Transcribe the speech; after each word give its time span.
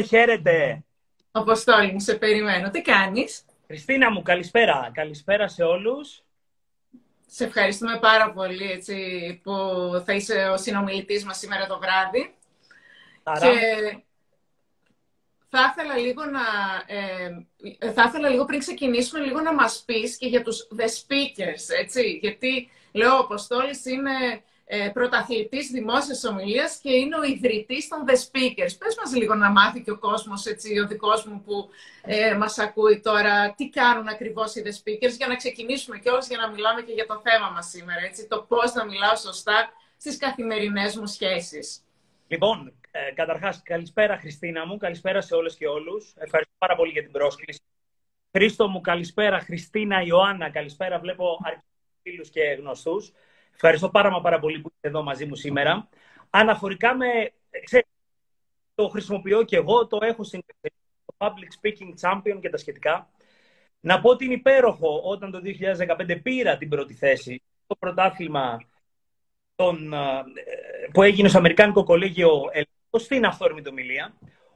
Χαίρετε. 0.00 0.84
Αποστόλη 1.30 1.92
μου, 1.92 2.00
σε 2.00 2.14
περιμένω. 2.14 2.70
Τι 2.70 2.82
κάνεις; 2.82 3.44
Χριστίνα 3.66 4.10
μου, 4.10 4.22
καλησπέρα. 4.22 4.90
Καλησπέρα 4.94 5.48
σε 5.48 5.62
όλους. 5.62 6.22
Σε 7.26 7.44
ευχαριστούμε 7.44 7.98
πάρα 7.98 8.32
πολύ 8.32 8.70
έτσι, 8.70 9.40
που 9.42 9.52
θα 10.04 10.12
είσαι 10.12 10.48
ο 10.52 10.56
συνομιλητής 10.56 11.24
μας 11.24 11.38
σήμερα 11.38 11.66
το 11.66 11.78
βράδυ. 11.78 12.34
Άρα. 13.22 13.50
Και 13.50 13.58
θα 15.48 15.74
ήθελα 15.74 15.96
λίγο 15.96 16.24
να... 16.24 16.40
Ε, 16.86 17.90
θα 17.92 18.04
ήθελα 18.06 18.28
λίγο 18.28 18.44
πριν 18.44 18.58
ξεκινήσουμε 18.58 19.24
λίγο 19.24 19.40
να 19.40 19.54
μας 19.54 19.82
πεις 19.86 20.16
και 20.16 20.26
για 20.26 20.42
τους 20.42 20.68
The 20.76 20.84
Speakers, 20.84 21.80
έτσι. 21.80 22.18
Γιατί, 22.20 22.70
λέω, 22.92 23.14
ο 23.14 23.18
Αποστόλης 23.18 23.84
είναι 23.84 24.42
ε, 24.70 24.90
πρωταθλητής 24.92 25.70
δημόσιας 25.70 26.24
ομιλίας 26.24 26.78
και 26.82 26.92
είναι 26.92 27.16
ο 27.16 27.22
ιδρυτής 27.22 27.88
των 27.88 28.04
The 28.06 28.12
Speakers. 28.12 28.74
Πες 28.78 28.96
μας 29.00 29.14
λίγο 29.16 29.34
να 29.34 29.50
μάθει 29.50 29.82
και 29.82 29.90
ο 29.90 29.98
κόσμος, 29.98 30.46
έτσι, 30.46 30.78
ο 30.78 30.86
δικός 30.86 31.24
μου 31.24 31.42
που 31.46 31.68
ε, 32.02 32.34
μας 32.34 32.58
ακούει 32.58 33.00
τώρα, 33.00 33.54
τι 33.56 33.68
κάνουν 33.68 34.08
ακριβώς 34.08 34.54
οι 34.54 34.62
The 34.64 34.68
Speakers, 34.68 35.16
για 35.16 35.26
να 35.26 35.36
ξεκινήσουμε 35.36 35.98
κιόλας 35.98 36.28
για 36.28 36.38
να 36.38 36.50
μιλάμε 36.50 36.82
και 36.82 36.92
για 36.92 37.06
το 37.06 37.22
θέμα 37.24 37.50
μας 37.50 37.66
σήμερα, 37.68 38.00
έτσι, 38.04 38.26
το 38.28 38.44
πώς 38.48 38.72
να 38.72 38.84
μιλάω 38.84 39.16
σωστά 39.16 39.72
στις 39.96 40.16
καθημερινές 40.16 40.96
μου 40.96 41.06
σχέσεις. 41.06 41.80
Λοιπόν, 42.28 42.72
ε, 42.90 43.12
καταρχάς, 43.14 43.62
καλησπέρα 43.62 44.18
Χριστίνα 44.18 44.66
μου, 44.66 44.76
καλησπέρα 44.76 45.20
σε 45.20 45.34
όλες 45.34 45.56
και 45.56 45.66
όλους. 45.66 46.14
Ευχαριστώ 46.16 46.54
πάρα 46.58 46.76
πολύ 46.76 46.92
για 46.92 47.02
την 47.02 47.12
πρόσκληση. 47.12 47.60
Χρήστο 48.36 48.68
μου, 48.68 48.80
καλησπέρα. 48.80 49.40
Χριστίνα, 49.40 50.02
Ιωάννα, 50.02 50.50
καλησπέρα. 50.50 50.98
Βλέπω 50.98 51.38
αρκετούς 51.42 51.68
φίλους 52.02 52.30
και 52.30 52.42
γνωστούς. 52.42 53.12
Ευχαριστώ 53.60 53.88
πάρα, 53.88 54.20
πάρα 54.20 54.38
πολύ 54.38 54.60
που 54.60 54.70
είστε 54.74 54.88
εδώ 54.88 55.02
μαζί 55.02 55.26
μου 55.26 55.34
σήμερα. 55.34 55.88
Αναφορικά 56.30 56.94
με, 56.94 57.06
ξέρετε, 57.64 57.88
το 58.74 58.88
χρησιμοποιώ 58.88 59.42
και 59.42 59.56
εγώ, 59.56 59.86
το 59.86 59.98
έχω 60.00 60.24
στην 60.24 60.40
το 61.04 61.14
Public 61.18 61.66
Speaking 61.66 61.94
Champion 62.00 62.38
και 62.40 62.50
τα 62.50 62.56
σχετικά. 62.56 63.10
Να 63.80 64.00
πω 64.00 64.10
ότι 64.10 64.24
είναι 64.24 64.34
υπέροχο 64.34 65.00
όταν 65.04 65.30
το 65.30 65.40
2015 65.98 66.22
πήρα 66.22 66.56
την 66.56 66.68
πρώτη 66.68 66.94
θέση 66.94 67.42
στο 67.64 67.76
πρωτάθλημα 67.76 68.58
τον, 69.54 69.94
που 70.92 71.02
έγινε 71.02 71.28
στο 71.28 71.38
Αμερικάνικο 71.38 71.84
Κολέγιο 71.84 72.30
Ελλάδος 72.52 73.04
στην 73.04 73.24
αυθόρμητη 73.24 73.68
ομιλία. 73.68 74.14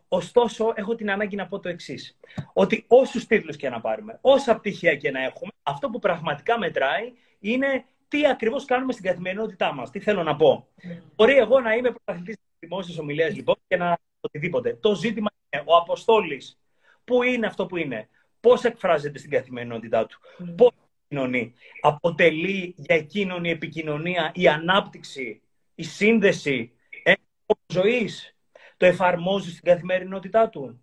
Ωστόσο, 0.09 0.73
έχω 0.75 0.95
την 0.95 1.11
ανάγκη 1.11 1.37
να 1.37 1.47
πω 1.47 1.61
το 1.61 1.69
εξής. 1.69 2.19
Ότι 2.53 2.85
όσους 2.89 3.27
τίτλους 3.27 3.57
και 3.57 3.69
να 3.69 3.81
πάρουμε, 3.81 4.19
όσα 4.21 4.57
πτυχία 4.57 4.97
και 4.97 5.11
να 5.11 5.23
έχουμε, 5.23 5.53
αυτό 5.63 5.91
που 5.91 5.99
πραγματικά 5.99 6.59
μετράει 6.59 7.13
είναι 7.41 7.85
τι 8.13 8.27
ακριβώς 8.27 8.65
κάνουμε 8.65 8.93
στην 8.93 9.05
καθημερινότητά 9.05 9.73
μας. 9.75 9.91
Τι 9.91 10.01
θέλω 10.01 10.23
να 10.23 10.37
πω. 10.37 10.69
Μπορεί 11.15 11.37
εγώ 11.37 11.61
να 11.61 11.75
είμαι 11.75 11.91
πρωταθλητής 11.91 12.37
τη 12.37 12.67
δημόσια 12.67 12.97
ομιλία 13.01 13.29
λοιπόν 13.29 13.57
και 13.69 13.77
να 13.77 13.99
οτιδήποτε. 14.21 14.75
Το 14.75 14.95
ζήτημα 14.95 15.31
είναι 15.51 15.63
ο 15.67 15.77
Αποστόλης. 15.77 16.61
Πού 17.05 17.23
είναι 17.23 17.47
αυτό 17.47 17.67
που 17.67 17.77
είναι; 17.77 18.09
Πώς 18.41 18.65
εκφράζεται 18.65 19.19
στην 19.19 19.31
καθημερινότητά 19.31 20.07
του; 20.07 20.21
Mm. 20.39 20.55
Πώς 20.57 20.73
κοινωνεί. 21.09 21.55
Αποτελεί 21.81 22.75
για 22.77 22.97
εκείνον 22.97 23.45
η 23.45 23.51
επικοινωνία, 23.51 24.33
η 24.35 24.49
ανάπτυξη, 24.49 25.43
η 25.75 25.83
σύνδεση, 25.83 26.73
ένα 27.03 27.19
ζωής; 27.67 28.37
Το 28.77 28.87
εφαρμόζει 28.87 29.51
στην 29.51 29.65
καθημερινότητά 29.65 30.49
του; 30.49 30.83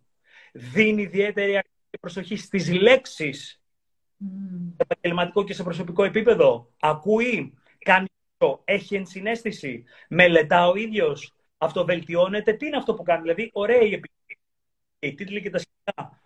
Δίνει 0.54 1.02
ιδιαίτερη 1.02 1.60
προσοχή 2.00 2.36
στις 2.36 2.72
λέξεις; 2.72 3.62
Σε 4.76 4.76
επαγγελματικό 4.78 5.44
και 5.44 5.54
σε 5.54 5.64
προσωπικό 5.64 6.04
επίπεδο. 6.04 6.72
Ακούει, 6.80 7.54
κάνει 7.80 8.08
το, 8.38 8.62
έχει 8.66 8.96
ενσυναίσθηση, 8.96 9.84
μελετά 10.10 10.68
ο 10.68 10.76
ίδιος, 10.76 11.34
αυτοβελτιώνεται. 11.58 12.54
Τι 12.54 12.66
είναι 12.66 12.78
αυτό 12.78 12.94
που 12.94 13.04
κάνει, 13.04 13.22
δηλαδή, 13.22 13.50
ωραία 13.54 13.82
η 13.82 14.00
οι 15.00 15.14
τίτλοι 15.14 15.42
και 15.42 15.50
τα 15.50 15.58
σχετικά. 15.58 16.22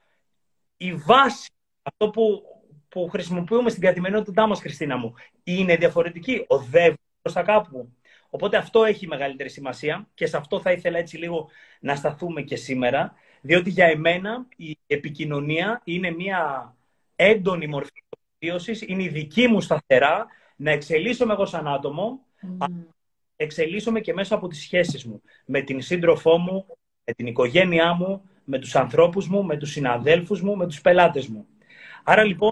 Η 0.77 0.93
βάση, 0.93 1.49
αυτό 1.81 2.09
που, 2.09 2.43
που 2.89 3.07
χρησιμοποιούμε 3.09 3.69
στην 3.69 3.81
καθημερινότητά 3.81 4.47
μας, 4.47 4.59
Χριστίνα 4.59 4.97
μου, 4.97 5.13
είναι 5.43 5.75
διαφορετική. 5.75 6.45
Οδεύει 6.47 6.97
προς 7.21 7.33
τα 7.33 7.43
κάπου. 7.43 7.93
Οπότε 8.29 8.57
αυτό 8.57 8.83
έχει 8.83 9.07
μεγαλύτερη 9.07 9.49
σημασία 9.49 10.07
και 10.13 10.25
σε 10.25 10.37
αυτό 10.37 10.59
θα 10.59 10.71
ήθελα 10.71 10.97
έτσι 10.97 11.17
λίγο 11.17 11.49
να 11.79 11.95
σταθούμε 11.95 12.41
και 12.41 12.55
σήμερα, 12.55 13.13
διότι 13.41 13.69
για 13.69 13.85
εμένα 13.85 14.47
η 14.55 14.77
επικοινωνία 14.87 15.81
είναι 15.83 16.11
μια 16.11 16.75
έντονη 17.15 17.67
μορφή 17.67 18.03
βιώσης, 18.39 18.81
είναι 18.81 19.03
η 19.03 19.07
δική 19.07 19.47
μου 19.47 19.61
σταθερά 19.61 20.27
να 20.55 20.71
εξελίσσομαι 20.71 21.33
εγώ 21.33 21.45
σαν 21.45 21.67
άτομο, 21.67 22.25
mm. 22.59 22.67
εξελίσσομαι 23.35 23.99
και 23.99 24.13
μέσα 24.13 24.35
από 24.35 24.47
τις 24.47 24.61
σχέσεις 24.61 25.05
μου 25.05 25.21
με 25.45 25.61
την 25.61 25.81
σύντροφό 25.81 26.37
μου, 26.37 26.65
με 27.03 27.13
την 27.13 27.27
οικογένειά 27.27 27.93
μου, 27.93 28.29
με 28.43 28.59
τους 28.59 28.75
ανθρώπους 28.75 29.27
μου, 29.27 29.45
με 29.45 29.57
τους 29.57 29.71
συναδέλφους 29.71 30.41
μου, 30.41 30.55
με 30.57 30.67
τους 30.67 30.81
πελάτες 30.81 31.27
μου. 31.27 31.47
Άρα 32.03 32.23
λοιπόν 32.23 32.51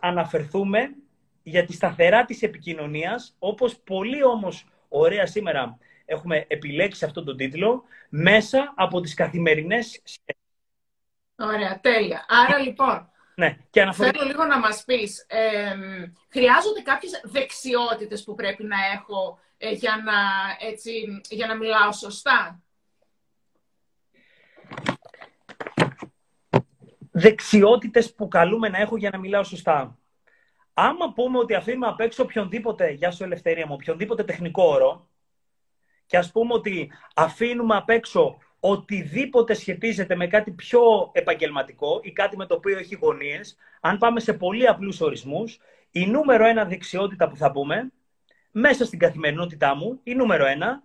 αναφερθούμε 0.00 0.94
για 1.42 1.64
τη 1.64 1.72
σταθερά 1.72 2.24
της 2.24 2.42
επικοινωνίας, 2.42 3.36
όπως 3.38 3.76
πολύ 3.76 4.24
όμως 4.24 4.68
ωραία 4.88 5.26
σήμερα 5.26 5.78
έχουμε 6.04 6.44
επιλέξει 6.48 7.04
αυτόν 7.04 7.24
τον 7.24 7.36
τίτλο, 7.36 7.82
μέσα 8.08 8.72
από 8.76 9.00
τις 9.00 9.14
καθημερινές 9.14 9.86
σχέσεις. 9.86 10.42
Ωραία, 11.36 11.80
τέλεια. 11.80 12.24
Άρα 12.28 12.58
λοιπόν, 12.58 13.10
ναι, 13.34 13.56
και 13.70 13.82
αναφορικά... 13.82 14.18
Θέλω 14.18 14.30
λίγο 14.30 14.44
να 14.44 14.58
μας 14.58 14.84
πεις, 14.84 15.24
ε, 15.28 15.74
χρειάζονται 16.28 16.80
κάποιες 16.82 17.20
δεξιότητες 17.24 18.24
που 18.24 18.34
πρέπει 18.34 18.64
να 18.64 18.76
έχω 18.94 19.38
ε, 19.58 19.70
για, 19.70 20.02
να, 20.04 20.12
έτσι, 20.68 21.20
για 21.28 21.46
να 21.46 21.56
μιλάω 21.56 21.92
σωστά; 21.92 22.62
Δεξιότητες 27.12 28.14
που 28.14 28.28
καλούμε 28.28 28.68
να 28.68 28.78
έχω 28.78 28.96
για 28.96 29.10
να 29.10 29.18
μιλάω 29.18 29.44
σωστά. 29.44 29.98
Άμα 30.74 31.12
πούμε 31.12 31.38
ότι 31.38 31.54
αφήνουμε 31.54 31.86
απ' 31.86 32.00
έξω 32.00 32.22
οποιονδήποτε, 32.22 32.90
για 32.90 33.10
σου 33.10 33.24
ελευθερία 33.24 33.66
μου, 33.66 33.74
οποιονδήποτε 33.74 34.24
τεχνικό 34.24 34.62
όρο 34.62 35.08
και 36.06 36.16
ας 36.16 36.32
πούμε 36.32 36.54
ότι 36.54 36.92
αφήνουμε 37.14 37.76
απ' 37.76 37.90
έξω 37.90 38.38
οτιδήποτε 38.60 39.54
σχετίζεται 39.54 40.16
με 40.16 40.26
κάτι 40.26 40.50
πιο 40.50 41.10
επαγγελματικό 41.12 42.00
ή 42.02 42.12
κάτι 42.12 42.36
με 42.36 42.46
το 42.46 42.54
οποίο 42.54 42.78
έχει 42.78 42.94
γωνίες, 42.94 43.56
αν 43.80 43.98
πάμε 43.98 44.20
σε 44.20 44.32
πολύ 44.32 44.68
απλούς 44.68 45.00
ορισμούς, 45.00 45.58
η 45.90 46.06
νούμερο 46.06 46.46
ένα 46.46 46.64
δεξιότητα 46.64 47.28
που 47.28 47.36
θα 47.36 47.50
πούμε, 47.50 47.92
μέσα 48.50 48.84
στην 48.84 48.98
καθημερινότητά 48.98 49.74
μου, 49.74 50.00
η 50.02 50.14
νούμερο 50.14 50.46
ένα, 50.46 50.82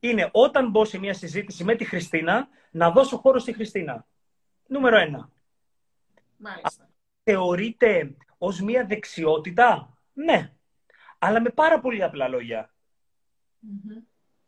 είναι 0.00 0.28
όταν 0.32 0.70
μπω 0.70 0.84
σε 0.84 0.98
μια 0.98 1.14
συζήτηση 1.14 1.64
με 1.64 1.74
τη 1.74 1.84
Χριστίνα, 1.84 2.48
να 2.70 2.90
δώσω 2.90 3.16
χώρο 3.16 3.38
στη 3.38 3.52
Χριστίνα. 3.52 4.06
Νούμερο 4.66 4.96
ένα. 4.96 5.30
Μάλιστα. 6.36 6.88
Θεωρείται 7.22 8.16
ως 8.38 8.60
μια 8.60 8.86
δεξιότητα, 8.86 9.98
ναι. 10.12 10.52
Αλλά 11.18 11.40
με 11.40 11.50
πάρα 11.50 11.80
πολύ 11.80 12.02
απλά 12.02 12.28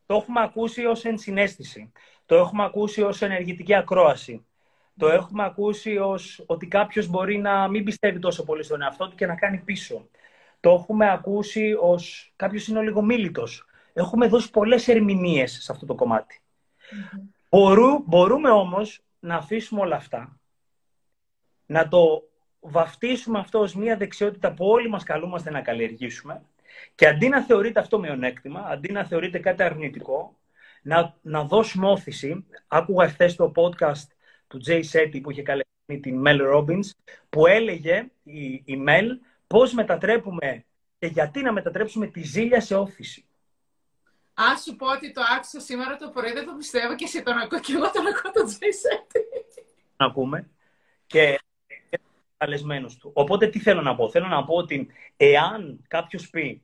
το 0.09 0.15
έχουμε 0.15 0.41
ακούσει 0.43 0.85
ως 0.85 1.05
ενσυναίσθηση. 1.05 1.93
Το 2.27 2.35
έχουμε 2.35 2.65
ακούσει 2.65 3.03
ως 3.03 3.23
ενεργητική 3.23 3.75
ακρόαση. 3.75 4.47
Το 4.97 5.09
έχουμε 5.09 5.45
ακούσει 5.45 5.97
ως 5.97 6.45
ότι 6.47 6.67
κάποιος 6.67 7.07
μπορεί 7.07 7.39
να 7.39 7.69
μην 7.69 7.85
πιστεύει 7.85 8.19
τόσο 8.19 8.45
πολύ 8.45 8.63
στον 8.63 8.83
εαυτό 8.83 9.09
του 9.09 9.15
και 9.15 9.27
να 9.27 9.35
κάνει 9.35 9.59
πίσω. 9.59 10.09
Το 10.61 10.71
έχουμε 10.71 11.11
ακούσει 11.11 11.77
ως 11.81 12.33
κάποιος 12.37 12.67
είναι 12.67 12.79
ο 12.79 12.83
λίγο 12.83 13.03
μίλητος. 13.03 13.67
Έχουμε 13.93 14.29
δώσει 14.29 14.51
πολλές 14.51 14.89
ερμηνείες 14.89 15.59
σε 15.63 15.73
αυτό 15.73 15.87
το 15.87 15.95
κομματι 15.95 16.41
μπορούμε 18.05 18.51
όμως 18.51 19.01
να 19.21 19.37
αφήσουμε 19.37 19.81
όλα 19.81 19.97
αυτά, 19.97 20.41
να 21.67 21.89
το 21.89 22.29
βαφτίσουμε 22.61 23.39
αυτό 23.39 23.59
ως 23.59 23.75
μια 23.75 23.97
δεξιότητα 23.97 24.53
που 24.53 24.67
όλοι 24.67 24.89
μας 24.89 25.03
καλούμαστε 25.03 25.51
να 25.51 25.61
καλλιεργήσουμε 25.61 26.43
και 26.95 27.07
αντί 27.07 27.29
να 27.29 27.43
θεωρείται 27.43 27.81
αυτό 27.81 27.99
μειονέκτημα, 27.99 28.61
αντί 28.61 28.93
να 28.93 29.05
θεωρείται 29.05 29.39
κάτι 29.39 29.63
αρνητικό, 29.63 30.39
να, 30.83 31.17
να 31.23 31.45
δώσουμε 31.45 31.89
όθηση. 31.89 32.47
Άκουγα 32.69 33.09
χθες 33.09 33.37
το 33.37 33.53
podcast 33.55 34.07
του 34.47 34.61
Jay 34.67 34.83
Shetty 34.93 35.21
που 35.23 35.31
είχε 35.31 35.43
καλέσει 35.43 35.67
την 36.01 36.23
Mel 36.27 36.55
Robbins, 36.55 36.91
που 37.29 37.47
έλεγε 37.47 38.11
η, 38.23 38.45
η 38.65 38.85
Mel 38.89 39.07
πώς 39.47 39.73
μετατρέπουμε 39.73 40.65
και 40.99 41.07
γιατί 41.07 41.43
να 41.43 41.53
μετατρέψουμε 41.53 42.07
τη 42.07 42.23
ζήλια 42.23 42.61
σε 42.61 42.75
όθηση. 42.75 43.23
Αν 44.35 44.57
σου 44.57 44.77
πω 44.77 44.87
ότι 44.87 45.13
το 45.13 45.21
άκουσα 45.37 45.61
σήμερα 45.61 45.97
το 45.97 46.11
πρωί, 46.11 46.33
δεν 46.33 46.47
το 46.47 46.55
πιστεύω 46.59 46.95
και 46.95 47.05
εσύ 47.05 47.23
τον 47.23 47.39
ακούω 47.39 47.61
και 47.61 47.73
εγώ 47.73 47.91
τον 47.91 48.07
ακούω 48.07 48.31
τον 48.33 48.47
Jay 48.47 48.53
Shetty. 48.53 49.21
Να 49.97 50.07
ακούμε. 50.07 50.51
Και 51.07 51.39
καλεσμένος 52.37 52.97
του. 52.97 53.11
Οπότε 53.15 53.47
τι 53.47 53.59
θέλω 53.59 53.83
να 53.83 53.95
πω. 53.95 54.11
Θέλω 54.11 54.27
να 54.27 54.45
πω 54.45 54.55
ότι 54.55 54.89
εάν 55.17 55.85
κάποιος 55.89 56.31
πει 56.31 56.63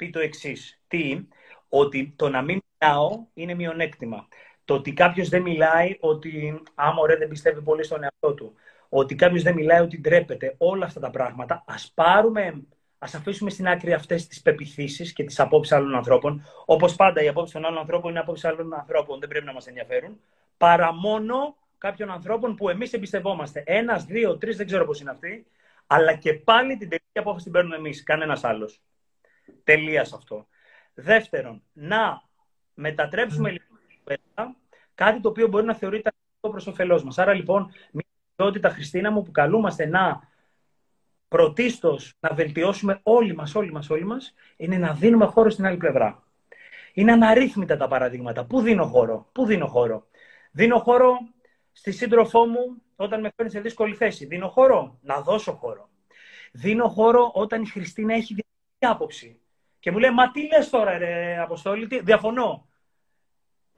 πει 0.00 0.10
το 0.10 0.20
εξής. 0.20 0.80
Τι, 0.88 1.26
ότι 1.68 2.14
το 2.16 2.28
να 2.28 2.42
μην 2.42 2.58
μιλάω 2.80 3.26
είναι 3.34 3.54
μειονέκτημα. 3.54 4.28
Το 4.64 4.74
ότι 4.74 4.92
κάποιος 4.92 5.28
δεν 5.28 5.42
μιλάει, 5.42 5.96
ότι 6.00 6.62
άμα 6.74 7.00
ωραία 7.00 7.16
δεν 7.16 7.28
πιστεύει 7.28 7.62
πολύ 7.62 7.84
στον 7.84 8.02
εαυτό 8.02 8.34
του. 8.34 8.54
Ότι 8.88 9.14
κάποιος 9.14 9.42
δεν 9.42 9.54
μιλάει, 9.54 9.80
ότι 9.80 10.00
ντρέπεται. 10.00 10.54
Όλα 10.58 10.84
αυτά 10.84 11.00
τα 11.00 11.10
πράγματα. 11.10 11.54
Α 11.54 11.74
πάρουμε, 11.94 12.62
ας 12.98 13.14
αφήσουμε 13.14 13.50
στην 13.50 13.68
άκρη 13.68 13.92
αυτές 13.92 14.26
τις 14.26 14.42
πεπιθήσεις 14.42 15.12
και 15.12 15.24
τις 15.24 15.40
απόψεις 15.40 15.72
άλλων 15.76 15.94
ανθρώπων. 15.94 16.44
Όπως 16.66 16.96
πάντα, 16.96 17.22
οι 17.22 17.28
απόψεις 17.28 17.52
των 17.54 17.64
άλλων 17.64 17.78
ανθρώπων 17.78 18.10
είναι 18.10 18.20
απόψεις 18.20 18.44
άλλων 18.44 18.74
ανθρώπων. 18.74 19.20
Δεν 19.20 19.28
πρέπει 19.28 19.46
να 19.46 19.52
μας 19.52 19.66
ενδιαφέρουν. 19.66 20.20
παρά 20.56 20.92
μόνο 20.92 21.56
κάποιων 21.78 22.10
ανθρώπων 22.10 22.54
που 22.54 22.68
εμείς 22.68 22.92
εμπιστευόμαστε. 22.92 23.62
Ένας, 23.66 24.04
δύο, 24.04 24.38
τρεις, 24.38 24.56
δεν 24.56 24.66
ξέρω 24.66 24.84
πώς 24.84 25.00
είναι 25.00 25.10
αυτοί, 25.10 25.46
αλλά 25.86 26.14
και 26.14 26.34
πάλι 26.34 26.76
την 26.76 26.88
τελική 26.88 27.18
απόφαση 27.18 27.44
την 27.44 27.52
παίρνουμε 27.52 27.76
εμείς, 27.76 28.02
κανένας 28.02 28.44
άλλος. 28.44 28.80
Τελεία 29.64 30.00
αυτό. 30.00 30.46
Δεύτερον, 30.94 31.62
να 31.72 32.22
μετατρέψουμε 32.74 33.50
λοιπόν 33.50 34.56
κάτι 34.94 35.20
το 35.20 35.28
οποίο 35.28 35.48
μπορεί 35.48 35.64
να 35.64 35.74
θεωρείται 35.74 36.10
προς 36.40 36.66
όφελός 36.66 37.04
μας. 37.04 37.18
Άρα 37.18 37.34
λοιπόν, 37.34 37.72
μια 37.92 38.04
ποιότητα, 38.36 38.68
Χριστίνα 38.68 39.10
μου, 39.10 39.22
που 39.22 39.30
καλούμαστε 39.30 39.86
να 39.86 40.28
πρωτίστως 41.28 42.14
να 42.20 42.34
βελτιώσουμε 42.34 43.00
όλοι 43.02 43.34
μας, 43.34 43.54
όλοι 43.54 43.72
μας, 43.72 43.90
όλοι 43.90 44.04
μας, 44.04 44.34
είναι 44.56 44.76
να 44.76 44.94
δίνουμε 44.94 45.24
χώρο 45.24 45.50
στην 45.50 45.66
άλλη 45.66 45.76
πλευρά. 45.76 46.22
Είναι 46.92 47.12
αναρρύθμιτα 47.12 47.76
τα 47.76 47.88
παραδείγματα. 47.88 48.44
Πού 48.44 48.60
δίνω 48.60 48.84
χώρο, 48.84 49.28
πού 49.32 49.46
δίνω 49.46 49.66
χώρο; 49.66 50.06
Δίνω 50.52 50.78
χώρο 50.78 51.18
στη 51.72 51.92
σύντροφό 51.92 52.46
μου 52.46 52.82
όταν 52.96 53.20
με 53.20 53.32
φέρνει 53.36 53.50
σε 53.50 53.60
δύσκολη 53.60 53.94
θέση. 53.94 54.26
Δίνω 54.26 54.48
χώρο, 54.48 54.98
να 55.02 55.20
δώσω 55.20 55.52
χώρο. 55.52 55.88
Δίνω 56.52 56.88
χώρο 56.88 57.30
όταν 57.34 57.62
η 57.62 57.66
Χριστίνα 57.66 58.14
έχει 58.14 58.34
διαφορετική 58.34 58.86
άποψη. 58.86 59.39
Και 59.80 59.90
μου 59.90 59.98
λέει, 59.98 60.10
Μα 60.10 60.30
τι 60.30 60.46
λες 60.46 60.70
τώρα, 60.70 60.98
ρε 60.98 61.38
Αποστόλη, 61.38 61.86
τι... 61.86 62.00
διαφωνώ. 62.00 62.68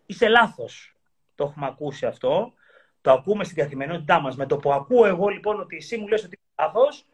Είσαι 0.07 0.29
λάθος. 0.29 0.97
Το 1.35 1.45
έχουμε 1.45 1.67
ακούσει 1.67 2.07
αυτό. 2.07 2.53
Το 3.01 3.13
ακούμε 3.13 3.45
στην 3.45 3.57
καθημερινότητά 3.57 4.21
μας. 4.21 4.37
Με 4.37 4.47
το 4.47 4.57
που 4.57 4.73
ακούω 4.73 5.05
εγώ 5.07 5.29
λοιπόν 5.29 5.61
ότι 5.61 5.77
εσύ 5.77 5.97
μου 5.97 6.09
λες 6.09 6.25
ότι 6.25 6.39
είναι 6.41 6.67
λάθος, 6.67 7.07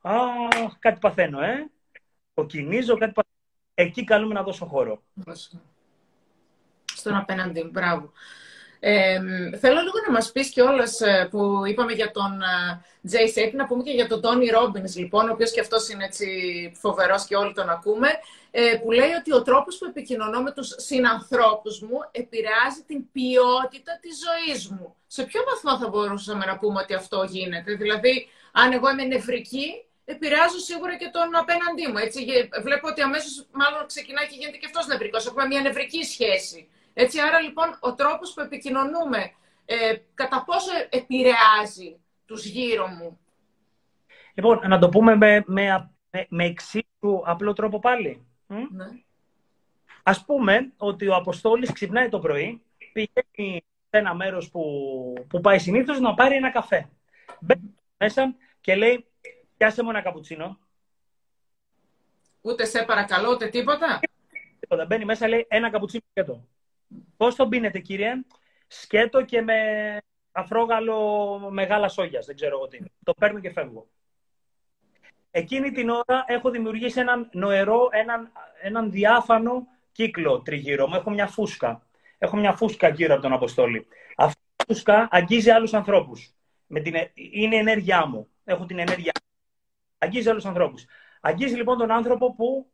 Α, 0.00 0.12
κάτι 0.78 0.98
παθαίνω, 1.00 1.40
ε. 1.40 1.70
Κοκκινίζω, 2.34 2.96
κάτι 2.96 3.12
παθαίνω. 3.12 3.34
Εκεί 3.74 4.04
καλούμε 4.04 4.34
να 4.34 4.42
δώσω 4.42 4.66
χώρο. 4.66 5.02
Στον 6.84 7.16
απέναντι, 7.16 7.64
μπράβο. 7.64 8.12
Ε, 8.80 9.18
θέλω 9.60 9.80
λίγο 9.80 9.98
να 10.06 10.12
μας 10.12 10.32
πεις 10.32 10.48
και 10.50 10.62
όλες 10.62 11.00
ε, 11.00 11.28
που 11.30 11.62
είπαμε 11.66 11.92
για 11.92 12.10
τον 12.10 12.40
Τζέι 13.06 13.28
Σέιπ, 13.28 13.54
να 13.54 13.66
πούμε 13.66 13.82
και 13.82 13.90
για 13.90 14.06
τον 14.06 14.20
Τόνι 14.20 14.46
Ρόμπινς, 14.46 14.96
λοιπόν, 14.96 15.28
ο 15.28 15.32
οποίος 15.32 15.50
και 15.52 15.60
αυτός 15.60 15.88
είναι 15.88 16.04
έτσι 16.04 16.26
φοβερός 16.80 17.24
και 17.24 17.36
όλοι 17.36 17.52
τον 17.52 17.68
ακούμε, 17.68 18.08
ε, 18.50 18.76
που 18.82 18.90
λέει 18.90 19.12
ότι 19.18 19.32
ο 19.32 19.42
τρόπος 19.42 19.78
που 19.78 19.84
επικοινωνώ 19.84 20.42
με 20.42 20.52
τους 20.52 20.74
συνανθρώπους 20.76 21.80
μου 21.80 21.98
επηρεάζει 22.10 22.82
την 22.86 23.10
ποιότητα 23.12 23.98
της 24.00 24.14
ζωής 24.24 24.68
μου. 24.68 24.96
Σε 25.06 25.22
ποιο 25.22 25.40
βαθμό 25.46 25.78
θα 25.78 25.88
μπορούσαμε 25.88 26.44
να 26.46 26.58
πούμε 26.58 26.80
ότι 26.80 26.94
αυτό 26.94 27.26
γίνεται, 27.30 27.74
δηλαδή 27.74 28.28
αν 28.52 28.72
εγώ 28.72 28.90
είμαι 28.90 29.04
νευρική, 29.04 29.84
επηρεάζω 30.04 30.58
σίγουρα 30.58 30.96
και 30.96 31.10
τον 31.12 31.36
απέναντί 31.36 31.86
μου. 31.90 31.98
Έτσι. 31.98 32.48
Βλέπω 32.62 32.88
ότι 32.88 33.00
αμέσως 33.02 33.46
μάλλον 33.50 33.86
ξεκινάει 33.86 34.26
και 34.26 34.36
γίνεται 34.38 34.56
και 34.56 34.66
αυτός 34.66 34.86
νευρικός. 34.86 35.26
Έχουμε 35.26 35.46
μια 35.46 35.60
νευρική 35.60 36.02
σχέση. 36.04 36.68
Έτσι, 36.98 37.20
άρα 37.20 37.40
λοιπόν 37.40 37.78
ο 37.80 37.94
τρόπος 37.94 38.32
που 38.32 38.40
επικοινωνούμε, 38.40 39.32
ε, 39.64 39.96
κατά 40.14 40.44
πόσο 40.44 40.70
επηρεάζει 40.90 42.00
τους 42.26 42.44
γύρω 42.44 42.86
μου; 42.86 43.18
Λοιπόν, 44.34 44.60
να 44.68 44.78
το 44.78 44.88
πούμε 44.88 45.16
με, 45.16 45.44
με, 45.46 45.90
με 46.28 46.44
εξίσου 46.44 47.22
απλό 47.24 47.52
τρόπο 47.52 47.78
πάλι. 47.78 48.26
Ναι. 48.46 48.86
Ας 50.02 50.24
πούμε 50.24 50.72
ότι 50.76 51.08
ο 51.08 51.14
Αποστόλης 51.14 51.72
ξυπνάει 51.72 52.08
το 52.08 52.18
πρωί, 52.18 52.62
πηγαίνει 52.92 53.64
σε 53.90 53.98
ένα 53.98 54.14
μέρος 54.14 54.50
που, 54.50 54.62
που 55.28 55.40
πάει 55.40 55.58
συνήθως 55.58 56.00
να 56.00 56.14
πάρει 56.14 56.34
ένα 56.34 56.50
καφέ. 56.50 56.88
Μπαίνει 57.40 57.74
μέσα 57.96 58.34
και 58.60 58.74
λέει, 58.74 59.06
πιάσε 59.56 59.82
μου 59.82 59.90
ένα 59.90 60.02
καπουτσίνο. 60.02 60.58
Ούτε 62.40 62.64
σε 62.64 62.84
παρακαλώ, 62.84 63.30
ούτε 63.30 63.48
τίποτα. 63.48 64.00
Τίποτα. 64.60 64.86
Μπαίνει 64.86 65.04
μέσα, 65.04 65.28
λέει, 65.28 65.46
ένα 65.48 65.70
καπουτσίνο 65.70 66.02
σκέτο. 66.10 66.44
Πώς 67.16 67.34
τον 67.34 67.48
πίνετε, 67.48 67.78
κύριε; 67.78 68.12
Σκέτο 68.66 69.24
και 69.24 69.42
με 69.42 69.54
αφρόγαλο 70.32 71.38
μεγάλα 71.50 71.88
σόγια. 71.88 72.20
Δεν 72.26 72.34
ξέρω 72.34 72.56
εγώ 72.56 72.68
τι. 72.68 72.78
Το 73.02 73.14
παίρνω 73.14 73.40
και 73.40 73.50
φεύγω. 73.50 73.88
Εκείνη 75.30 75.70
την 75.70 75.88
ώρα 75.88 76.24
έχω 76.26 76.50
δημιουργήσει 76.50 77.00
έναν 77.00 77.28
νοερό, 77.32 77.88
έναν, 77.90 78.32
έναν 78.62 78.90
διάφανο 78.90 79.66
κύκλο 79.92 80.42
τριγύρω 80.42 80.88
μου. 80.88 80.94
Έχω 80.94 81.10
μια 81.10 81.26
φούσκα. 81.26 81.86
Έχω 82.18 82.36
μια 82.36 82.52
φούσκα 82.52 82.88
γύρω 82.88 83.12
από 83.12 83.22
τον 83.22 83.32
Αποστόλη. 83.32 83.86
Αυτή 84.16 84.40
η 84.56 84.64
φούσκα 84.66 85.08
αγγίζει 85.10 85.50
άλλους 85.50 85.74
ανθρώπους. 85.74 86.34
Με 86.66 86.80
την, 86.80 86.94
είναι 87.14 87.54
η 87.54 87.58
ενέργειά 87.58 88.06
μου. 88.06 88.28
Έχω 88.44 88.66
την 88.66 88.78
ενέργειά 88.78 89.12
μου. 89.20 89.26
Αγγίζει 89.98 90.28
άλλους 90.28 90.44
ανθρώπους. 90.44 90.84
Αγγίζει 91.20 91.54
λοιπόν 91.54 91.78
τον 91.78 91.90
άνθρωπο 91.90 92.34
που 92.34 92.70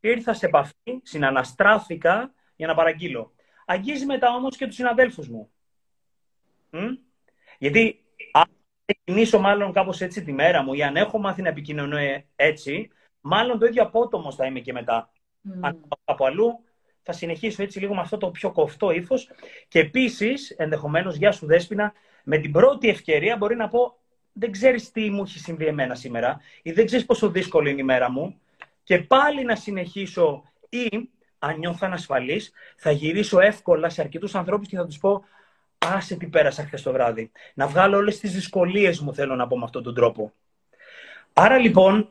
ήρθα 0.00 0.32
σε 0.34 0.46
επαφή, 0.46 1.00
συναναστράφηκα 1.02 2.34
για 2.60 2.68
να 2.68 2.74
παραγγείλω. 2.74 3.32
Αγγίζει 3.66 4.06
μετά 4.06 4.34
όμως 4.34 4.56
και 4.56 4.66
τους 4.66 4.74
συναδέλφους 4.74 5.28
μου. 5.28 5.50
Γιατί 7.58 8.04
αν 8.32 8.44
ξεκινήσω 8.84 9.38
μάλλον 9.38 9.72
κάπως 9.72 10.00
έτσι 10.00 10.22
τη 10.22 10.32
μέρα 10.32 10.62
μου 10.62 10.72
ή 10.72 10.82
αν 10.82 10.96
έχω 10.96 11.18
μάθει 11.18 11.42
να 11.42 11.48
επικοινωνώ 11.48 11.96
έτσι, 12.36 12.90
μάλλον 13.20 13.58
το 13.58 13.66
ίδιο 13.66 13.82
απότομο 13.82 14.32
θα 14.32 14.46
είμαι 14.46 14.60
και 14.60 14.72
μετά. 14.72 15.10
Mm. 15.48 15.58
Αν 15.60 15.88
από 16.04 16.24
αλλού 16.24 16.64
θα 17.02 17.12
συνεχίσω 17.12 17.62
έτσι 17.62 17.78
λίγο 17.80 17.94
με 17.94 18.00
αυτό 18.00 18.16
το 18.16 18.30
πιο 18.30 18.52
κοφτό 18.52 18.90
ύφος. 18.90 19.30
Και 19.68 19.78
επίσης, 19.78 20.50
ενδεχομένως, 20.50 21.16
γεια 21.16 21.32
σου 21.32 21.46
Δέσποινα, 21.46 21.92
με 22.24 22.38
την 22.38 22.52
πρώτη 22.52 22.88
ευκαιρία 22.88 23.36
μπορεί 23.36 23.56
να 23.56 23.68
πω 23.68 23.98
δεν 24.32 24.50
ξέρεις 24.52 24.90
τι 24.90 25.10
μου 25.10 25.22
έχει 25.22 25.38
συμβεί 25.38 25.66
εμένα 25.66 25.94
σήμερα 25.94 26.40
ή 26.62 26.72
δεν 26.72 26.86
ξέρεις 26.86 27.06
πόσο 27.06 27.30
δύσκολη 27.30 27.70
είναι 27.70 27.80
η 27.80 27.84
μέρα 27.84 28.10
μου 28.10 28.40
και 28.82 28.98
πάλι 28.98 29.44
να 29.44 29.56
συνεχίσω 29.56 30.44
ή 30.68 31.10
αν 31.42 31.58
νιώθω 31.58 31.86
ανασφαλής, 31.86 32.52
θα 32.76 32.90
γυρίσω 32.90 33.40
εύκολα 33.40 33.88
σε 33.88 34.00
αρκετούς 34.00 34.34
ανθρώπους 34.34 34.68
και 34.68 34.76
θα 34.76 34.86
τους 34.86 34.98
πω: 34.98 35.24
Άσε 35.78 36.16
τι 36.16 36.26
πέρασα 36.26 36.64
χθες 36.64 36.82
το 36.82 36.92
βράδυ. 36.92 37.30
Να 37.54 37.66
βγάλω 37.66 37.96
όλες 37.96 38.18
τις 38.18 38.32
δυσκολίες 38.32 39.00
μου, 39.00 39.14
θέλω 39.14 39.34
να 39.34 39.46
πω 39.46 39.58
με 39.58 39.64
αυτόν 39.64 39.82
τον 39.82 39.94
τρόπο. 39.94 40.32
Άρα 41.32 41.58
λοιπόν, 41.58 42.08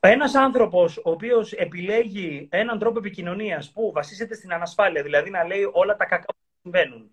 ένας 0.00 0.34
άνθρωπος 0.34 0.96
ο 0.96 1.10
οποίος 1.10 1.52
επιλέγει 1.52 2.48
έναν 2.50 2.78
τρόπο 2.78 2.98
επικοινωνίας 2.98 3.70
που 3.70 3.92
βασίζεται 3.94 4.34
στην 4.34 4.52
ανασφάλεια, 4.52 5.02
δηλαδή 5.02 5.30
να 5.30 5.44
λέει 5.44 5.70
όλα 5.72 5.96
τα 5.96 6.04
κακά 6.04 6.26
που 6.26 6.38
συμβαίνουν, 6.62 7.10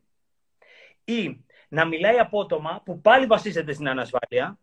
ή 1.03 1.45
να 1.67 1.85
μιλάει 1.85 2.17
απότομα, 2.17 2.81
που 2.85 3.01
πάλι 3.01 3.25
βασίζεται 3.25 3.73
στην 3.73 3.89
ανασφάλεια, 3.89 4.59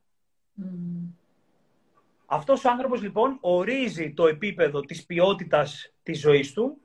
αυτός 2.27 2.65
ο 2.65 2.71
άνθρωπος 2.71 3.03
λοιπόν 3.03 3.39
ορίζει 3.41 4.13
το 4.13 4.27
επίπεδο 4.27 4.81
της 4.81 5.07
ποιότητας 5.07 5.94
της 6.05 6.21
ζωής 6.21 6.53
του 6.53 6.81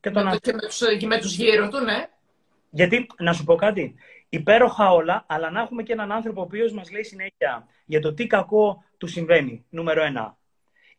και, 0.00 0.10
τον 0.10 0.24
με, 0.24 0.36
και 0.36 0.52
με, 0.52 0.58
τους, 0.58 0.80
με 1.06 1.18
τους 1.18 1.34
γύρω 1.34 1.68
του, 1.68 1.78
ναι. 1.78 2.08
Γιατί, 2.70 3.06
να 3.18 3.32
σου 3.32 3.44
πω 3.44 3.54
κάτι, 3.54 3.94
υπέροχα 4.28 4.90
όλα, 4.90 5.24
αλλά 5.28 5.50
να 5.50 5.60
έχουμε 5.60 5.82
και 5.82 5.92
έναν 5.92 6.12
άνθρωπο 6.12 6.40
ο 6.40 6.44
οποίος 6.44 6.72
μας 6.72 6.90
λέει 6.90 7.04
συνέχεια 7.04 7.66
για 7.84 8.00
το 8.00 8.14
τι 8.14 8.26
κακό 8.26 8.84
του 8.98 9.06
συμβαίνει, 9.06 9.64
νούμερο 9.70 10.02
ένα. 10.02 10.36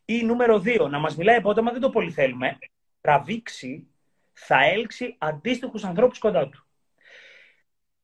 Ή 0.05 0.23
νούμερο 0.23 0.59
δύο, 0.59 0.87
να 0.87 0.99
μας 0.99 1.15
μιλάει 1.15 1.35
απότομα, 1.35 1.71
δεν 1.71 1.81
το 1.81 1.89
πολύ 1.89 2.11
θέλουμε, 2.11 2.57
τραβήξει, 3.01 3.87
θα 4.33 4.63
έλξει 4.63 5.15
αντίστοιχους 5.17 5.83
ανθρώπους 5.83 6.19
κοντά 6.19 6.49
του. 6.49 6.65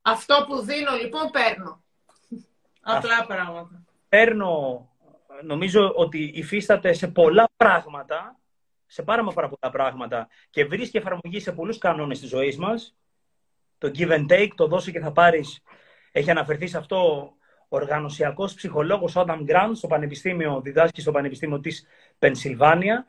Αυτό 0.02 0.46
που 0.48 0.62
δίνω 0.62 0.96
λοιπόν 1.02 1.30
παίρνω. 1.32 1.84
Απλά 2.82 3.26
πράγματα. 3.26 3.84
Παίρνω 4.10 4.86
νομίζω 5.44 5.94
ότι 5.96 6.32
υφίσταται 6.34 6.94
σε 6.94 7.08
πολλά 7.08 7.50
πράγματα, 7.58 8.40
σε 8.86 9.04
πάρα, 9.04 9.24
πάρα 9.24 9.50
πολλά 9.50 9.72
πράγματα 9.72 10.28
και 10.50 10.66
βρίσκει 10.66 10.98
εφαρμογή 10.98 11.40
σε 11.40 11.52
πολλούς 11.52 11.78
κανόνες 11.78 12.20
της 12.20 12.30
ζωής 12.30 12.58
μας. 12.58 12.96
Το 13.78 13.92
give 13.96 14.12
and 14.12 14.26
take, 14.32 14.50
το 14.56 14.68
δώσε 14.68 14.92
και 14.92 15.00
θα 15.00 15.12
πάρεις, 15.12 15.62
έχει 16.12 16.30
αναφερθεί 16.30 16.68
σε 16.68 16.78
αυτό 16.78 16.98
ο 17.68 17.78
οργανωσιακός 17.78 18.54
ψυχολόγος 18.54 19.14
Adam 19.16 19.46
Grant 19.48 19.72
στο 19.74 19.88
Πανεπιστήμιο, 19.88 20.62
διδάσκει 20.62 21.02
στο 21.02 21.12
Πανεπιστήμιο 21.12 21.60
της 21.60 21.86
Πενσιλβάνια. 22.20 23.06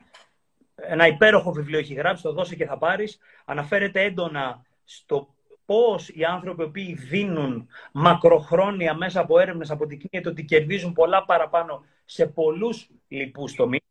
Ένα 0.75 1.07
υπέροχο 1.07 1.51
βιβλίο 1.51 1.79
έχει 1.79 1.93
γράψει, 1.93 2.23
το 2.23 2.31
δώσε 2.31 2.55
και 2.55 2.65
θα 2.65 2.77
πάρεις. 2.77 3.19
Αναφέρεται 3.45 4.01
έντονα 4.01 4.65
στο 4.83 5.35
πώς 5.65 6.09
οι 6.09 6.23
άνθρωποι 6.23 6.63
οποίοι 6.63 6.93
δίνουν 6.93 7.67
μακροχρόνια 7.91 8.93
μέσα 8.93 9.19
από 9.19 9.39
έρευνες 9.39 9.69
αποδεικνύεται 9.69 10.29
ότι 10.29 10.45
κερδίζουν 10.45 10.93
πολλά 10.93 11.25
παραπάνω 11.25 11.85
σε 12.05 12.25
πολλούς 12.27 12.89
λοιπούς 13.07 13.53
τομείς. 13.53 13.81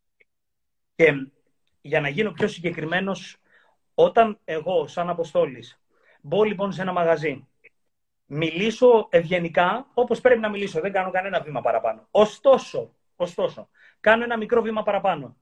Και 0.95 1.13
για 1.87 2.01
να 2.01 2.09
γίνω 2.09 2.31
πιο 2.31 2.49
συγκεκριμένος, 2.49 3.37
όταν 3.95 4.39
εγώ 4.45 4.87
σαν 4.87 5.09
Αποστόλης 5.09 5.81
μπω 6.21 6.45
λοιπόν 6.45 6.73
σε 6.73 6.83
ένα 6.83 6.93
μαγαζί, 6.93 7.47
μιλήσω 8.27 9.09
ευγενικά 9.11 9.87
όπως 9.95 10.21
πρέπει 10.21 10.41
να 10.41 10.49
μιλήσω, 10.49 10.81
δεν 10.81 10.93
κάνω 10.93 11.11
κανένα 11.11 11.41
βήμα 11.41 11.61
παραπάνω. 11.61 12.07
Ωστόσο, 12.11 12.93
ωστόσο 13.17 13.69
κάνω 14.01 14.25
ένα 14.25 14.37
μικρό 14.37 14.63
βήμα 14.63 14.83
παραπάνω 14.83 15.37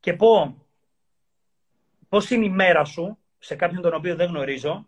και 0.00 0.12
πω 0.12 0.56
πώς 2.08 2.30
είναι 2.30 2.44
η 2.44 2.50
μέρα 2.50 2.84
σου 2.84 3.18
σε 3.38 3.54
κάποιον 3.54 3.82
τον 3.82 3.94
οποίο 3.94 4.16
δεν 4.16 4.28
γνωρίζω 4.28 4.86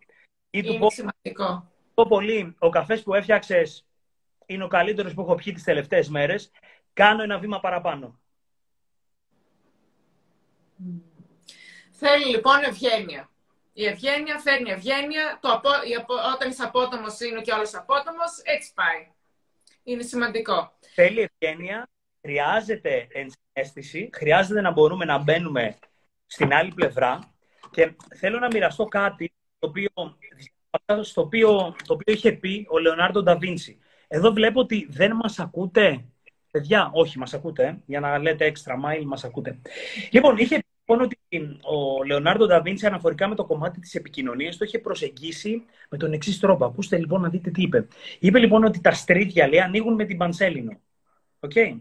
ή 0.50 0.62
του 0.62 0.78
πω, 0.78 0.90
σημαντικό. 0.90 1.70
πω 1.94 2.06
πολύ, 2.06 2.54
ο 2.58 2.68
καφές 2.68 3.02
που 3.02 3.14
έφτιαξες 3.14 3.86
είναι 4.46 4.64
ο 4.64 4.68
καλύτερος 4.68 5.14
που 5.14 5.20
έχω 5.20 5.34
πιει 5.34 5.52
τις 5.52 5.64
τελευταίες 5.64 6.08
μέρες, 6.08 6.50
κάνω 6.92 7.22
ένα 7.22 7.38
βήμα 7.38 7.60
παραπάνω. 7.60 8.20
Θέλει 11.90 12.24
λοιπόν 12.24 12.62
ευγένεια. 12.62 13.30
Η 13.72 13.86
ευγένεια 13.86 14.38
φέρνει 14.38 14.70
ευγένεια. 14.70 15.38
Το 15.40 15.48
απο... 15.48 15.68
Όταν 16.34 16.50
είσαι 16.50 16.62
απότομος 16.62 17.20
είναι 17.20 17.40
και 17.40 17.52
όλος 17.52 17.74
απότομος. 17.74 18.40
Έτσι 18.42 18.72
πάει. 18.74 19.06
Είναι 19.82 20.02
σημαντικό. 20.02 20.72
Θέλει 20.94 21.28
ευγένεια, 21.30 21.88
χρειάζεται 22.20 23.06
ενσυναίσθηση, 23.10 24.10
χρειάζεται 24.12 24.60
να 24.60 24.70
μπορούμε 24.70 25.04
να 25.04 25.18
μπαίνουμε 25.18 25.76
στην 26.26 26.52
άλλη 26.52 26.72
πλευρά 26.74 27.34
και 27.70 27.96
θέλω 28.16 28.38
να 28.38 28.46
μοιραστώ 28.46 28.84
κάτι 28.84 29.32
το 29.58 29.66
οποίο, 29.66 29.90
στο 31.02 31.20
οποίο, 31.20 31.76
το 31.86 31.92
οποίο 31.92 32.14
είχε 32.14 32.32
πει 32.32 32.66
ο 32.70 32.78
Λεωνάρντο 32.78 33.22
Νταβίντσι. 33.22 33.78
Εδώ 34.08 34.32
βλέπω 34.32 34.60
ότι 34.60 34.86
δεν 34.90 35.12
μας 35.12 35.38
ακούτε. 35.38 36.04
Παιδιά, 36.50 36.90
όχι, 36.92 37.18
μας 37.18 37.34
ακούτε. 37.34 37.82
Για 37.86 38.00
να 38.00 38.18
λέτε 38.18 38.44
έξτρα 38.44 38.80
mile, 38.84 39.04
μας 39.04 39.24
ακούτε. 39.24 39.60
Λοιπόν, 40.10 40.36
είχε 40.36 40.56
πει 40.56 40.67
λοιπόν 40.88 41.06
ότι 41.06 41.18
ο 41.62 42.04
Λεωνάρντο 42.04 42.46
Νταβίντσι 42.46 42.86
αναφορικά 42.86 43.28
με 43.28 43.34
το 43.34 43.44
κομμάτι 43.44 43.80
της 43.80 43.94
επικοινωνίας 43.94 44.56
το 44.56 44.64
είχε 44.64 44.78
προσεγγίσει 44.78 45.64
με 45.90 45.98
τον 45.98 46.12
εξής 46.12 46.38
τρόπο. 46.38 46.64
Ακούστε 46.64 46.98
λοιπόν 46.98 47.20
να 47.20 47.28
δείτε 47.28 47.50
τι 47.50 47.62
είπε. 47.62 47.86
Είπε 48.18 48.38
λοιπόν 48.38 48.64
ότι 48.64 48.80
τα 48.80 48.92
στρίτια 48.92 49.48
λέει 49.48 49.60
ανοίγουν 49.60 49.94
με 49.94 50.04
την 50.04 50.16
Πανσέλινο. 50.16 50.80
Okay. 51.40 51.80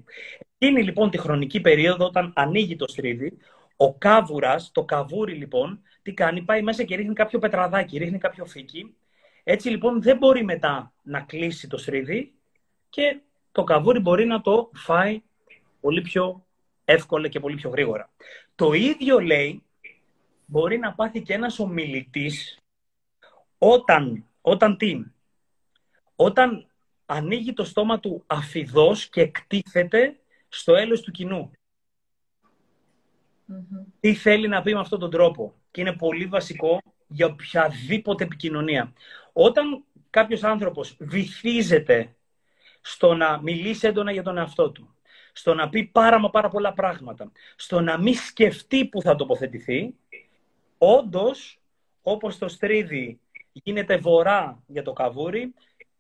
Εκείνη 0.58 0.84
λοιπόν 0.84 1.10
τη 1.10 1.18
χρονική 1.18 1.62
περίοδο 1.62 2.06
όταν 2.06 2.34
ανοίγει 2.36 2.76
το 2.76 2.88
στρίδι, 2.88 3.38
ο 3.76 3.94
κάβουρας, 3.94 4.72
το 4.72 4.84
καβούρι 4.84 5.34
λοιπόν, 5.34 5.82
τι 6.02 6.14
κάνει, 6.14 6.42
πάει 6.42 6.62
μέσα 6.62 6.84
και 6.84 6.96
ρίχνει 6.96 7.14
κάποιο 7.14 7.40
πετραδάκι, 7.40 7.98
ρίχνει 7.98 8.18
κάποιο 8.18 8.46
φύκι. 8.46 8.96
Έτσι 9.44 9.70
λοιπόν 9.70 10.02
δεν 10.02 10.18
μπορεί 10.18 10.44
μετά 10.44 10.94
να 11.04 11.20
κλείσει 11.22 11.68
το 11.68 11.78
στρίδι 11.78 12.34
και 12.90 13.20
το 13.52 13.64
καβούρι 13.64 14.00
μπορεί 14.00 14.26
να 14.26 14.42
το 14.42 14.72
φάει 14.74 15.22
πολύ 15.80 16.02
πιο 16.02 16.46
εύκολα 16.86 17.28
και 17.28 17.40
πολύ 17.40 17.56
πιο 17.56 17.70
γρήγορα. 17.70 18.10
Το 18.58 18.74
ίδιο 18.74 19.20
λέει 19.20 19.64
μπορεί 20.46 20.78
να 20.78 20.94
πάθει 20.94 21.22
και 21.22 21.34
ένας 21.34 21.60
ομιλητής 21.60 22.58
όταν, 23.58 24.26
όταν 24.42 24.78
τι, 24.78 25.04
όταν 26.16 26.68
ανοίγει 27.06 27.54
το 27.54 27.64
στόμα 27.64 28.00
του 28.00 28.24
αφιδός 28.28 29.10
και 29.10 29.22
εκτίθεται 29.22 30.20
στο 30.48 30.76
έλος 30.76 31.02
του 31.02 31.12
κοινού. 31.12 31.52
Τι 34.00 34.14
θέλει 34.14 34.48
να 34.48 34.62
πει 34.62 34.74
με 34.74 34.80
αυτόν 34.80 35.00
τον 35.00 35.12
τρόπο; 35.12 35.56
Και 35.72 35.82
είναι 35.82 35.96
πολύ 35.96 36.26
βασικό 36.26 36.82
για 37.08 37.26
οποιαδήποτε 37.26 38.24
επικοινωνία. 38.24 38.94
Όταν 39.34 39.84
κάποιος 40.10 40.44
άνθρωπος 40.44 40.96
βυθίζεται 41.00 42.16
στο 42.82 43.14
να 43.14 43.42
μιλήσει 43.42 43.88
έντονα 43.88 44.12
για 44.12 44.24
τον 44.24 44.38
εαυτό 44.38 44.72
του, 44.72 44.97
στο 45.38 45.54
να 45.54 45.70
πει 45.70 45.84
πάρα 45.84 46.20
μα 46.20 46.30
πάρα 46.30 46.50
πολλά 46.50 46.74
πράγματα, 46.74 47.32
στο 47.56 47.82
να 47.82 47.98
μην 47.98 48.14
σκεφτεί 48.14 48.86
που 48.86 49.02
θα 49.02 49.16
τοποθετηθεί, 49.16 49.96
όντως, 50.78 51.60
όπως 52.02 52.38
το 52.38 52.48
στρίδι 52.48 53.20
γίνεται 53.52 53.98
βορρά 53.98 54.64
για 54.68 54.84
το 54.84 54.94
καβούρι, 54.94 55.54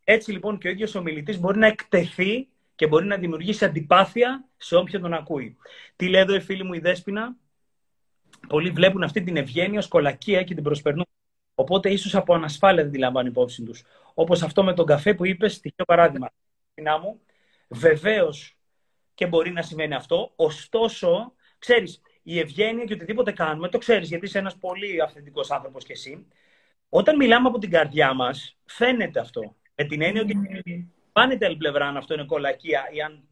έτσι 0.04 0.32
λοιπόν 0.32 0.58
και 0.58 0.68
ο 0.68 0.72
ίδιος 0.72 0.96
ο 0.96 1.02
μιλητής 1.02 1.40
μπορεί 1.40 1.58
να 1.58 1.68
εκτεθεί 1.68 2.48
και 2.76 2.88
μπορεί 2.88 3.06
να 3.06 3.18
δημιουργήσει 3.18 3.66
αντιπάθεια 3.66 4.46
σε 4.58 4.76
όποιον 4.76 5.02
τον 5.02 5.14
ακούει. 5.14 5.58
Τι 5.96 6.10
λέει 6.10 6.22
εδώ 6.22 6.36
η 6.36 6.40
φίλη 6.40 6.64
μου 6.64 6.74
η 6.74 6.80
Δέσποινα; 6.80 7.36
Πολλοί 8.48 8.70
βλέπουν 8.70 9.04
αυτή 9.04 9.24
την 9.24 9.38
ευγένεια 9.38 9.80
ως 9.80 9.88
κολακία 9.88 10.44
και 10.44 10.54
την 10.54 10.64
προσπερνούν. 10.64 11.06
Οπότε 11.56 11.90
ίσως 11.90 12.16
από 12.16 12.34
ανασφάλεια 12.34 12.84
δεν 12.84 12.92
τη 12.92 12.98
λαμβάνουν 12.98 13.32
υπόψη 13.32 13.64
τους. 13.64 13.84
Όπως 14.14 14.42
αυτό 14.44 14.64
με 14.64 14.74
τον 14.74 14.86
καφέ 14.86 15.14
που 15.14 15.26
είπες, 15.26 15.54
στοιχείο 15.54 15.86
παράδειγμα. 15.86 16.30
μου, 17.02 17.22
βεβαίως 17.68 18.57
και 19.18 19.28
μπορεί 19.28 19.52
να 19.52 19.62
σημαίνει 19.62 19.94
αυτό. 19.94 20.32
Ωστόσο, 20.36 21.34
ξέρεις, 21.60 22.02
η 22.24 22.40
ευγένεια 22.40 22.84
και 22.84 22.94
οτιδήποτε 22.94 23.32
κάνουμε, 23.32 23.70
το 23.70 23.78
ξέρεις 23.78 24.10
γιατί 24.10 24.26
είσαι 24.26 24.38
ένας 24.38 24.58
πολύ 24.58 25.02
αυθεντικός 25.02 25.52
άνθρωπος 25.52 25.84
κι 25.86 25.92
εσύ. 25.92 26.28
Όταν 26.90 27.16
μιλάμε 27.16 27.48
από 27.48 27.58
την 27.58 27.70
καρδιά 27.70 28.14
μας, 28.14 28.58
φαίνεται 28.66 29.20
αυτό. 29.20 29.56
Με 29.76 29.84
την 29.84 30.02
έννοια 30.02 30.22
ότι 30.22 30.36
πάνε 31.12 31.36
την 31.36 31.46
άλλη 31.46 31.58
πλευρά 31.58 31.88
αν 31.88 31.98
αυτό 31.98 32.14
είναι 32.14 32.26
κολακία 32.26 32.90
ή 32.92 33.02
αν 33.02 33.28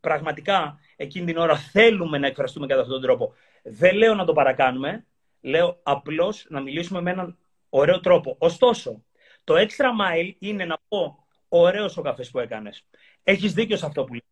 πραγματικά 0.00 0.78
εκείνη 0.96 1.26
την 1.26 1.36
ώρα 1.36 1.56
θέλουμε 1.56 2.18
να 2.18 2.26
εκφραστούμε 2.26 2.66
κατά 2.66 2.80
αυτόν 2.80 2.94
τον 2.94 3.02
τρόπο. 3.02 3.34
Δεν 3.62 3.94
λέω 3.94 4.14
να 4.14 4.24
το 4.24 4.32
παρακάνουμε, 4.32 5.06
λέω 5.40 5.80
απλώς 5.82 6.46
να 6.48 6.60
μιλήσουμε 6.60 7.00
με 7.00 7.10
έναν 7.10 7.38
ωραίο 7.68 8.00
τρόπο. 8.00 8.36
Ωστόσο, 8.38 9.04
το 9.44 9.54
extra 9.54 9.86
mile 10.00 10.34
είναι 10.38 10.64
να 10.64 10.78
πω 10.88 11.26
ωραίος 11.48 11.96
ο 11.96 12.02
καφές 12.02 12.30
που 12.30 12.38
έκανες. 12.38 12.86
Έχεις 13.22 13.52
δίκιο 13.52 13.76
σε 13.76 13.86
αυτό 13.86 14.04
που 14.04 14.12
λες. 14.12 14.31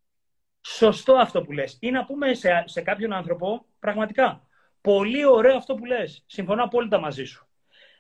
Σωστό 0.61 1.15
αυτό 1.15 1.43
που 1.43 1.53
λες. 1.53 1.77
Ή 1.81 1.91
να 1.91 2.05
πούμε 2.05 2.35
σε, 2.35 2.63
σε 2.67 2.81
κάποιον 2.81 3.13
άνθρωπο, 3.13 3.67
πραγματικά, 3.79 4.47
πολύ 4.81 5.25
ωραίο 5.25 5.57
αυτό 5.57 5.75
που 5.75 5.85
λες. 5.85 6.25
Συμφωνώ 6.27 6.65
απόλυτα 6.65 6.99
μαζί 6.99 7.25
σου. 7.25 7.45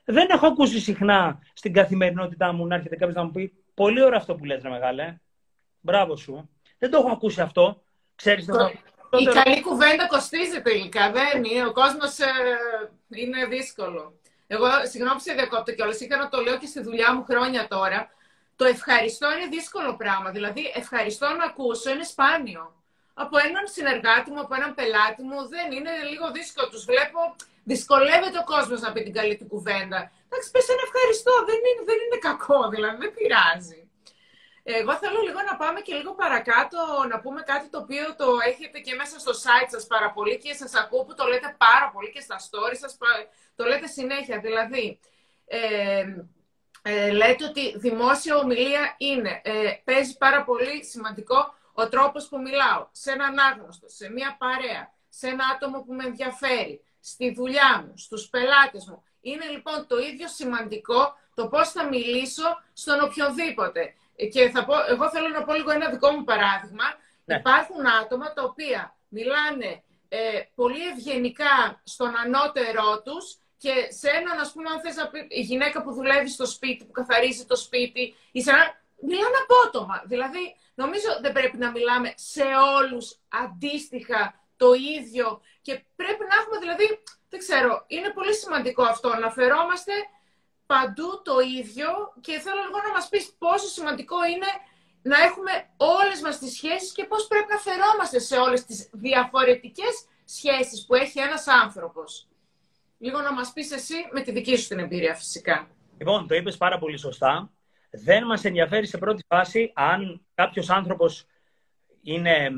Δεν 0.04 0.26
έχω 0.30 0.46
ακούσει 0.46 0.80
συχνά 0.80 1.38
στην 1.52 1.72
καθημερινότητά 1.72 2.52
μου 2.52 2.66
να 2.66 2.74
έρχεται 2.74 2.96
κάποιος 2.96 3.16
να 3.16 3.24
μου 3.24 3.30
πει 3.30 3.60
Πολύ 3.80 4.02
ωραίο 4.02 4.18
αυτό 4.18 4.34
που 4.34 4.44
λες, 4.44 4.62
ρε 4.62 4.68
μεγάλε. 4.68 5.20
Μπράβο 5.80 6.16
σου. 6.16 6.50
Δεν 6.78 6.90
το 6.90 6.98
έχω 6.98 7.10
ακούσει 7.10 7.40
αυτό. 7.40 7.82
Ξέρεις, 8.14 8.46
το... 8.46 8.72
Η 9.18 9.24
καλή 9.24 9.60
κουβέντα 9.60 10.06
κοστίζει 10.06 10.62
τελικά. 10.62 11.10
Δεν 11.10 11.44
είναι. 11.44 11.66
Ο 11.66 11.72
κόσμος 11.72 12.18
ε, 12.18 12.26
είναι 13.08 13.46
δύσκολο. 13.46 14.20
Εγώ, 14.46 14.66
συγγνώμη 14.82 15.14
που 15.14 15.22
σε 15.22 15.32
διακόπτω 15.32 15.72
κιόλας, 15.72 16.00
είχα 16.00 16.16
να 16.16 16.28
το 16.28 16.40
λέω 16.40 16.58
και 16.58 16.66
στη 16.66 16.82
δουλειά 16.82 17.14
μου 17.14 17.24
χρόνια 17.24 17.68
τώρα. 17.68 18.10
Το 18.60 18.66
ευχαριστώ 18.66 19.26
είναι 19.32 19.48
δύσκολο 19.56 19.90
πράγμα. 20.02 20.30
Δηλαδή, 20.30 20.62
ευχαριστώ 20.82 21.26
να 21.38 21.44
ακούσω 21.50 21.90
είναι 21.90 22.06
σπάνιο. 22.14 22.64
Από 23.22 23.36
έναν 23.46 23.64
συνεργάτη 23.74 24.28
μου, 24.30 24.40
από 24.40 24.54
έναν 24.58 24.74
πελάτη 24.78 25.22
μου, 25.28 25.38
δεν 25.54 25.66
είναι 25.76 25.92
λίγο 26.10 26.26
δύσκολο. 26.38 26.68
Τους 26.68 26.84
βλέπω, 26.90 27.20
δυσκολεύεται 27.72 28.38
ο 28.44 28.46
κόσμος 28.52 28.80
να 28.80 28.92
πει 28.92 29.00
την 29.02 29.14
καλή 29.18 29.36
του 29.36 29.46
κουβέντα. 29.52 29.98
Εντάξει, 30.26 30.50
πες 30.52 30.66
ένα 30.74 30.82
ευχαριστώ. 30.88 31.32
Δεν 31.50 31.60
είναι, 31.68 31.82
δεν 31.90 31.98
είναι 32.04 32.18
κακό, 32.28 32.60
δηλαδή, 32.74 32.96
δεν 33.04 33.12
πειράζει. 33.16 33.80
Εγώ 34.78 34.92
θέλω 35.02 35.20
λίγο 35.28 35.40
να 35.50 35.54
πάμε 35.62 35.80
και 35.86 35.94
λίγο 36.00 36.12
παρακάτω, 36.22 36.78
να 37.12 37.16
πούμε 37.22 37.40
κάτι 37.52 37.66
το 37.72 37.78
οποίο 37.84 38.06
το 38.20 38.28
έχετε 38.50 38.78
και 38.86 38.94
μέσα 39.00 39.16
στο 39.18 39.32
site 39.44 39.70
σας 39.74 39.84
πάρα 39.92 40.08
πολύ 40.16 40.38
και 40.42 40.52
σας 40.62 40.72
ακούω 40.82 41.02
που 41.04 41.14
το 41.14 41.24
λέτε 41.30 41.50
πάρα 41.66 41.88
πολύ 41.94 42.10
και 42.14 42.22
στα 42.26 42.36
stories 42.46 42.80
σας, 42.84 42.92
το 43.58 43.64
λέτε 43.70 43.86
συνέχεια. 43.86 44.38
Δηλαδή, 44.46 44.84
ε, 45.46 46.04
ε, 46.82 47.10
λέτε 47.10 47.44
ότι 47.44 47.78
δημόσια 47.78 48.36
ομιλία 48.36 48.94
είναι, 48.98 49.40
ε, 49.44 49.72
παίζει 49.84 50.16
πάρα 50.16 50.44
πολύ 50.44 50.84
σημαντικό 50.84 51.54
ο 51.72 51.88
τρόπος 51.88 52.28
που 52.28 52.40
μιλάω, 52.40 52.88
σε 52.92 53.10
έναν 53.10 53.38
άγνωστο, 53.38 53.88
σε 53.88 54.10
μια 54.10 54.36
παρέα, 54.38 54.92
σε 55.08 55.28
ένα 55.28 55.44
άτομο 55.54 55.82
που 55.82 55.92
με 55.92 56.04
ενδιαφέρει, 56.04 56.84
στη 57.00 57.32
δουλειά 57.34 57.84
μου, 57.86 57.92
στους 57.96 58.28
πελάτες 58.28 58.86
μου. 58.86 59.02
Είναι 59.20 59.44
λοιπόν 59.44 59.86
το 59.86 59.98
ίδιο 59.98 60.28
σημαντικό 60.28 61.14
το 61.34 61.46
πώς 61.48 61.70
θα 61.70 61.88
μιλήσω 61.88 62.62
στον 62.72 63.02
οποιοδήποτε. 63.02 63.94
Και 64.32 64.50
θα 64.50 64.64
πω, 64.64 64.74
εγώ 64.88 65.10
θέλω 65.10 65.28
να 65.28 65.44
πω 65.44 65.54
λίγο 65.54 65.70
ένα 65.70 65.90
δικό 65.90 66.10
μου 66.10 66.24
παράδειγμα. 66.24 66.84
Ναι. 67.24 67.34
Υπάρχουν 67.36 67.86
άτομα 68.02 68.32
τα 68.32 68.42
οποία 68.42 68.96
μιλάνε 69.08 69.82
ε, 70.08 70.40
πολύ 70.54 70.88
ευγενικά 70.88 71.80
στον 71.84 72.16
ανώτερό 72.16 73.02
τους 73.02 73.36
και 73.62 73.74
σε 73.88 74.08
έναν, 74.08 74.38
ας 74.38 74.52
πούμε, 74.52 74.70
αν 74.70 74.80
θες 74.80 74.96
να 74.96 75.08
πει, 75.08 75.26
η 75.28 75.40
γυναίκα 75.40 75.82
που 75.82 75.92
δουλεύει 75.92 76.28
στο 76.28 76.46
σπίτι, 76.46 76.84
που 76.84 76.92
καθαρίζει 76.92 77.44
το 77.46 77.56
σπίτι, 77.56 78.14
ή 78.32 78.42
σε 78.42 78.50
ένα, 78.50 78.64
μιλάνε 79.00 79.36
απότομα. 79.44 80.02
Δηλαδή, 80.06 80.56
νομίζω 80.74 81.08
δεν 81.22 81.32
πρέπει 81.32 81.56
να 81.56 81.70
μιλάμε 81.70 82.12
σε 82.16 82.44
όλους 82.78 83.18
αντίστοιχα 83.28 84.40
το 84.56 84.72
ίδιο 84.72 85.40
και 85.62 85.84
πρέπει 85.96 86.24
να 86.28 86.34
έχουμε, 86.40 86.58
δηλαδή, 86.58 86.86
δεν 87.28 87.38
ξέρω, 87.38 87.84
είναι 87.86 88.10
πολύ 88.10 88.34
σημαντικό 88.34 88.82
αυτό, 88.82 89.08
να 89.16 89.30
φερόμαστε 89.30 89.92
παντού 90.66 91.22
το 91.24 91.38
ίδιο 91.60 91.88
και 92.20 92.38
θέλω 92.38 92.62
λίγο 92.66 92.80
να 92.86 92.92
μας 92.92 93.08
πεις 93.08 93.34
πόσο 93.38 93.66
σημαντικό 93.66 94.24
είναι 94.24 94.50
να 95.02 95.18
έχουμε 95.18 95.52
όλες 95.76 96.20
μας 96.20 96.38
τις 96.38 96.52
σχέσεις 96.52 96.92
και 96.92 97.04
πώς 97.04 97.26
πρέπει 97.26 97.52
να 97.52 97.58
φερόμαστε 97.58 98.18
σε 98.18 98.36
όλες 98.36 98.64
τις 98.64 98.88
διαφορετικές 98.92 99.94
σχέσεις 100.24 100.86
που 100.86 100.94
έχει 100.94 101.18
ένας 101.20 101.46
άνθρωπος. 101.46 102.29
Λίγο 103.02 103.20
να 103.20 103.32
μας 103.32 103.52
πεις 103.52 103.70
εσύ 103.72 103.94
με 104.12 104.20
τη 104.20 104.32
δική 104.32 104.56
σου 104.56 104.68
την 104.68 104.78
εμπειρία 104.78 105.14
φυσικά. 105.14 105.68
Λοιπόν, 105.98 106.26
το 106.26 106.34
είπες 106.34 106.56
πάρα 106.56 106.78
πολύ 106.78 106.98
σωστά. 106.98 107.52
Δεν 107.90 108.24
μας 108.24 108.44
ενδιαφέρει 108.44 108.86
σε 108.86 108.98
πρώτη 108.98 109.24
φάση 109.28 109.72
αν 109.74 110.26
κάποιος 110.34 110.70
άνθρωπος 110.70 111.26
είναι, 112.02 112.50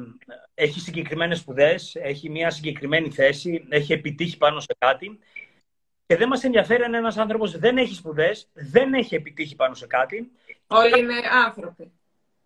έχει 0.54 0.80
συγκεκριμένες 0.80 1.38
σπουδές, 1.38 1.94
έχει 1.94 2.30
μια 2.30 2.50
συγκεκριμένη 2.50 3.10
θέση, 3.10 3.66
έχει 3.68 3.92
επιτύχει 3.92 4.36
πάνω 4.36 4.60
σε 4.60 4.74
κάτι. 4.78 5.18
Και 6.06 6.16
δεν 6.16 6.28
μας 6.28 6.44
ενδιαφέρει 6.44 6.82
αν 6.82 6.94
ένας 6.94 7.16
άνθρωπος 7.16 7.58
δεν 7.58 7.78
έχει 7.78 7.94
σπουδές, 7.94 8.48
δεν 8.52 8.94
έχει 8.94 9.14
επιτύχει 9.14 9.56
πάνω 9.56 9.74
σε 9.74 9.86
κάτι. 9.86 10.32
Όλοι 10.66 10.98
είναι 10.98 11.14
άνθρωποι. 11.46 11.92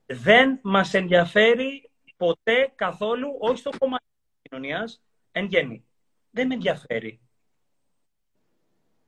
Δεν 0.07 0.59
μας 0.63 0.95
ενδιαφέρει 0.95 1.91
ποτέ 2.17 2.73
καθόλου, 2.75 3.37
όχι 3.41 3.59
στο 3.59 3.71
κομμάτι 3.79 4.05
της 4.33 4.43
κοινωνίας, 4.43 5.03
εν 5.33 5.45
γέννη. 5.45 5.85
Δεν 6.31 6.47
με 6.47 6.55
ενδιαφέρει. 6.55 7.21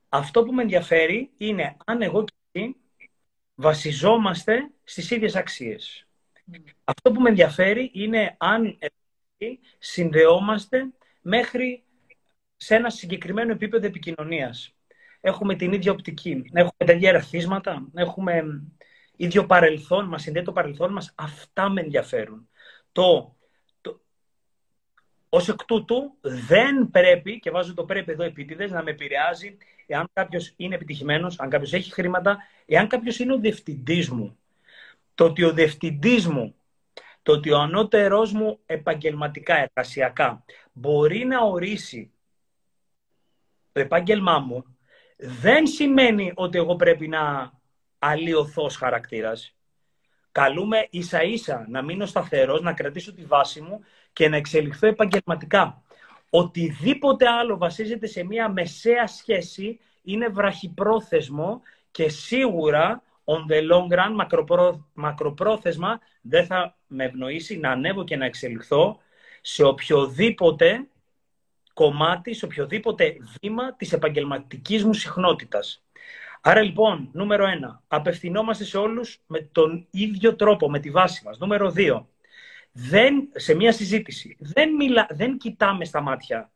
Αυτό 0.09 0.43
που 0.43 0.53
με 0.53 0.63
ενδιαφέρει 0.63 1.31
είναι 1.37 1.77
αν 1.85 2.03
εγώ 2.03 2.25
και 2.25 2.35
εσύ 2.53 2.77
βασιζόμαστε 3.55 4.71
στις 4.85 5.11
ίδιες 5.11 5.37
αξίες. 5.37 6.07
Αυτό 6.85 7.13
που 7.13 7.21
με 7.21 7.29
ενδιαφέρει 7.29 7.91
είναι 7.95 8.37
αν 8.39 8.79
συνδεόμαστε 9.79 10.93
μέχρι 11.21 11.83
σε 12.57 12.75
ένα 12.75 12.91
συγκεκριμένο 12.91 13.53
επίπεδο 13.53 13.87
επικοινωνίας. 13.87 14.73
έχουμε 15.21 15.55
την 15.55 15.73
ίδια 15.73 15.93
οπτική, 15.93 16.43
έχουμε 16.53 16.85
τα 16.87 16.93
ίδια 16.93 17.09
εραθίσματα, 17.09 17.89
έχουμε 17.95 18.63
ίδιο 19.17 19.47
παρελθόν, 19.47 20.09
μας 20.09 20.23
συνδέει 20.23 20.43
το 20.43 20.53
παρελθόν 20.53 20.93
μας, 20.93 21.13
αυτά 21.17 21.69
με 21.69 21.81
ενδιαφέρουν. 21.81 22.49
Το, 22.93 23.37
το, 23.38 23.38
ως 25.29 25.49
εκ 25.49 25.65
τούτου 25.65 26.15
δεν 26.21 26.91
πρέπει, 26.91 27.39
και 27.39 27.51
βάζω 27.51 27.75
το 27.75 27.85
πρέπει 27.85 28.13
εδώ 28.13 28.25
επίτηδες, 28.25 28.71
να 28.71 28.83
με 28.83 28.91
επηρεάζει 28.91 29.57
εάν 29.87 30.09
κάποιος 30.13 30.53
είναι 30.57 30.75
επιτυχημένος, 30.75 31.39
αν 31.39 31.51
κάποιος 31.51 31.73
έχει 31.73 31.93
χρήματα, 31.93 32.39
εάν 32.67 32.89
κάποιος 32.89 33.19
είναι 33.19 33.33
ο 33.33 33.39
διευθυντής 33.39 34.11
μου. 34.11 34.39
Το 35.15 35.25
ότι 35.25 35.45
ο 35.45 35.53
διευθυντής 35.53 36.27
μου, 36.27 36.55
το 37.23 37.33
ότι 37.33 37.51
ο 37.51 37.59
ανώτερός 37.59 38.33
μου 38.33 38.59
επαγγελματικά, 38.67 39.57
εργασιακά, 39.59 40.45
μπορεί 40.73 41.25
να 41.25 41.41
ορίσει 41.41 42.13
το 43.73 43.81
επάγγελμά 43.81 44.39
μου, 44.39 44.77
δεν 45.17 45.67
σημαίνει 45.67 46.33
ότι 46.35 46.59
εγώ 46.59 46.77
πρέπει 46.77 47.09
να 47.09 47.53
αλλοιωθώς 47.99 48.77
χαρακτήρας. 48.77 49.57
Καλούμε 50.33 50.87
ίσα 50.91 51.23
ίσα 51.23 51.67
να 51.69 51.83
μείνω 51.83 52.07
σταθερός, 52.07 52.61
να 52.61 52.73
κρατήσω 52.73 53.15
τη 53.15 53.25
βάση 53.25 53.61
μου 53.61 53.85
και 54.19 54.29
να 54.29 54.37
εξελιχθώ 54.37 54.87
επαγγελματικά. 54.87 55.83
Οτιδήποτε 56.31 57.29
άλλο 57.29 57.57
βασίζεται 57.57 58.07
σε 58.07 58.25
μια 58.25 58.49
μεσαία 58.49 59.07
σχέση 59.07 59.81
είναι 60.03 60.29
βραχυπρόθεσμο 60.29 61.63
και 61.91 62.09
σίγουρα 62.09 63.03
on 63.25 63.53
the 63.53 63.71
long 63.71 63.99
run, 63.99 64.27
μακροπρόθεσμα, 64.95 66.01
δεν 66.21 66.47
θα 66.47 66.77
με 66.87 67.05
ευνοήσει 67.05 67.59
να 67.59 67.71
ανέβω 67.71 68.05
και 68.05 68.17
να 68.17 68.25
εξελιχθώ 68.25 68.99
σε 69.41 69.65
οποιοδήποτε 69.65 70.87
κομμάτι, 71.75 72.35
σε 72.35 72.45
οποιοδήποτε 72.45 73.17
βήμα 73.41 73.75
της 73.75 73.93
επαγγελματικής 73.93 74.85
μου 74.85 74.93
συχνότητας. 74.93 75.83
Άρα 76.41 76.63
λοιπόν, 76.63 77.09
νούμερο 77.13 77.47
ένα, 77.47 77.83
απευθυνόμαστε 77.89 78.65
σε 78.65 78.79
όλους 78.79 79.21
με 79.27 79.41
τον 79.41 79.87
ίδιο 79.91 80.35
τρόπο, 80.37 80.71
με 80.71 80.79
τη 80.79 80.91
βάση 80.91 81.25
μας. 81.25 81.39
Νούμερο 81.39 81.71
δύο, 81.71 82.09
δεν, 82.73 83.29
σε 83.35 83.55
μια 83.55 83.73
συζήτηση, 83.73 84.37
δεν, 84.41 84.75
μιλά, 84.75 85.07
δεν 85.11 85.37
κοιτάμε 85.37 85.85
στα 85.85 86.01
μάτια 86.01 86.51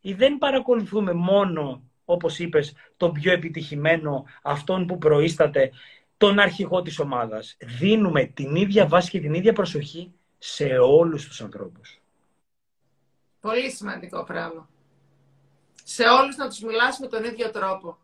ή 0.00 0.12
δεν 0.12 0.38
παρακολουθούμε 0.38 1.12
μόνο, 1.12 1.82
όπως 2.04 2.38
είπες, 2.38 2.74
τον 2.96 3.12
πιο 3.12 3.32
επιτυχημένο, 3.32 4.24
αυτόν 4.42 4.86
που 4.86 4.98
προείσταται, 4.98 5.70
τον 6.16 6.38
αρχηγό 6.38 6.82
της 6.82 6.98
ομάδας. 6.98 7.56
Δίνουμε 7.60 8.24
την 8.24 8.54
ίδια 8.54 8.86
βάση 8.86 9.10
και 9.10 9.20
την 9.20 9.34
ίδια 9.34 9.52
προσοχή 9.52 10.12
σε 10.38 10.64
όλους 10.78 11.26
τους 11.26 11.40
ανθρώπους. 11.40 12.00
Πολύ 13.40 13.70
σημαντικό 13.70 14.24
πράγμα. 14.24 14.68
Σε 15.84 16.02
όλους 16.02 16.36
να 16.36 16.48
τους 16.48 16.60
μιλάς 16.60 16.98
με 16.98 17.06
τον 17.06 17.24
ίδιο 17.24 17.50
τρόπο. 17.50 17.98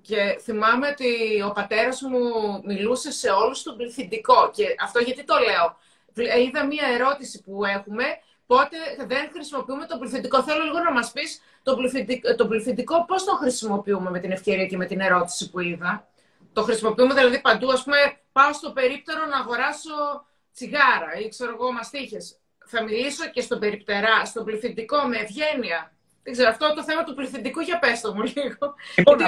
Και 0.00 0.38
θυμάμαι 0.40 0.88
ότι 0.88 1.42
ο 1.42 1.52
πατέρας 1.52 2.02
μου 2.02 2.20
μιλούσε 2.64 3.12
σε 3.12 3.30
όλους 3.30 3.62
τον 3.62 3.76
πληθυντικό. 3.76 4.50
Και 4.54 4.64
αυτό 4.80 4.98
γιατί 4.98 5.24
το 5.24 5.34
λέω; 5.34 5.76
Είδα 6.14 6.66
μία 6.66 6.86
ερώτηση 6.94 7.42
που 7.42 7.64
έχουμε, 7.64 8.04
πότε 8.46 8.76
δεν 9.06 9.28
χρησιμοποιούμε 9.32 9.86
τον 9.86 9.98
πληθυντικό. 9.98 10.42
Θέλω 10.42 10.64
λίγο 10.64 10.78
να 10.78 10.92
μας 10.92 11.12
πεις 11.12 11.40
τον 11.62 11.76
πληθυντικό, 11.76 12.34
τον 12.34 12.48
πληθυντικό 12.48 13.04
πώς 13.04 13.24
τον 13.24 13.36
χρησιμοποιούμε 13.36 14.10
με 14.10 14.18
την 14.18 14.30
ευκαιρία 14.30 14.66
και 14.66 14.76
με 14.76 14.86
την 14.86 15.00
ερώτηση 15.00 15.50
που 15.50 15.60
είδα. 15.60 16.08
Το 16.52 16.62
χρησιμοποιούμε 16.62 17.14
δηλαδή 17.14 17.40
παντού, 17.40 17.72
ας 17.72 17.82
πούμε, 17.82 17.96
πάω 18.32 18.52
στο 18.52 18.72
περίπτερο 18.72 19.26
να 19.26 19.36
αγοράσω 19.36 20.26
τσιγάρα 20.54 21.14
ή 21.24 21.28
ξέρω 21.28 21.50
εγώ 21.52 21.72
μαστίχες. 21.72 22.38
Θα 22.66 22.82
μιλήσω 22.82 23.26
και 23.30 23.40
στον 23.40 23.58
περιπτερά, 23.58 24.24
στον 24.24 24.44
πληθυντικό 24.44 24.98
με 25.02 25.16
ευγένεια. 25.16 25.92
Δεν 26.22 26.32
ξέρω, 26.32 26.48
αυτό 26.50 26.74
το 26.74 26.82
θέμα 26.84 27.04
του 27.04 27.14
πληθυντικού 27.14 27.60
για 27.60 27.78
πέστο 27.78 28.14
μου 28.14 28.22
λίγο. 28.22 28.64
Λοιπόν, 28.96 29.18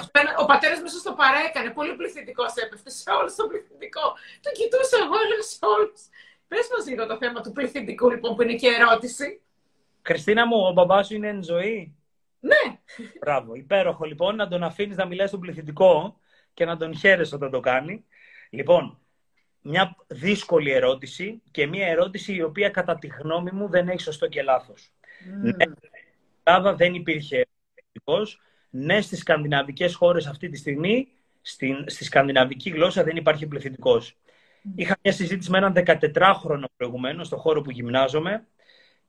ο 0.43 0.45
πατέρας 0.45 0.81
μέσα 0.81 0.99
στο 0.99 1.12
παρά 1.12 1.38
έκανε. 1.49 1.71
Πολύ 1.71 1.95
πληθυντικό 1.95 2.45
έπεφτε 2.64 2.90
σε 2.90 3.11
όλους 3.11 3.35
το 3.35 3.47
πληθυντικό. 3.47 4.05
Το 4.45 4.50
κοιτούσα 4.59 4.97
εγώ, 5.05 5.16
έλεγα 5.25 5.43
σε 5.43 5.59
όλους. 5.75 6.00
Πες 6.49 6.69
μας 6.76 6.87
λίγο 6.88 7.06
το 7.06 7.17
θέμα 7.17 7.41
του 7.41 7.52
πληθυντικού, 7.52 8.11
λοιπόν, 8.11 8.37
που 8.37 8.43
είναι 8.43 8.54
και 8.54 8.69
ερώτηση. 8.69 9.41
Χριστίνα 10.02 10.47
μου, 10.47 10.56
ο 10.56 10.73
μπαμπάς 10.73 11.06
σου 11.06 11.15
είναι 11.15 11.28
εν 11.28 11.43
ζωή; 11.43 11.97
Ναι. 12.41 12.78
Μπράβο. 13.21 13.54
Υπέροχο 13.54 14.04
λοιπόν 14.04 14.37
να 14.37 14.49
τον 14.49 14.63
αφήνεις 14.63 14.97
να 14.97 15.06
μιλάει 15.06 15.26
στον 15.26 15.41
πληθυντικό 15.41 16.21
και 16.54 16.65
να 16.65 16.76
τον 16.76 16.97
χαίρεσαι 16.97 17.35
όταν 17.35 17.50
το 17.50 17.61
κάνει. 17.61 18.04
Λοιπόν, 18.50 18.99
μια 19.61 19.97
δύσκολη 20.06 20.71
ερώτηση 20.71 21.43
και 21.50 21.67
μια 21.67 21.87
ερώτηση 21.87 22.35
η 22.35 22.43
οποία 22.43 22.71
κατά 22.71 22.99
τη 22.99 23.06
γνώμη 23.06 23.50
μου 23.50 23.69
δεν 23.69 23.89
έχει 23.89 24.00
σωστό 24.00 24.28
και 24.28 24.43
λάθος. 24.43 24.93
Ναι, 25.43 25.65
Ελλάδα 26.43 26.75
δεν 26.75 26.95
υπήρχε 26.95 27.47
πληθυντικός. 27.75 28.41
Ναι, 28.71 29.00
στις 29.00 29.19
σκανδιναβικές 29.19 29.95
χώρες 29.95 30.26
αυτή 30.26 30.49
τη 30.49 30.56
στιγμή, 30.56 31.09
στην, 31.43 31.85
στη 31.87 32.04
σκανδιναβική 32.04 32.71
γλώσσα 32.71 33.02
δεν 33.02 33.17
υπάρχει 33.17 33.47
πληθυντικός. 33.47 34.17
Mm. 34.67 34.73
Είχα 34.75 34.97
μια 35.02 35.13
συζήτηση 35.13 35.50
με 35.50 35.59
έναν 35.59 35.73
14χρονο 35.87 36.65
προηγουμένως, 36.76 37.26
στον 37.26 37.39
χώρο 37.39 37.63
που 37.63 37.71
γυμνάζομαι, 37.71 38.47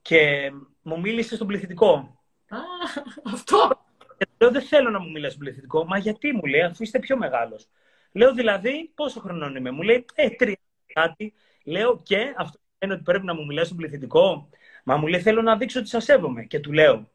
και 0.02 0.52
μου 0.82 1.00
μίλησε 1.00 1.36
στον 1.36 1.48
πληθυντικό. 1.48 1.94
Α, 2.48 2.58
αυτό. 3.34 3.86
Και 4.18 4.28
λέω, 4.38 4.52
δεν 4.52 4.62
θέλω 4.62 4.90
να 4.90 5.00
μου 5.00 5.12
μιλάς 5.12 5.32
στον 5.32 5.44
πληθυντικό. 5.44 5.86
Μα 5.86 5.98
γιατί 5.98 6.32
μου 6.32 6.46
λέει, 6.46 6.62
αφού 6.62 6.84
είστε 6.84 7.00
πιο 7.00 7.18
μεγάλος. 7.18 7.68
Λέω 8.12 8.34
δηλαδή, 8.34 8.92
πόσο 8.96 9.20
χρονών 9.20 9.56
είμαι. 9.56 9.72
Μου 9.72 9.82
λέει, 9.82 10.06
ε, 10.16 10.30
τρία 10.30 10.58
κάτι. 10.94 11.34
Λέω 11.64 12.02
και 12.04 12.34
αυτό 12.38 12.60
είναι 12.80 12.94
ότι 12.94 13.04
πρέπει 13.04 13.26
να 13.26 13.34
μου 13.34 13.46
μιλάς 13.46 13.66
στον 13.66 13.78
πληθυντικό. 13.78 14.50
Μα 14.84 14.98
μου 14.98 15.08
λέει, 15.08 15.22
θέλω 15.22 15.42
να 15.42 15.58
δείξω 15.58 15.80
ότι 15.80 15.90
σας 15.90 16.04
σέβομαι. 16.04 16.44
Και 16.44 16.60
του 16.60 16.74
λέω, 16.74 17.12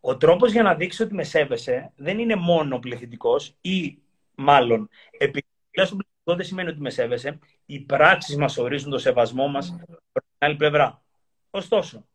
ο 0.00 0.16
τρόπος 0.16 0.52
για 0.52 0.62
να 0.62 0.74
δείξει 0.74 1.02
ότι 1.02 1.14
με 1.14 1.24
σέβεσαι 1.24 1.92
δεν 1.96 2.18
είναι 2.18 2.34
μόνο 2.34 2.78
πληθυντικός 2.78 3.56
ή 3.60 3.98
μάλλον 4.34 4.88
επειδή 5.18 5.46
μιλάς 5.70 5.88
στον 5.88 5.98
πληθυντικό 5.98 6.11
δεν 6.24 6.42
σημαίνει 6.42 6.68
ότι 6.68 6.80
με 6.80 6.90
σέβεσαι. 6.90 7.38
Οι 7.66 7.80
πράξεις 7.80 8.36
μας 8.36 8.58
ορίζουν 8.58 8.90
το 8.90 8.98
σεβασμό 8.98 9.48
μας 9.48 9.76
προς 9.86 10.24
την 10.24 10.36
άλλη 10.38 10.56
πλευρά. 10.56 11.02
Ωστόσο, 11.50 12.06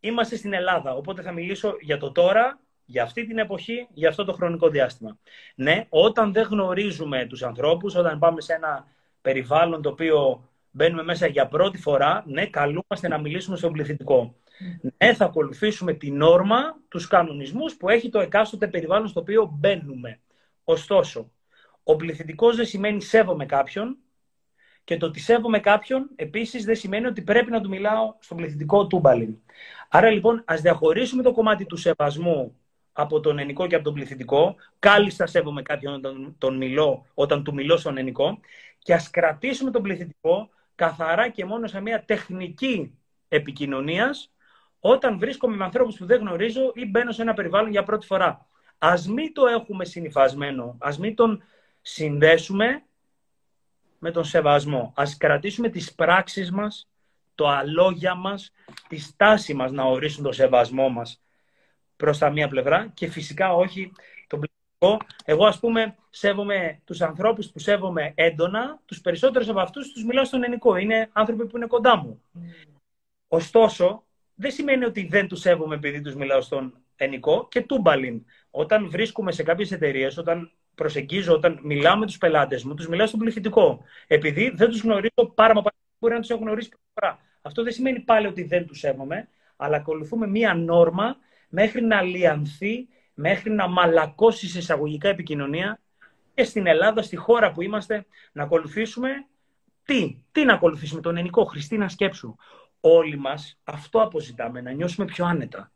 είμαστε 0.00 0.36
στην 0.36 0.52
Ελλάδα, 0.52 0.94
οπότε 0.94 1.22
θα 1.22 1.32
μιλήσω 1.32 1.74
για 1.80 1.98
το 1.98 2.12
τώρα, 2.12 2.60
για 2.84 3.02
αυτή 3.02 3.26
την 3.26 3.38
εποχή, 3.38 3.86
για 3.92 4.08
αυτό 4.08 4.24
το 4.24 4.32
χρονικό 4.32 4.68
διάστημα. 4.68 5.18
Ναι, 5.54 5.86
όταν 5.88 6.32
δεν 6.32 6.46
γνωρίζουμε 6.50 7.26
τους 7.26 7.42
ανθρώπους, 7.42 7.94
όταν 7.94 8.18
πάμε 8.18 8.40
σε 8.40 8.52
ένα 8.52 8.86
περιβάλλον 9.20 9.82
το 9.82 9.88
οποίο 9.88 10.48
μπαίνουμε 10.70 11.02
μέσα 11.02 11.26
για 11.26 11.46
πρώτη 11.46 11.78
φορά, 11.78 12.22
ναι, 12.26 12.46
καλούμαστε 12.46 13.08
να 13.08 13.18
μιλήσουμε 13.18 13.56
στον 13.56 13.72
πληθυντικό. 13.72 14.34
Ναι, 14.98 15.14
θα 15.14 15.24
ακολουθήσουμε 15.24 15.92
τη 15.92 16.10
νόρμα, 16.10 16.76
τους 16.88 17.06
κανονισμούς 17.06 17.76
που 17.76 17.88
έχει 17.88 18.08
το 18.08 18.20
εκάστοτε 18.20 18.68
περιβάλλον 18.68 19.08
στο 19.08 19.20
οποίο 19.20 19.50
μπαίνουμε. 19.58 20.20
Ωστόσο, 20.64 21.30
ο 21.82 21.96
πληθυντικός 21.96 22.56
δεν 22.56 22.66
σημαίνει 22.66 23.02
σέβομαι 23.02 23.46
κάποιον 23.46 23.96
και 24.84 24.96
το 24.96 25.06
ότι 25.06 25.20
σέβομαι 25.20 25.60
κάποιον 25.60 26.10
επίσης 26.16 26.64
δεν 26.64 26.76
σημαίνει 26.76 27.06
ότι 27.06 27.22
πρέπει 27.22 27.50
να 27.50 27.60
του 27.60 27.68
μιλάω 27.68 28.14
στον 28.18 28.36
πληθυντικό 28.36 28.86
τούμπαλιν. 28.86 29.36
Άρα 29.88 30.10
λοιπόν 30.10 30.42
ας 30.46 30.60
διαχωρίσουμε 30.60 31.22
το 31.22 31.32
κομμάτι 31.32 31.66
του 31.66 31.76
σεβασμού 31.76 32.56
από 32.92 33.20
τον 33.20 33.38
ενικό 33.38 33.66
και 33.66 33.74
από 33.74 33.84
τον 33.84 33.94
πληθυντικό. 33.94 34.56
Κάλλιστα 34.78 35.26
σέβομαι 35.26 35.62
κάποιον 35.62 35.94
όταν, 35.94 36.34
τον 36.38 36.56
μιλώ, 36.56 37.06
όταν 37.14 37.44
του 37.44 37.54
μιλώ 37.54 37.76
στον 37.76 37.98
ενικό 37.98 38.40
και 38.78 38.94
ας 38.94 39.10
κρατήσουμε 39.10 39.70
τον 39.70 39.82
πληθυντικό 39.82 40.48
καθαρά 40.74 41.28
και 41.28 41.44
μόνο 41.44 41.66
σε 41.66 41.80
μια 41.80 42.04
τεχνική 42.04 42.98
επικοινωνίας 43.28 44.32
όταν 44.80 45.18
βρίσκομαι 45.18 45.56
με 45.56 45.64
ανθρώπους 45.64 45.96
που 45.96 46.06
δεν 46.06 46.20
γνωρίζω 46.20 46.72
ή 46.74 46.86
μπαίνω 46.86 47.12
σε 47.12 47.22
ένα 47.22 47.34
περιβάλλον 47.34 47.70
για 47.70 47.82
πρώτη 47.82 48.06
φορά. 48.06 48.46
Α 48.78 48.94
μην 49.08 49.32
το 49.32 49.46
έχουμε 49.46 49.84
συνηθισμένο, 49.84 50.76
ας 50.80 50.98
μην 50.98 51.14
τον 51.14 51.42
συνδέσουμε 51.82 52.82
με 53.98 54.10
τον 54.10 54.24
σεβασμό. 54.24 54.92
Ας 54.96 55.16
κρατήσουμε 55.16 55.68
τις 55.68 55.94
πράξεις 55.94 56.50
μας, 56.50 56.88
το 57.34 57.48
αλόγια 57.48 58.14
μας, 58.14 58.52
τη 58.88 58.98
στάση 58.98 59.54
μας 59.54 59.72
να 59.72 59.82
ορίσουν 59.82 60.24
το 60.24 60.32
σεβασμό 60.32 60.88
μας 60.88 61.22
προς 61.96 62.18
τα 62.18 62.30
μία 62.30 62.48
πλευρά 62.48 62.90
και 62.94 63.06
φυσικά 63.06 63.54
όχι 63.54 63.92
τον 64.26 64.40
πληθυντικό. 64.40 65.06
Εγώ 65.24 65.46
ας 65.46 65.58
πούμε 65.58 65.96
σέβομαι 66.10 66.80
τους 66.84 67.00
ανθρώπους 67.00 67.50
που 67.50 67.58
σέβομαι 67.58 68.12
έντονα, 68.14 68.80
τους 68.84 69.00
περισσότερους 69.00 69.48
από 69.48 69.60
αυτούς 69.60 69.92
τους 69.92 70.04
μιλάω 70.04 70.24
στον 70.24 70.44
ενικό. 70.44 70.76
Είναι 70.76 71.08
άνθρωποι 71.12 71.46
που 71.46 71.56
είναι 71.56 71.66
κοντά 71.66 71.96
μου. 71.96 72.22
Mm. 72.34 72.40
Ωστόσο, 73.28 74.04
δεν 74.34 74.50
σημαίνει 74.50 74.84
ότι 74.84 75.06
δεν 75.06 75.28
τους 75.28 75.40
σέβομαι 75.40 75.74
επειδή 75.74 76.00
τους 76.00 76.14
μιλάω 76.14 76.40
στον 76.40 76.74
ενικό 76.96 77.48
και 77.50 77.60
τούμπαλιν. 77.60 78.24
Όταν 78.50 78.90
βρίσκομαι 78.90 79.32
σε 79.32 79.42
κάποιες 79.42 79.72
εταιρείες, 79.72 80.18
όταν 80.18 80.52
προσεγγίζω, 80.74 81.32
όταν 81.34 81.58
μιλάω 81.62 81.96
με 81.96 82.06
τους 82.06 82.18
πελάτες 82.18 82.64
μου, 82.64 82.74
τους 82.74 82.88
μιλάω 82.88 83.06
στον 83.06 83.18
πληθυντικό. 83.18 83.84
Επειδή 84.06 84.52
δεν 84.54 84.70
τους 84.70 84.80
γνωρίζω 84.80 85.32
πάρα 85.34 85.52
πολύ, 85.52 85.74
μπορεί 85.98 86.14
να 86.14 86.20
τους 86.20 86.30
έχω 86.30 86.40
γνωρίσει 86.40 86.68
πρώτη 86.68 86.84
φορά. 86.94 87.18
Αυτό 87.42 87.62
δεν 87.62 87.72
σημαίνει 87.72 88.00
πάλι 88.00 88.26
ότι 88.26 88.42
δεν 88.42 88.66
τους 88.66 88.78
σέβομαι, 88.78 89.28
αλλά 89.56 89.76
ακολουθούμε 89.76 90.26
μία 90.26 90.54
νόρμα 90.54 91.16
μέχρι 91.48 91.82
να 91.82 92.02
λιανθεί, 92.02 92.88
μέχρι 93.14 93.50
να 93.50 93.68
μαλακώσει 93.68 94.48
σε 94.48 94.58
εισαγωγικά 94.58 95.08
επικοινωνία 95.08 95.80
και 96.34 96.44
στην 96.44 96.66
Ελλάδα, 96.66 97.02
στη 97.02 97.16
χώρα 97.16 97.52
που 97.52 97.62
είμαστε, 97.62 98.06
να 98.32 98.42
ακολουθήσουμε 98.42 99.08
τι, 99.84 100.16
τι 100.32 100.44
να 100.44 100.52
ακολουθήσουμε, 100.52 101.00
τον 101.00 101.16
ενικό 101.16 101.44
Χριστίνα 101.44 101.88
σκέψου 101.88 102.36
όλοι 102.80 103.18
μας 103.18 103.58
αυτό 103.64 104.02
αποζητάμε, 104.02 104.60
να 104.60 104.70
νιώσουμε 104.70 105.06
πιο 105.06 105.24
άνετα, 105.24 105.72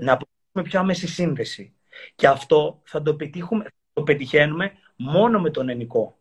να 0.00 0.12
αποκτήσουμε 0.12 0.62
πιο 0.62 0.80
άμεση 0.80 1.06
σύνδεση. 1.06 1.72
Και 2.14 2.26
αυτό 2.26 2.82
θα 2.84 3.02
το, 3.02 3.14
πετύχουμε, 3.14 3.66
το 3.98 4.04
πετυχαίνουμε 4.04 4.72
μόνο 4.96 5.40
με 5.40 5.50
τον 5.50 5.68
ενικό. 5.68 6.18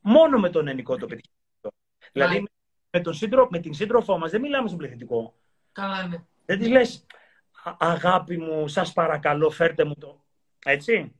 Μόνο 0.00 0.38
με 0.38 0.50
τον 0.50 0.68
ενικό 0.68 0.96
το 0.96 1.06
πετυχαίνουμε. 1.06 1.74
Δηλαδή 2.12 2.48
με, 2.90 3.00
τον 3.00 3.14
σύντρο, 3.14 3.48
με 3.50 3.58
την 3.58 3.74
σύντροφό 3.74 4.18
μας 4.18 4.30
δεν 4.30 4.40
μιλάμε 4.40 4.66
στον 4.66 4.78
πληθυντικό. 4.78 5.34
Καλά 5.72 6.02
είναι. 6.02 6.26
Δεν 6.46 6.58
της 6.58 6.68
λες 6.68 7.06
αγάπη 7.78 8.38
μου, 8.38 8.68
σας 8.68 8.92
παρακαλώ 8.92 9.50
φέρτε 9.50 9.84
μου 9.84 9.94
το. 9.94 10.24
Έτσι. 10.64 11.12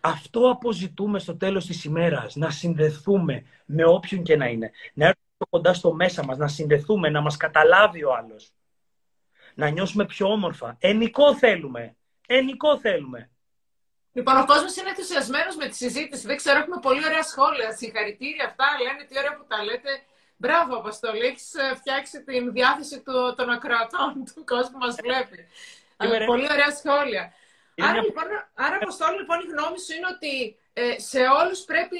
Αυτό 0.00 0.50
αποζητούμε 0.50 1.18
στο 1.18 1.36
τέλος 1.36 1.66
της 1.66 1.84
ημέρας, 1.84 2.36
να 2.36 2.50
συνδεθούμε 2.50 3.44
με 3.64 3.84
όποιον 3.84 4.22
και 4.22 4.36
να 4.36 4.46
είναι. 4.46 4.70
Να 4.94 5.06
έρθουμε 5.06 5.46
κοντά 5.48 5.74
στο 5.74 5.92
μέσα 5.92 6.24
μας, 6.24 6.38
να 6.38 6.48
συνδεθούμε, 6.48 7.08
να 7.08 7.20
μας 7.20 7.36
καταλάβει 7.36 8.04
ο 8.04 8.14
άλλος. 8.14 8.52
Να 9.54 9.68
νιώσουμε 9.68 10.04
πιο 10.04 10.26
όμορφα. 10.26 10.76
Ενικό 10.78 11.36
θέλουμε. 11.36 11.96
Ενικό 12.26 12.78
θέλουμε. 12.78 13.30
Λοιπόν, 14.12 14.36
ο 14.36 14.44
κόσμος 14.46 14.76
είναι 14.76 14.88
ενθουσιασμένος 14.88 15.56
με 15.56 15.66
τη 15.66 15.76
συζήτηση. 15.76 16.26
Δεν 16.26 16.36
ξέρω, 16.36 16.58
έχουμε 16.58 16.78
πολύ 16.82 17.04
ωραία 17.04 17.22
σχόλια. 17.22 17.72
Συγχαρητήρια 17.76 18.44
αυτά. 18.44 18.66
Λένε 18.82 19.02
τι 19.08 19.18
ωραία 19.18 19.36
που 19.36 19.44
τα 19.48 19.64
λέτε. 19.64 20.02
Μπράβο, 20.36 20.76
Αποστολή. 20.76 21.24
Έχεις 21.26 21.54
ε, 21.54 21.74
φτιάξει 21.74 22.22
την 22.22 22.52
διάθεση 22.52 23.00
του, 23.00 23.34
των 23.36 23.50
ακροατών 23.50 24.08
του 24.34 24.44
κόσμου 24.44 24.72
που 24.72 24.84
μας 24.86 24.96
βλέπει. 25.06 25.38
πολύ 26.26 26.48
ωραία 26.54 26.70
σχόλια. 26.80 27.32
Άρα, 27.88 28.00
λοιπόν, 28.02 28.24
άρα, 28.54 28.76
Αποστολή, 28.82 29.16
λοιπόν, 29.16 29.38
η 29.44 29.46
γνώμη 29.52 29.78
σου 29.80 29.92
είναι 29.96 30.08
ότι 30.16 30.32
ε, 30.72 30.98
σε 31.10 31.20
όλους 31.40 31.60
πρέπει. 31.70 31.98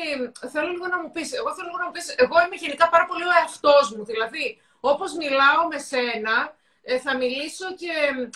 Θέλω 0.53 0.69
λίγο 0.75 0.87
να 0.87 0.99
μου 1.03 1.11
πεις. 1.11 1.29
Εγώ 1.33 1.55
θέλω 1.55 1.67
λίγο 1.67 1.79
να 1.83 1.87
μου 1.89 1.95
πεις. 1.97 2.07
Εγώ 2.25 2.37
είμαι 2.45 2.57
γενικά 2.65 2.89
πάρα 2.95 3.07
πολύ 3.11 3.25
ο 3.25 3.33
εαυτός 3.41 3.85
μου. 3.95 4.05
Δηλαδή, 4.05 4.61
όπως 4.81 5.11
μιλάω 5.23 5.61
με 5.73 5.79
σένα, 5.79 6.37
ε, 6.83 6.99
θα 6.99 7.17
μιλήσω 7.17 7.67
και 7.81 7.93
ε, 8.11 8.29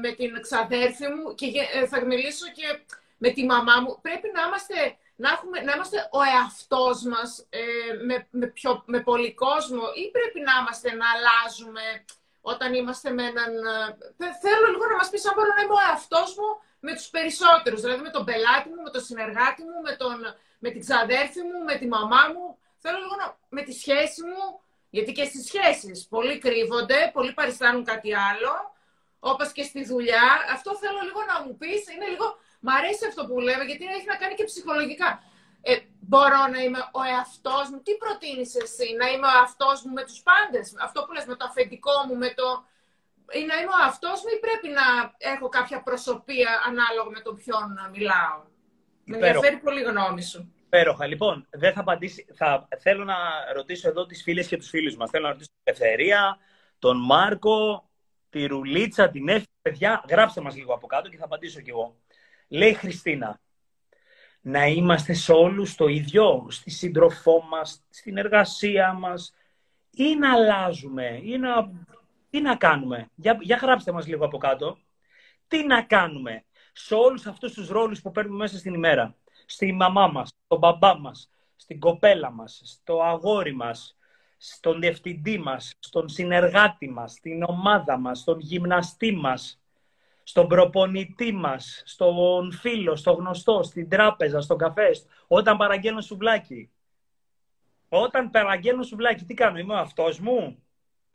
με 0.00 0.12
την 0.12 0.40
ξαδέρφη 0.40 1.06
μου 1.08 1.34
και 1.34 1.46
ε, 1.72 1.86
θα 1.86 2.04
μιλήσω 2.04 2.46
και 2.54 2.80
με 3.16 3.30
τη 3.30 3.44
μαμά 3.44 3.80
μου. 3.80 3.98
Πρέπει 4.02 4.30
να 4.34 4.42
είμαστε, 4.46 4.96
να 5.16 5.28
έχουμε, 5.30 5.60
να 5.60 5.72
είμαστε 5.72 6.08
ο 6.12 6.20
εαυτός 6.34 7.02
μας 7.02 7.46
ε, 7.50 7.60
με, 8.06 8.26
με, 8.30 8.46
πιο, 8.46 8.82
με 8.86 9.00
πολύ 9.00 9.34
κόσμο 9.34 9.82
ή 10.02 10.10
πρέπει 10.10 10.40
να 10.40 10.52
είμαστε 10.60 10.88
να 10.94 11.06
αλλάζουμε 11.14 12.04
όταν 12.40 12.74
είμαστε 12.74 13.10
με 13.10 13.22
έναν... 13.22 13.52
Ε, 14.18 14.32
θέλω 14.42 14.66
λίγο 14.72 14.86
να 14.86 14.96
μας 14.96 15.08
πεις 15.10 15.26
αν 15.26 15.34
μπορώ 15.34 15.52
να 15.56 15.62
είμαι 15.62 15.72
ο 15.72 15.82
εαυτός 15.88 16.36
μου 16.38 16.48
με 16.80 16.92
τους 16.94 17.08
περισσότερους, 17.08 17.80
δηλαδή 17.80 18.02
με 18.02 18.10
τον 18.10 18.24
πελάτη 18.24 18.68
μου, 18.68 18.82
με 18.82 18.90
τον 18.90 19.02
συνεργάτη 19.02 19.62
μου, 19.62 19.80
με, 19.86 19.92
τον, 19.96 20.16
με 20.58 20.70
την 20.70 20.80
ξαδέρφη 20.80 21.42
μου, 21.48 21.58
με 21.64 21.74
τη 21.80 21.86
μαμά 21.86 22.22
μου. 22.32 22.58
Θέλω 22.78 22.98
λίγο 22.98 23.16
να, 23.22 23.38
με 23.48 23.62
τη 23.62 23.72
σχέση 23.72 24.22
μου, 24.22 24.60
γιατί 24.90 25.12
και 25.12 25.24
στις 25.24 25.44
σχέσεις 25.46 26.06
πολλοί 26.08 26.38
κρύβονται, 26.38 27.10
πολλοί 27.12 27.32
παριστάνουν 27.32 27.84
κάτι 27.84 28.14
άλλο, 28.14 28.52
όπως 29.18 29.52
και 29.52 29.62
στη 29.62 29.84
δουλειά. 29.84 30.26
Αυτό 30.52 30.76
θέλω 30.76 31.00
λίγο 31.08 31.20
να 31.30 31.36
μου 31.44 31.56
πεις, 31.56 31.82
είναι 31.94 32.06
λίγο 32.06 32.26
Μ' 32.66 32.72
αρέσει 32.78 33.04
αυτό 33.10 33.22
που 33.26 33.36
λέμε, 33.46 33.64
γιατί 33.64 33.84
έχει 33.96 34.06
να 34.12 34.16
κάνει 34.22 34.34
και 34.34 34.44
ψυχολογικά. 34.50 35.10
Ε, 35.62 35.74
μπορώ 36.08 36.42
να 36.52 36.58
είμαι 36.64 36.80
ο 36.98 37.02
εαυτός 37.12 37.64
μου. 37.70 37.78
Τι 37.86 37.92
προτείνεις 38.02 38.50
εσύ, 38.64 38.88
να 39.00 39.06
είμαι 39.10 39.26
ο 39.30 39.34
εαυτός 39.38 39.76
μου 39.84 39.92
με 39.98 40.02
τους 40.08 40.20
πάντες, 40.28 40.66
αυτό 40.86 40.98
που 41.04 41.12
λες 41.12 41.26
με 41.30 41.36
το 41.36 41.44
αφεντικό 41.50 41.96
μου, 42.06 42.16
με 42.24 42.30
το. 42.38 42.46
ή 43.38 43.42
να 43.50 43.54
είμαι 43.60 43.74
ο 43.78 43.80
εαυτός 43.84 44.16
μου, 44.22 44.30
ή 44.36 44.38
πρέπει 44.46 44.68
να 44.78 44.86
έχω 45.32 45.46
κάποια 45.48 45.78
προσωπία 45.88 46.50
ανάλογα 46.68 47.10
με 47.16 47.20
τον 47.26 47.34
ποιον 47.40 47.66
να 47.78 47.84
μιλάω; 47.94 48.38
Με 49.04 49.16
ενδιαφέρει 49.16 49.56
πολύ 49.56 49.80
η 49.80 49.88
γνώμη 49.90 50.22
σου. 50.22 50.40
Υπέροχα. 50.66 51.06
Λοιπόν, 51.06 51.46
δεν 51.50 51.72
θα 51.72 51.80
απαντήσει. 51.80 52.26
Θα... 52.34 52.68
Θέλω 52.78 53.04
να 53.04 53.16
ρωτήσω 53.54 53.88
εδώ 53.88 54.06
τις 54.06 54.22
φίλες 54.22 54.46
και 54.46 54.56
τους 54.56 54.68
φίλους 54.68 54.96
μας. 54.96 55.10
Θέλω 55.10 55.24
να 55.26 55.32
ρωτήσω 55.32 55.50
την 55.50 55.74
Ελευθερία, 55.74 56.38
τον 56.78 56.96
Μάρκο, 57.04 57.85
τη 58.36 58.46
Ρουλίτσα, 58.46 59.10
την 59.10 59.28
Εύη. 59.28 59.46
Παιδιά, 59.62 60.04
γράψτε 60.08 60.40
μας 60.40 60.56
λίγο 60.56 60.74
από 60.74 60.86
κάτω 60.86 61.08
και 61.08 61.16
θα 61.16 61.24
απαντήσω 61.24 61.60
κι 61.60 61.70
εγώ. 61.70 61.96
Λέει 62.48 62.70
η 62.70 62.74
Χριστίνα, 62.74 63.40
να 64.40 64.66
είμαστε 64.66 65.12
σε 65.12 65.32
όλους 65.32 65.74
το 65.74 65.86
ίδιο, 65.86 66.46
στη 66.50 66.70
σύντροφό 66.70 67.42
μας, 67.50 67.84
στην 67.88 68.16
εργασία 68.16 68.92
μας, 68.92 69.34
ή 69.90 70.14
να 70.14 70.32
αλλάζουμε, 70.32 71.20
ή 71.22 71.38
να... 71.38 71.70
τι 72.30 72.40
να 72.40 72.56
κάνουμε. 72.56 73.08
Για, 73.14 73.38
για 73.40 73.56
γράψτε 73.56 73.92
μας 73.92 74.06
λίγο 74.06 74.24
από 74.24 74.38
κάτω. 74.38 74.78
Τι 75.48 75.66
να 75.66 75.82
κάνουμε 75.82 76.44
σε 76.72 76.94
όλους 76.94 77.26
αυτούς 77.26 77.52
τους 77.52 77.68
ρόλους 77.68 78.00
που 78.00 78.10
παίρνουμε 78.10 78.36
μέσα 78.36 78.58
στην 78.58 78.74
ημέρα. 78.74 79.14
Στη 79.46 79.72
μαμά 79.72 80.06
μας, 80.06 80.28
στον 80.44 80.58
μπαμπά 80.58 80.98
μας, 80.98 81.30
στην 81.56 81.80
κοπέλα 81.80 82.30
μας, 82.30 82.60
στο 82.64 83.02
αγόρι 83.02 83.54
μας, 83.54 83.96
στον 84.36 84.80
διευθυντή 84.80 85.38
μας, 85.38 85.74
στον 85.78 86.08
συνεργάτη 86.08 86.90
μας, 86.90 87.12
στην 87.12 87.42
ομάδα 87.42 87.98
μας, 87.98 88.18
στον 88.18 88.38
γυμναστή 88.40 89.12
μας, 89.12 89.60
στον 90.22 90.48
προπονητή 90.48 91.32
μας, 91.32 91.82
στον 91.84 92.52
φίλο, 92.52 92.96
στο 92.96 93.12
γνωστό, 93.12 93.62
στην 93.62 93.88
τράπεζα, 93.88 94.40
στον 94.40 94.58
καφέ, 94.58 94.90
όταν 95.26 95.56
παραγγέλνω 95.56 96.00
σουβλάκι. 96.00 96.70
Όταν 97.88 98.30
παραγγέλνω 98.30 98.82
σουβλάκι, 98.82 99.24
τι 99.24 99.34
κάνω, 99.34 99.58
είμαι 99.58 99.74
ο 99.74 99.78
αυτός 99.78 100.18
μου, 100.18 100.62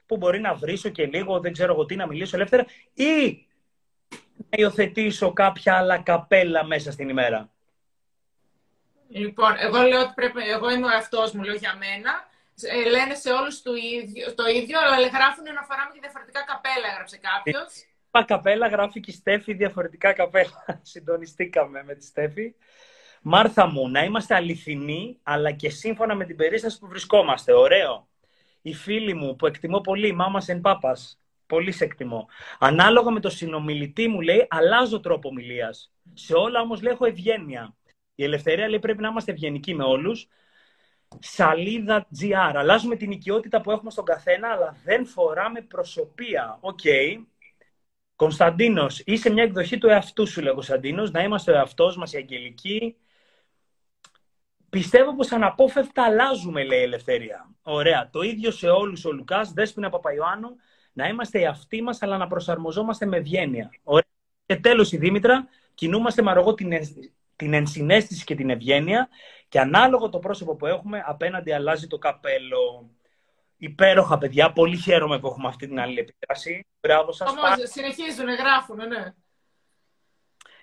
που 0.05 0.17
μπορεί 0.17 0.39
να 0.39 0.53
βρίσω 0.53 0.89
και 0.89 1.05
λίγο, 1.05 1.39
δεν 1.39 1.53
ξέρω 1.53 1.73
εγώ 1.73 1.85
τι, 1.85 1.95
να 1.95 2.07
μιλήσω 2.07 2.35
ελεύθερα, 2.35 2.65
ή 2.93 3.45
να 4.35 4.47
υιοθετήσω 4.49 5.33
κάποια 5.33 5.77
άλλα 5.77 5.97
καπέλα 5.97 6.65
μέσα 6.65 6.91
στην 6.91 7.09
ημέρα. 7.09 7.49
Λοιπόν, 9.07 9.53
εγώ 9.57 9.81
λέω 9.81 10.01
ότι 10.01 10.11
πρέπει, 10.15 10.49
εγώ 10.49 10.71
είμαι 10.71 10.85
ο 10.85 10.89
εαυτός 10.89 11.31
μου, 11.31 11.43
λέω 11.43 11.55
για 11.55 11.75
μένα. 11.75 12.29
Ε, 12.63 12.89
λένε 12.89 13.15
σε 13.23 13.31
όλους 13.31 13.61
το 13.61 13.73
ίδιο, 13.73 14.33
το 14.33 14.45
ίδιο 14.59 14.77
αλλά 14.95 15.07
γράφουν 15.17 15.43
να 15.57 15.63
φοράμε 15.67 15.91
και 15.93 16.03
διαφορετικά 16.05 16.41
καπέλα, 16.51 16.87
έγραψε 16.91 17.17
κάποιος 17.29 17.71
καπέλα 18.25 18.67
γράφει 18.67 18.99
και 18.99 19.11
η 19.11 19.13
Στέφη 19.13 19.53
διαφορετικά 19.53 20.13
καπέλα. 20.13 20.65
Συντονιστήκαμε 20.81 21.83
με 21.83 21.95
τη 21.95 22.05
Στέφη. 22.05 22.53
Μάρθα 23.21 23.67
μου, 23.67 23.89
να 23.89 24.03
είμαστε 24.03 24.35
αληθινοί, 24.35 25.19
αλλά 25.23 25.51
και 25.51 25.69
σύμφωνα 25.69 26.15
με 26.15 26.25
την 26.25 26.35
περίσταση 26.35 26.79
που 26.79 26.87
βρισκόμαστε. 26.87 27.53
Ωραίο. 27.53 28.07
Οι 28.61 28.73
φίλοι 28.73 29.13
μου 29.13 29.35
που 29.35 29.45
εκτιμώ 29.45 29.81
πολύ, 29.81 30.11
μάμα 30.11 30.43
εν 30.47 30.61
πάπας. 30.61 31.19
Πολύ 31.45 31.71
σε 31.71 31.83
εκτιμώ. 31.83 32.27
Ανάλογα 32.59 33.11
με 33.11 33.19
το 33.19 33.29
συνομιλητή 33.29 34.07
μου, 34.07 34.21
λέει, 34.21 34.47
αλλάζω 34.49 34.99
τρόπο 34.99 35.29
ομιλίας. 35.29 35.93
Σε 36.13 36.33
όλα 36.33 36.61
όμως 36.61 36.81
λέω 36.81 36.91
έχω 36.91 37.05
ευγένεια. 37.05 37.75
Η 38.15 38.23
ελευθερία 38.23 38.69
λέει 38.69 38.79
πρέπει 38.79 39.01
να 39.01 39.07
είμαστε 39.07 39.31
ευγενικοί 39.31 39.75
με 39.75 39.83
όλους. 39.83 40.27
Σαλίδα 41.19 42.07
GR. 42.19 42.53
Αλλάζουμε 42.55 42.95
την 42.95 43.11
οικειότητα 43.11 43.61
που 43.61 43.71
έχουμε 43.71 43.91
στον 43.91 44.05
καθένα, 44.05 44.49
αλλά 44.49 44.75
δεν 44.83 45.05
φοράμε 45.05 45.61
προσωπία. 45.61 46.57
Οκ. 46.61 46.79
Okay. 46.83 47.23
Κωνσταντίνος, 48.15 49.01
είσαι 49.05 49.29
μια 49.29 49.43
εκδοχή 49.43 49.77
του 49.77 49.87
εαυτού 49.87 50.27
σου, 50.27 50.41
λέει 50.41 50.53
Κωνσταντίνος, 50.53 51.11
να 51.11 51.23
είμαστε 51.23 51.51
ο 51.51 51.55
εαυτός 51.55 51.97
μας, 51.97 52.13
η 52.13 52.17
αγγελική. 52.17 52.95
Πιστεύω 54.69 55.15
πως 55.15 55.31
αναπόφευκτα 55.31 56.03
αλλάζουμε, 56.03 56.63
λέει 56.63 56.79
η 56.79 56.83
Ελευθερία. 56.83 57.49
Ωραία. 57.61 58.09
Το 58.11 58.21
ίδιο 58.21 58.51
σε 58.51 58.69
όλους 58.69 59.05
ο 59.05 59.11
Λουκάς, 59.11 59.51
Δέσπινα 59.51 59.89
Παπαϊωάννου, 59.89 60.49
να 60.93 61.07
είμαστε 61.07 61.39
οι 61.39 61.45
αυτοί 61.45 61.81
μας, 61.81 62.01
αλλά 62.01 62.17
να 62.17 62.27
προσαρμοζόμαστε 62.27 63.05
με 63.05 63.17
ευγένεια. 63.17 63.69
Ωραία. 63.83 64.05
Και 64.45 64.55
τέλος 64.55 64.91
η 64.91 64.97
Δήμητρα, 64.97 65.47
κινούμαστε 65.73 66.21
με 66.21 66.31
αργό 66.31 66.53
την, 66.53 66.71
την 67.35 67.53
ενσυναίσθηση 67.53 68.23
και 68.23 68.35
την 68.35 68.49
ευγένεια 68.49 69.09
και 69.51 69.59
ανάλογο 69.59 70.09
το 70.09 70.19
πρόσωπο 70.19 70.55
που 70.55 70.65
έχουμε, 70.65 71.03
απέναντι 71.05 71.51
αλλάζει 71.51 71.87
το 71.87 71.97
καπέλο. 71.97 72.89
Υπέροχα, 73.57 74.17
παιδιά. 74.17 74.51
Πολύ 74.51 74.77
χαίρομαι 74.77 75.19
που 75.19 75.27
έχουμε 75.27 75.47
αυτή 75.47 75.67
την 75.67 75.79
άλλη 75.79 75.99
επίδραση. 75.99 76.65
Μπράβο 76.79 77.11
σας. 77.11 77.29
Όμως, 77.29 77.69
συνεχίζουν, 77.69 78.25
γράφουν, 78.25 78.75
ναι. 78.75 79.13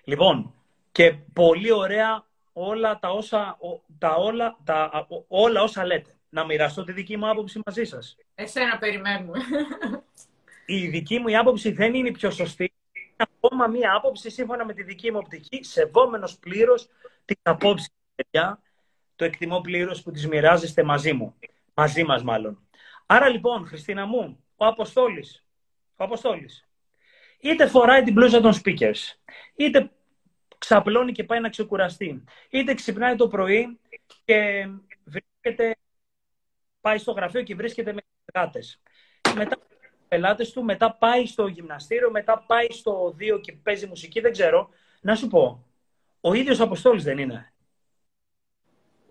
Λοιπόν, 0.03 0.53
και 0.91 1.13
πολύ 1.33 1.71
ωραία 1.71 2.25
όλα 2.53 2.99
τα 2.99 3.09
όσα, 3.09 3.57
τα 3.97 4.15
όλα, 4.15 4.57
τα, 4.63 5.07
όλα 5.27 5.61
όσα 5.61 5.85
λέτε. 5.85 6.15
Να 6.29 6.45
μοιραστώ 6.45 6.83
τη 6.83 6.91
δική 6.91 7.17
μου 7.17 7.29
άποψη 7.29 7.61
μαζί 7.65 7.83
σας. 7.83 8.17
Εσένα 8.35 8.77
περιμένουμε. 8.77 9.39
Η 10.65 10.87
δική 10.87 11.19
μου 11.19 11.27
η 11.27 11.35
άποψη 11.35 11.71
δεν 11.71 11.93
είναι 11.93 12.07
η 12.07 12.11
πιο 12.11 12.31
σωστή. 12.31 12.73
Είναι 12.91 13.29
ακόμα 13.33 13.67
μία 13.67 13.93
άποψη 13.95 14.29
σύμφωνα 14.29 14.65
με 14.65 14.73
τη 14.73 14.83
δική 14.83 15.11
μου 15.11 15.19
οπτική, 15.23 15.63
σεβόμενος 15.63 16.37
πλήρως 16.37 16.89
την 17.25 17.37
απόψη, 17.41 17.89
παιδιά. 18.15 18.59
Το 19.19 19.25
εκτιμώ 19.25 19.61
πλήρως 19.61 20.01
που 20.01 20.11
τις 20.11 20.27
μοιράζεστε 20.27 20.83
μαζί 20.83 21.13
μου. 21.13 21.35
Μαζί 21.73 22.03
μας 22.03 22.23
μάλλον. 22.23 22.67
Άρα 23.05 23.29
λοιπόν, 23.29 23.67
Χριστίνα 23.67 24.05
μου, 24.05 24.43
ο 24.55 24.65
Αποστόλης, 24.65 25.45
ο 25.95 26.03
Αποστόλης, 26.03 26.67
είτε 27.39 27.67
φοράει 27.67 28.03
την 28.03 28.13
μπλούζα 28.13 28.41
των 28.41 28.53
speakers, 28.53 29.15
είτε 29.55 29.91
ξαπλώνει 30.57 31.11
και 31.11 31.23
πάει 31.23 31.39
να 31.39 31.49
ξεκουραστεί, 31.49 32.23
είτε 32.49 32.73
ξυπνάει 32.73 33.15
το 33.15 33.27
πρωί 33.27 33.79
και 34.25 34.67
βρίσκεται, 35.03 35.75
πάει 36.81 36.97
στο 36.97 37.11
γραφείο 37.11 37.43
και 37.43 37.55
βρίσκεται 37.55 37.93
με 37.93 38.01
εργάτες. 38.25 38.81
Μετά 39.35 39.57
πελάτες 40.07 40.51
του, 40.51 40.63
μετά 40.63 40.93
πάει 40.93 41.25
στο 41.25 41.47
γυμναστήριο, 41.47 42.11
μετά 42.11 42.43
πάει 42.47 42.67
στο 42.69 43.13
δύο 43.15 43.39
και 43.39 43.53
παίζει 43.53 43.87
μουσική, 43.87 44.19
δεν 44.19 44.31
ξέρω. 44.31 44.69
Να 45.01 45.15
σου 45.15 45.27
πω, 45.27 45.65
ο 46.21 46.33
ίδιος 46.33 46.59
Αποστόλης 46.59 47.03
δεν 47.03 47.17
είναι. 47.17 47.53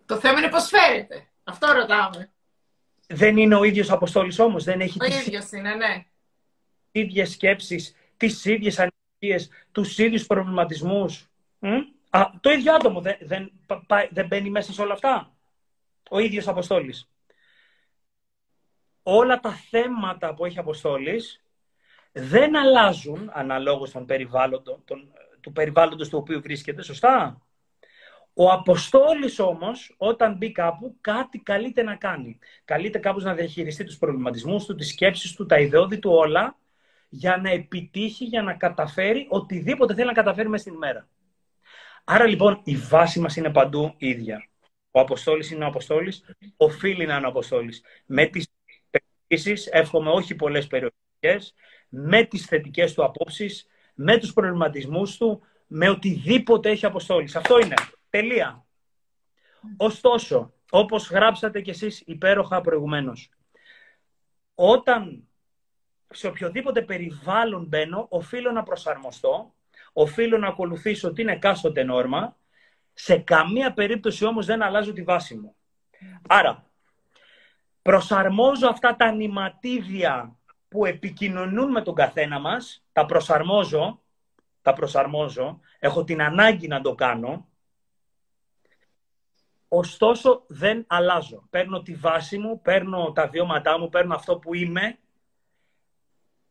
Το 0.09 0.18
θέμα 0.18 0.38
είναι 0.38 0.49
πώς 0.49 0.68
φέρεται. 0.68 1.29
Αυτό 1.44 1.73
ρωτάμε. 1.73 2.33
Δεν 3.07 3.37
είναι 3.37 3.55
ο 3.55 3.64
ίδιος 3.64 3.90
Αποστόλης 3.90 4.38
όμως, 4.38 4.64
δεν 4.64 4.81
έχει 4.81 4.99
ο 5.03 5.05
τις 5.05 5.27
ίδιος 5.27 5.51
είναι, 5.51 5.75
ναι. 5.75 6.05
ίδιες 6.92 7.31
σκέψεις, 7.31 7.94
τις 8.16 8.44
ίδιες 8.44 8.75
προσδοκίες, 8.75 9.51
τους 9.73 9.99
ίδιους 9.99 10.27
προβληματισμούς. 10.27 11.31
Α, 12.11 12.31
το 12.40 12.51
ίδιο 12.51 12.75
άτομο 12.75 13.01
δεν, 13.01 13.16
δεν, 13.21 13.53
δεν 14.11 14.27
μπαίνει 14.27 14.51
μέσα 14.51 14.73
σε 14.73 14.83
όλα 14.83 14.92
αυτά. 14.92 15.37
Ο 16.11 16.18
ίδιος 16.18 16.49
Αποστόλης. 16.49 17.11
Όλα 19.03 19.40
τα 19.40 19.53
θέματα 19.71 20.35
που 20.35 20.44
έχει 20.44 20.59
Αποστόλης 20.59 21.42
δεν 22.12 22.57
αλλάζουν 22.57 23.31
αναλόγως 23.33 23.90
των 23.90 24.07
περιβάλλοντων, 24.07 24.83
των, 24.85 25.12
του 25.40 25.53
περιβάλλοντος 25.53 26.09
του 26.09 26.18
οποίου 26.18 26.40
βρίσκεται, 26.40 26.83
σωστά; 26.83 27.47
Ο 28.40 28.51
Αποστόλης 28.51 29.38
όμως, 29.38 29.94
όταν 29.98 30.37
μπει 30.37 30.53
κάπου, 30.53 30.96
κάτι 31.01 31.38
καλείται 31.38 31.83
να 31.83 31.96
κάνει. 31.96 32.38
Καλείται 32.64 32.98
κάπως 32.98 33.24
να 33.24 33.35
διαχειριστεί 33.35 33.85
τους 33.85 33.98
προβληματισμούς 33.98 34.64
του, 34.64 34.74
τις 34.74 34.88
σκέψεις 34.88 35.35
του, 35.35 35.46
τα 35.46 35.59
ιδεώδη 35.61 35.98
του 35.98 36.11
όλα, 36.11 36.59
για 37.09 37.37
να 37.37 37.51
επιτύχει, 37.51 38.24
για 38.24 38.42
να 38.42 38.55
καταφέρει 38.55 39.27
οτιδήποτε 39.31 39.94
θέλει 39.94 40.07
να 40.07 40.12
καταφέρει 40.12 40.48
μέσα 40.48 40.62
στην 40.62 40.74
ημέρα. 40.74 41.09
Άρα 42.05 42.27
λοιπόν 42.27 42.61
η 42.64 42.77
βάση 42.77 43.20
μας 43.20 43.37
είναι 43.37 43.51
παντού 43.51 43.94
ίδια. 43.96 44.48
Ο 44.90 45.01
Αποστόλης 45.01 45.51
είναι 45.51 45.64
ο 45.64 45.68
Αποστόλης, 45.68 46.24
οφείλει 46.57 47.07
να 47.07 47.16
είναι 47.16 47.27
ο 47.27 47.29
Αποστόλης. 47.29 47.83
Με 48.07 48.27
τις 48.27 48.48
περιοχές, 48.90 49.66
εύχομαι 49.66 50.11
όχι 50.11 50.35
πολλές 50.35 50.66
περιοχές, 50.66 51.55
με 51.88 52.22
τις 52.22 52.44
θετικές 52.44 52.94
του 52.94 53.05
απόψεις, 53.05 53.66
με 53.94 54.18
τους 54.18 54.33
προβληματισμούς 54.33 55.16
του, 55.16 55.40
με 55.66 55.88
οτιδήποτε 55.88 56.70
έχει 56.70 56.87
Αποστόλης. 56.87 57.37
Αυτό 57.37 57.59
είναι. 57.59 57.74
Τελεία. 58.11 58.66
Ωστόσο, 59.77 60.53
όπως 60.71 61.11
γράψατε 61.11 61.61
κι 61.61 61.71
εσείς 61.71 62.03
υπέροχα 62.07 62.61
προηγουμένως, 62.61 63.31
όταν 64.55 65.29
σε 66.11 66.27
οποιοδήποτε 66.27 66.83
περιβάλλον 66.83 67.64
μπαίνω, 67.64 68.07
οφείλω 68.09 68.51
να 68.53 68.62
προσαρμοστώ, 68.62 69.55
οφείλω 69.92 70.38
να 70.38 70.49
ακολουθήσω 70.49 71.12
την 71.12 71.29
εκάστοτε 71.29 71.83
νόρμα, 71.83 72.37
σε 72.92 73.16
καμία 73.16 73.73
περίπτωση 73.73 74.25
όμως 74.25 74.47
δεν 74.47 74.62
αλλάζω 74.62 74.92
τη 74.92 75.03
βάση 75.03 75.35
μου. 75.35 75.55
Άρα, 76.29 76.66
προσαρμόζω 77.83 78.68
αυτά 78.68 78.97
τα 78.97 79.12
νηματίδια 79.12 80.37
που 80.68 80.85
επικοινωνούν 80.85 81.71
με 81.71 81.83
τον 81.83 81.94
καθένα 81.94 82.38
μας, 82.38 82.85
τα 82.92 83.07
προσαρμόζω, 83.07 84.03
τα 84.62 84.73
προσαρμόζω, 84.73 85.61
έχω 85.79 86.05
την 86.05 86.23
ανάγκη 86.23 86.68
να 86.68 86.81
το 86.81 86.94
κάνω, 86.94 87.49
ωστόσο 89.68 90.44
δεν 90.46 90.85
αλλάζω. 90.87 91.46
Παίρνω 91.50 91.83
τη 91.83 91.94
βάση 91.94 92.38
μου, 92.38 92.61
παίρνω 92.61 93.12
τα 93.14 93.26
βιώματά 93.26 93.78
μου, 93.78 93.88
παίρνω 93.88 94.14
αυτό 94.14 94.38
που 94.38 94.54
είμαι 94.54 94.98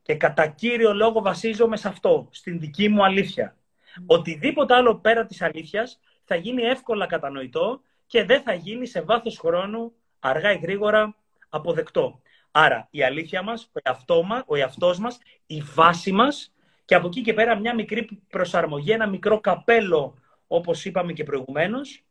και 0.02 0.16
κατά 0.16 0.48
κύριο 0.48 0.94
λόγο 0.94 1.22
βασίζομαι 1.22 1.78
σε 1.78 1.88
αυτό, 1.88 2.28
στην 2.32 2.60
δική 2.60 2.90
μου 2.90 3.04
αλήθεια. 3.04 3.58
Οτιδήποτε 4.06 4.74
άλλο 4.74 4.96
πέρα 4.96 5.26
της 5.26 5.42
αλήθειας 5.42 6.00
θα 6.24 6.36
γίνει 6.36 6.62
εύκολα 6.62 7.06
κατανοητό 7.06 7.82
και 8.06 8.24
δεν 8.24 8.42
θα 8.42 8.54
γίνει 8.54 8.86
σε 8.86 9.02
βάθος 9.02 9.38
χρόνου, 9.38 9.94
αργά 10.20 10.52
ή 10.52 10.58
γρήγορα, 10.58 11.16
αποδεκτό. 11.50 12.22
Άρα 12.52 12.88
η 12.92 13.04
αλήθεια 13.04 13.42
μας, 13.42 13.64
ο, 13.64 13.80
εαυτό 13.84 14.24
μας, 14.24 14.44
ο 14.46 14.56
εαυτός 14.56 15.00
μας, 15.00 15.20
η 15.46 15.62
βάση 15.62 16.12
μας 16.12 16.54
και 16.86 16.96
από 16.96 17.08
εκεί 17.08 17.22
και 17.22 17.34
πέρα 17.34 17.60
μια 17.60 17.76
μικρή 17.76 18.22
προσαρμογή, 18.30 18.92
ένα 18.92 19.08
μικρό 19.08 19.40
καπέλο, 19.40 20.18
όπως 20.48 20.86
είπαμε 20.86 21.14
και 21.14 21.24
προηγουμένως, 21.24 22.04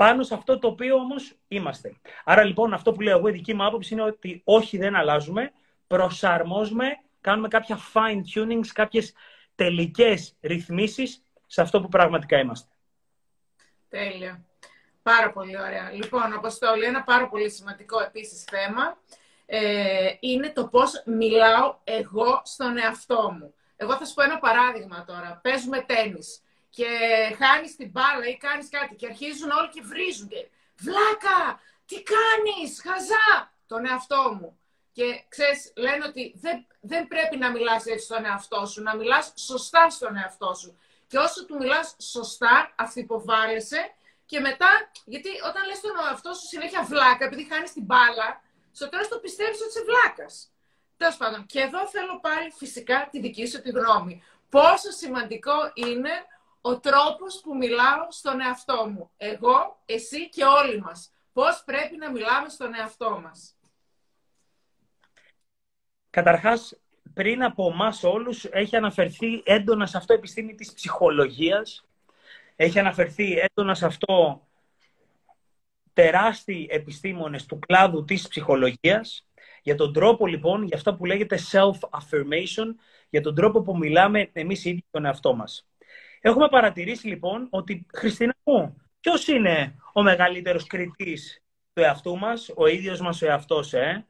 πάνω 0.00 0.22
σε 0.22 0.34
αυτό 0.34 0.58
το 0.58 0.68
οποίο 0.68 0.94
όμως 0.94 1.34
είμαστε. 1.48 1.96
Άρα 2.24 2.44
λοιπόν 2.44 2.72
αυτό 2.72 2.92
που 2.92 3.00
λέω 3.00 3.18
εγώ 3.18 3.28
η 3.28 3.32
δική 3.32 3.54
μου 3.54 3.64
άποψη 3.64 3.94
είναι 3.94 4.02
ότι 4.02 4.40
όχι 4.44 4.78
δεν 4.78 4.94
αλλάζουμε, 4.96 5.52
προσαρμόζουμε, 5.86 6.86
κάνουμε 7.20 7.48
κάποια 7.48 7.78
fine 7.94 8.20
tunings, 8.34 8.66
κάποιες 8.72 9.12
τελικές 9.54 10.36
ρυθμίσεις 10.40 11.22
σε 11.46 11.60
αυτό 11.60 11.80
που 11.80 11.88
πραγματικά 11.88 12.38
είμαστε. 12.38 12.68
Τέλεια. 13.88 14.44
Πάρα 15.02 15.32
πολύ 15.32 15.60
ωραία. 15.60 15.90
Λοιπόν, 15.92 16.32
Αποστόλη, 16.32 16.84
ένα 16.84 17.02
πάρα 17.02 17.28
πολύ 17.28 17.50
σημαντικό 17.50 18.00
επίσης 18.00 18.44
θέμα 18.44 18.98
ε, 19.46 20.12
είναι 20.20 20.50
το 20.50 20.68
πώς 20.68 21.02
μιλάω 21.06 21.78
εγώ 21.84 22.40
στον 22.44 22.78
εαυτό 22.78 23.36
μου. 23.38 23.54
Εγώ 23.76 23.96
θα 23.96 24.04
σου 24.04 24.14
πω 24.14 24.22
ένα 24.22 24.38
παράδειγμα 24.38 25.04
τώρα. 25.04 25.40
Παίζουμε 25.42 25.80
τέννις 25.80 26.42
και 26.70 26.88
χάνεις 27.38 27.76
την 27.76 27.90
μπάλα 27.90 28.26
ή 28.26 28.36
κάνεις 28.36 28.68
κάτι 28.68 28.94
και 28.94 29.06
αρχίζουν 29.06 29.50
όλοι 29.50 29.68
και 29.68 29.82
βρίζονται. 29.82 30.48
Βλάκα, 30.76 31.60
τι 31.86 32.02
κάνεις, 32.02 32.80
χαζά, 32.82 33.52
τον 33.66 33.86
εαυτό 33.86 34.38
μου. 34.40 34.58
Και 34.92 35.24
ξέρεις, 35.28 35.72
λένε 35.76 36.04
ότι 36.06 36.34
δεν, 36.36 36.66
δεν 36.80 37.08
πρέπει 37.08 37.36
να 37.36 37.50
μιλάς 37.50 37.86
έτσι 37.86 38.04
στον 38.04 38.24
εαυτό 38.24 38.66
σου, 38.66 38.82
να 38.82 38.96
μιλάς 38.96 39.32
σωστά 39.36 39.90
στον 39.90 40.16
εαυτό 40.16 40.54
σου. 40.54 40.78
Και 41.06 41.18
όσο 41.18 41.44
του 41.46 41.56
μιλάς 41.56 41.96
σωστά, 41.98 42.74
αυθυποβάλλεσαι 42.76 43.94
και 44.26 44.40
μετά, 44.40 44.90
γιατί 45.04 45.28
όταν 45.48 45.66
λες 45.66 45.80
τον 45.80 45.90
εαυτό 46.08 46.32
σου 46.32 46.46
συνέχεια 46.46 46.82
βλάκα, 46.82 47.24
επειδή 47.24 47.46
χάνεις 47.50 47.72
την 47.72 47.84
μπάλα, 47.84 48.42
στο 48.72 48.88
τέλος 48.88 49.08
το 49.08 49.18
πιστεύεις 49.18 49.60
ότι 49.60 49.68
είσαι 49.68 49.84
βλάκας. 49.84 50.52
Τέλος 50.96 51.16
πάντων, 51.16 51.46
και 51.46 51.60
εδώ 51.60 51.86
θέλω 51.88 52.20
πάλι 52.20 52.50
φυσικά 52.50 53.08
τη 53.10 53.20
δική 53.20 53.46
σου 53.46 53.62
τη 53.62 53.70
γνώμη. 53.70 54.22
Πόσο 54.48 54.90
σημαντικό 54.90 55.70
είναι 55.74 56.10
ο 56.60 56.80
τρόπος 56.80 57.40
που 57.42 57.56
μιλάω 57.56 58.06
στον 58.08 58.40
εαυτό 58.40 58.86
μου. 58.88 59.10
Εγώ, 59.16 59.82
εσύ 59.86 60.28
και 60.28 60.44
όλοι 60.44 60.80
μας. 60.80 61.12
Πώς 61.32 61.62
πρέπει 61.64 61.96
να 61.96 62.10
μιλάμε 62.10 62.48
στον 62.48 62.74
εαυτό 62.74 63.20
μας. 63.22 63.54
Καταρχάς, 66.10 66.78
πριν 67.14 67.42
από 67.42 67.70
εμάς 67.72 68.04
όλους, 68.04 68.44
έχει 68.44 68.76
αναφερθεί 68.76 69.42
έντονα 69.44 69.86
σε 69.86 69.96
αυτό 69.96 70.12
η 70.12 70.16
επιστήμη 70.16 70.54
της 70.54 70.72
ψυχολογίας. 70.72 71.84
Έχει 72.56 72.78
αναφερθεί 72.78 73.38
έντονα 73.38 73.74
σε 73.74 73.86
αυτό 73.86 74.46
τεράστιοι 75.92 76.68
επιστήμονες 76.70 77.46
του 77.46 77.58
κλάδου 77.58 78.04
της 78.04 78.28
ψυχολογίας 78.28 79.26
για 79.62 79.74
τον 79.74 79.92
τρόπο 79.92 80.26
λοιπόν, 80.26 80.64
για 80.64 80.76
αυτό 80.76 80.94
που 80.94 81.04
λέγεται 81.04 81.38
self-affirmation, 81.52 82.74
για 83.10 83.20
τον 83.20 83.34
τρόπο 83.34 83.62
που 83.62 83.76
μιλάμε 83.76 84.30
εμείς 84.32 84.64
οι 84.64 84.70
ίδιοι 84.70 84.84
τον 84.90 85.04
εαυτό 85.04 85.34
μας. 85.34 85.69
Έχουμε 86.20 86.48
παρατηρήσει 86.48 87.06
λοιπόν 87.06 87.46
ότι, 87.50 87.86
Χριστίνα 87.94 88.36
μου, 88.44 88.82
ποιος 89.00 89.26
είναι 89.26 89.74
ο 89.92 90.02
μεγαλύτερος 90.02 90.66
κριτής 90.66 91.42
του 91.72 91.82
εαυτού 91.82 92.18
μας, 92.18 92.50
ο 92.56 92.66
ίδιος 92.66 93.00
μας 93.00 93.22
ο 93.22 93.26
εαυτός, 93.26 93.72
ε; 93.72 94.06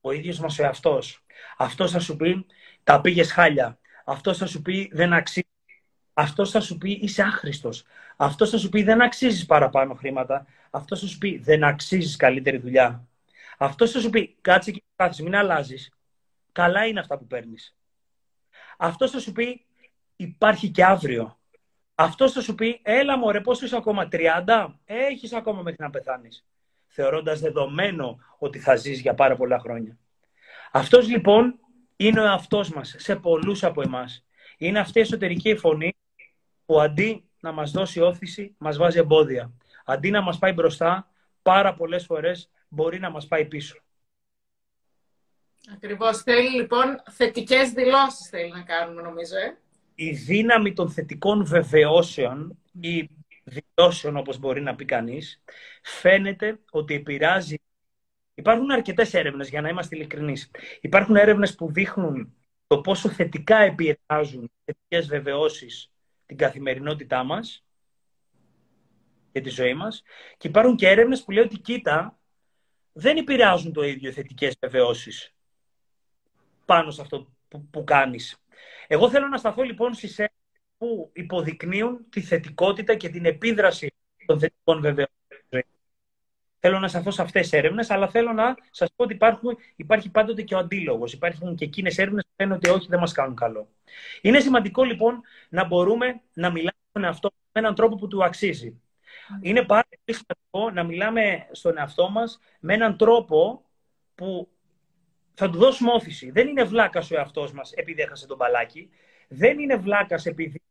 Ο 0.00 0.12
ίδιος 0.12 0.38
μας 0.38 0.58
ο 0.58 0.62
εαυτός. 0.62 1.24
Αυτός 1.56 1.90
θα 1.90 1.98
σου 1.98 2.16
πει, 2.16 2.46
τα 2.82 3.00
πήγες 3.00 3.32
χάλια. 3.32 3.78
Αυτός 4.04 4.38
θα 4.38 4.46
σου 4.46 4.62
πει, 4.62 4.90
δεν 4.92 5.12
αξίζει. 5.12 5.46
Αυτός 6.12 6.50
θα 6.50 6.60
σου 6.60 6.78
πει, 6.78 6.90
είσαι 6.90 7.22
άχρηστος. 7.22 7.84
Αυτός 8.16 8.50
θα 8.50 8.58
σου 8.58 8.68
πει, 8.68 8.82
δεν 8.82 9.02
αξίζεις 9.02 9.46
παραπάνω 9.46 9.94
χρήματα. 9.94 10.46
Αυτός 10.70 11.00
θα 11.00 11.06
σου 11.06 11.18
πει 11.18 11.38
δεν 11.38 11.64
αξίζεις 11.64 12.16
καλύτερη 12.16 12.58
δουλειά. 12.58 13.08
Αυτός 13.58 13.90
θα 13.90 14.00
σου 14.00 14.10
πει 14.10 14.36
κάτσε 14.40 14.70
και 14.70 14.82
κάθεσαι, 14.96 15.22
μην 15.22 15.36
αλλάζεις. 15.36 15.92
Καλά 16.52 16.86
είναι 16.86 17.00
αυτά 17.00 17.18
που 17.18 17.26
παίρνεις. 17.26 17.76
Αυτός 18.78 19.10
θα 19.10 19.18
σου 19.18 19.32
πει 19.32 19.66
υπάρχει 20.20 20.68
και 20.70 20.84
αύριο. 20.84 21.38
Αυτός 21.94 22.32
θα 22.32 22.40
σου 22.40 22.54
πει 22.54 22.80
έλα 22.82 23.18
μωρέ 23.18 23.40
πόσο 23.40 23.64
είσαι 23.64 23.76
ακόμα 23.76 24.08
30, 24.12 24.66
έχεις 24.84 25.32
ακόμα 25.32 25.62
μέχρι 25.62 25.82
να 25.82 25.90
πεθάνεις. 25.90 26.46
Θεωρώντας 26.86 27.40
δεδομένο 27.40 28.18
ότι 28.38 28.58
θα 28.58 28.74
ζεις 28.76 29.00
για 29.00 29.14
πάρα 29.14 29.36
πολλά 29.36 29.58
χρόνια. 29.58 29.98
Αυτός 30.72 31.08
λοιπόν 31.08 31.58
είναι 31.96 32.20
ο 32.20 32.24
εαυτός 32.24 32.70
μας 32.70 32.94
σε 32.98 33.16
πολλούς 33.16 33.64
από 33.64 33.82
εμάς. 33.82 34.24
Είναι 34.58 34.78
αυτή 34.78 34.98
η 34.98 35.02
εσωτερική 35.02 35.56
φωνή 35.56 35.96
που 36.66 36.80
αντί 36.80 37.28
να 37.40 37.52
μας 37.52 37.70
δώσει 37.70 38.00
όθηση, 38.00 38.54
μας 38.58 38.76
βάζει 38.76 38.98
εμπόδια 38.98 39.52
αντί 39.90 40.10
να 40.10 40.22
μας 40.22 40.38
πάει 40.38 40.52
μπροστά, 40.52 41.10
πάρα 41.42 41.74
πολλές 41.74 42.04
φορές 42.04 42.50
μπορεί 42.68 42.98
να 42.98 43.10
μας 43.10 43.26
πάει 43.26 43.44
πίσω. 43.44 43.82
Ακριβώς. 45.72 46.22
Θέλει 46.22 46.50
λοιπόν 46.50 47.02
θετικές 47.10 47.70
δηλώσεις 47.70 48.28
θέλει 48.28 48.50
να 48.50 48.62
κάνουμε 48.62 49.02
νομίζω. 49.02 49.36
Ε; 49.36 49.58
Η 50.00 50.10
δύναμη 50.10 50.72
των 50.72 50.90
θετικών 50.90 51.44
βεβαιώσεων 51.44 52.58
ή 52.80 53.08
δηλώσεων 53.44 54.16
όπως 54.16 54.38
μπορεί 54.38 54.60
να 54.60 54.74
πει 54.74 54.84
κανείς 54.84 55.42
φαίνεται 55.82 56.58
ότι 56.70 56.94
επηρεάζει 56.94 57.56
Υπάρχουν 58.38 58.70
αρκετές 58.70 59.14
έρευνες, 59.14 59.48
για 59.48 59.60
να 59.60 59.68
είμαστε 59.68 59.96
ειλικρινείς. 59.96 60.50
Υπάρχουν 60.80 61.16
έρευνες 61.16 61.54
που 61.54 61.72
δείχνουν 61.72 62.34
το 62.66 62.80
πόσο 62.80 63.08
θετικά 63.08 63.58
επηρεάζουν 63.58 64.50
θετικές 64.64 65.06
βεβαιώσεις 65.06 65.90
την 66.26 66.36
καθημερινότητά 66.36 67.24
μας 67.24 67.64
για 69.32 69.42
τη 69.42 69.48
ζωή 69.48 69.74
μας. 69.74 70.02
Και 70.36 70.48
υπάρχουν 70.48 70.76
και 70.76 70.88
έρευνες 70.88 71.24
που 71.24 71.30
λέει 71.30 71.44
ότι 71.44 71.58
κοίτα, 71.58 72.18
δεν 72.92 73.16
επηρεάζουν 73.16 73.72
το 73.72 73.82
ίδιο 73.82 74.12
θετικές 74.12 74.56
βεβαιώσεις 74.60 75.34
πάνω 76.64 76.90
σε 76.90 77.00
αυτό 77.00 77.32
που, 77.48 77.66
που 77.70 77.84
κάνεις. 77.84 78.42
Εγώ 78.90 79.10
θέλω 79.10 79.28
να 79.28 79.36
σταθώ 79.36 79.62
λοιπόν 79.62 79.94
στις 79.94 80.18
έρευνες 80.18 80.62
που 80.78 81.10
υποδεικνύουν 81.12 82.08
τη 82.08 82.20
θετικότητα 82.20 82.94
και 82.94 83.08
την 83.08 83.24
επίδραση 83.24 83.94
των 84.26 84.38
θετικών 84.38 84.80
βεβαιώσεων. 84.80 85.64
θέλω 86.60 86.78
να 86.78 86.88
σταθώ 86.88 87.10
σε 87.10 87.22
αυτές 87.22 87.42
τις 87.42 87.52
έρευνες, 87.52 87.90
αλλά 87.90 88.08
θέλω 88.08 88.32
να 88.32 88.56
σας 88.70 88.88
πω 88.96 89.04
ότι 89.04 89.14
υπάρχουν, 89.14 89.58
υπάρχει 89.76 90.10
πάντοτε 90.10 90.42
και 90.42 90.54
ο 90.54 90.58
αντίλογος. 90.58 91.12
Υπάρχουν 91.12 91.54
και 91.54 91.64
εκείνες 91.64 91.98
έρευνες 91.98 92.24
που 92.24 92.42
λένε 92.42 92.54
ότι 92.54 92.68
όχι, 92.68 92.86
δεν 92.88 92.98
μας 92.98 93.12
κάνουν 93.12 93.36
καλό. 93.36 93.68
Είναι 94.22 94.40
σημαντικό 94.40 94.84
λοιπόν 94.84 95.20
να 95.48 95.64
μπορούμε 95.64 96.20
να 96.32 96.50
μιλάμε 96.50 96.78
στον 96.88 97.04
εαυτό 97.04 97.30
με 97.52 97.60
έναν 97.60 97.74
τρόπο 97.74 97.96
που 97.96 98.08
του 98.08 98.24
αξίζει. 98.24 98.80
Είναι 99.40 99.64
πάρα 99.64 99.86
πολύ 99.88 100.18
σημαντικό 100.18 100.80
να 100.80 100.84
μιλάμε 100.88 101.48
στον 101.52 101.78
εαυτό 101.78 102.10
μας 102.10 102.38
με 102.60 102.74
έναν 102.74 102.96
τρόπο 102.96 103.64
που 104.14 104.48
θα 105.40 105.50
του 105.50 105.58
δώσουμε 105.58 105.92
όθηση. 105.92 106.30
Δεν 106.30 106.48
είναι 106.48 106.64
βλάκας 106.64 107.10
ο 107.10 107.16
εαυτός 107.16 107.52
μας 107.52 107.72
επειδή 107.72 108.02
έχασε 108.02 108.26
τον 108.26 108.36
μπαλάκι. 108.36 108.90
Δεν 109.28 109.58
είναι 109.58 109.76
βλάκας 109.76 110.26
επειδή 110.26 110.62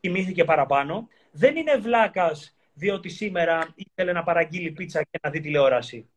κοιμήθηκε 0.00 0.44
παραπάνω. 0.44 1.08
Δεν 1.30 1.56
είναι 1.56 1.76
βλάκας 1.76 2.56
διότι 2.72 3.08
σήμερα 3.08 3.74
ήθελε 3.74 4.12
να 4.12 4.22
παραγγείλει 4.22 4.70
πίτσα 4.70 5.02
και 5.02 5.18
να 5.22 5.30
δει 5.30 5.40
τηλεόραση. 5.40 6.08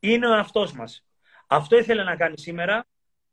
Είναι 0.00 0.26
ο 0.28 0.34
εαυτός 0.34 0.72
μας. 0.72 1.06
Αυτό 1.46 1.78
ήθελε 1.78 2.02
να 2.02 2.16
κάνει 2.16 2.38
σήμερα, 2.38 2.86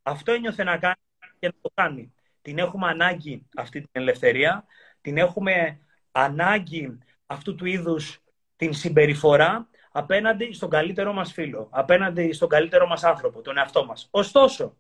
αυτό 0.04 0.32
ένιωθε 0.32 0.64
να 0.64 0.78
κάνει 0.78 0.96
και 1.40 1.48
να 1.48 1.54
το 1.62 1.72
κάνει. 1.74 2.14
Την 2.42 2.58
έχουμε 2.58 2.88
ανάγκη 2.88 3.46
αυτή 3.56 3.80
την 3.80 3.90
ελευθερία, 3.92 4.66
την 5.02 5.18
έχουμε 5.18 5.80
ανάγκη 6.12 6.98
αυτού 7.26 7.56
του 7.56 7.66
είδους 7.66 8.20
την 8.56 8.74
συμπεριφορά 8.74 9.70
απέναντι 9.92 10.54
στον 10.54 10.70
καλύτερό 10.70 11.14
μας 11.14 11.34
φίλο, 11.34 11.68
απέναντι 11.72 12.32
στον 12.32 12.50
καλύτερό 12.50 12.88
μας 12.88 13.04
άνθρωπο, 13.04 13.42
τον 13.42 13.58
εαυτό 13.58 13.86
μας. 13.86 14.08
Ωστόσο, 14.12 14.78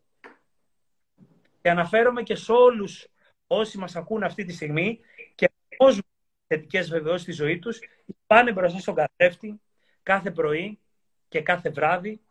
και 1.61 1.69
αναφέρομαι 1.69 2.23
και 2.23 2.35
σε 2.35 2.51
όλους 2.51 3.07
όσοι 3.47 3.77
μας 3.77 3.95
ακούν 3.95 4.23
αυτή 4.23 4.43
τη 4.43 4.53
στιγμή 4.53 4.99
και 5.35 5.51
πώς 5.77 5.99
θετικές 6.47 6.89
βεβαιώσεις 6.89 7.21
στη 7.21 7.31
ζωή 7.31 7.59
τους, 7.59 7.79
πάνε 8.27 8.51
μπροστά 8.51 8.79
στον 8.79 8.95
καθρέφτη 8.95 9.61
κάθε 10.03 10.31
πρωί 10.31 10.79
και 11.27 11.41
κάθε 11.41 11.69
βράδυ 11.69 12.21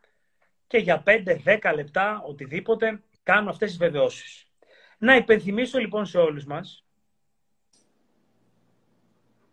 και 0.66 0.78
για 0.78 1.02
5-10 1.06 1.72
λεπτά, 1.74 2.22
οτιδήποτε, 2.26 3.02
κάνουν 3.22 3.48
αυτές 3.48 3.68
τις 3.68 3.78
βεβαιώσεις. 3.78 4.46
Να 4.98 5.16
υπενθυμίσω 5.16 5.78
λοιπόν 5.78 6.06
σε 6.06 6.18
όλους 6.18 6.44
μας 6.44 6.84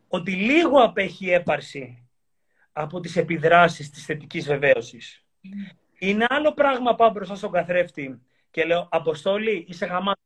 ότι 0.07 0.31
λίγο 0.31 0.83
απέχει 0.83 1.25
η 1.25 1.31
έπαρση 1.31 2.06
από 2.77 2.99
τις 2.99 3.15
επιδράσεις 3.15 3.89
της 3.89 4.05
θετικής 4.05 4.45
βεβαίωσης. 4.45 5.25
Είναι 5.99 6.25
άλλο 6.29 6.53
πράγμα 6.53 6.95
πάω 6.95 7.09
μπροστά 7.09 7.35
στον 7.35 7.51
καθρέφτη 7.51 8.21
και 8.51 8.65
λέω 8.65 8.87
«Αποστόλη, 8.91 9.65
είσαι 9.67 9.85
γαμάτος». 9.85 10.23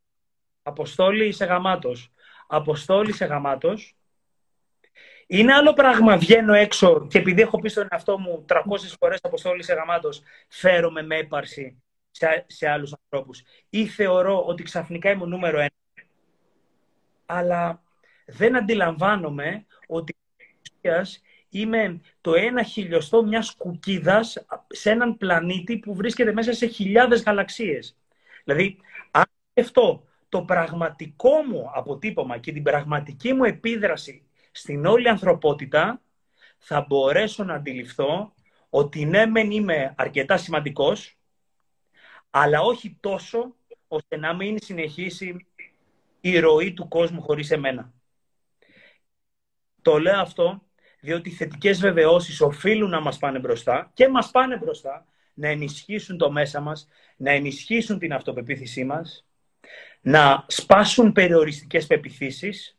«Αποστόλη, 0.64 1.28
είσαι 1.28 1.46
γαμάτος». 1.46 2.12
«Αποστόλη, 2.48 3.10
είσαι 3.10 3.26
γαμάτος». 3.26 3.96
Είναι 5.28 5.54
άλλο 5.54 5.74
πράγμα 5.74 6.18
βγαίνω 6.18 6.54
έξω 6.54 7.08
και 7.08 7.18
επειδή 7.18 7.42
έχω 7.42 7.60
πει 7.60 7.70
στον 7.70 7.88
εαυτό 7.92 8.20
μου 8.20 8.46
300 8.50 8.62
φορές 9.00 9.20
«Αποστόλη, 9.22 9.60
είσαι 9.60 9.74
γαμάτος», 9.74 10.22
φέρομαι 10.48 11.02
με 11.02 11.18
έπαρση 11.18 11.84
σε, 12.12 12.46
σε 12.48 12.70
άλλους 12.70 12.94
ανθρώπους. 12.94 13.42
Ή 13.70 13.86
θεωρώ 13.88 14.46
ότι 14.46 14.64
ξαφνικά 14.64 15.10
είμαι 15.12 15.26
νούμερο 15.26 15.60
ένα. 15.60 15.72
Αλλά 17.26 17.84
δεν 18.26 18.56
αντιλαμβάνομαι 18.56 19.66
ότι 19.88 20.16
είμαι 21.52 22.02
το 22.22 22.34
ένα 22.34 22.64
χιλιοστό 22.64 23.24
μιας 23.24 23.56
κουκίδας 23.56 24.46
σε 24.68 24.90
έναν 24.90 25.18
πλανήτη 25.18 25.78
που 25.78 25.96
βρίσκεται 25.96 26.34
μέσα 26.34 26.54
σε 26.54 26.66
χιλιάδες 26.66 27.24
γαλαξίες. 27.24 27.98
Δηλαδή, 28.44 28.78
αν 29.12 29.24
σκεφτώ 29.52 30.04
το 30.30 30.42
πραγματικό 30.42 31.44
μου 31.44 31.70
αποτύπωμα 31.74 32.38
και 32.38 32.52
την 32.52 32.64
πραγματική 32.64 33.34
μου 33.34 33.44
επίδραση 33.44 34.24
στην 34.52 34.86
όλη 34.86 35.10
ανθρωπότητα, 35.10 36.02
θα 36.58 36.86
μπορέσω 36.88 37.44
να 37.44 37.54
αντιληφθώ 37.54 38.34
ότι 38.70 39.06
ναι, 39.06 39.26
μεν 39.26 39.52
είμαι 39.52 39.94
αρκετά 39.98 40.38
σημαντικός, 40.38 41.18
αλλά 42.30 42.62
όχι 42.62 42.98
τόσο 43.00 43.56
ώστε 43.88 44.18
να 44.18 44.34
μην 44.36 44.58
συνεχίσει 44.62 45.48
η 46.22 46.40
ροή 46.40 46.74
του 46.74 46.88
κόσμου 46.88 47.22
χωρίς 47.22 47.52
εμένα. 47.52 47.94
Το 49.82 50.00
λέω 50.00 50.20
αυτό 50.20 50.62
διότι 51.02 51.30
οι 51.30 51.34
θετικές 51.34 51.80
βεβαιώσεις 51.80 52.42
οφείλουν 52.42 52.90
να 52.90 53.00
μας 53.00 53.18
πάνε 53.18 53.40
μπροστά 53.40 53.92
και 53.94 54.10
μας 54.10 54.32
πάνε 54.32 54.58
μπροστά 54.58 55.06
να 55.34 55.48
ενισχύσουν 55.48 56.18
το 56.18 56.32
μέσα 56.32 56.60
μας, 56.60 56.88
να 57.18 57.32
ενισχύσουν 57.32 58.00
την 58.00 58.14
αυτοπεποίθησή 58.14 58.84
μας, 58.84 59.26
να 60.02 60.46
σπάσουν 60.48 61.12
περιοριστικές 61.12 61.88
πεπιθήσεις, 61.88 62.78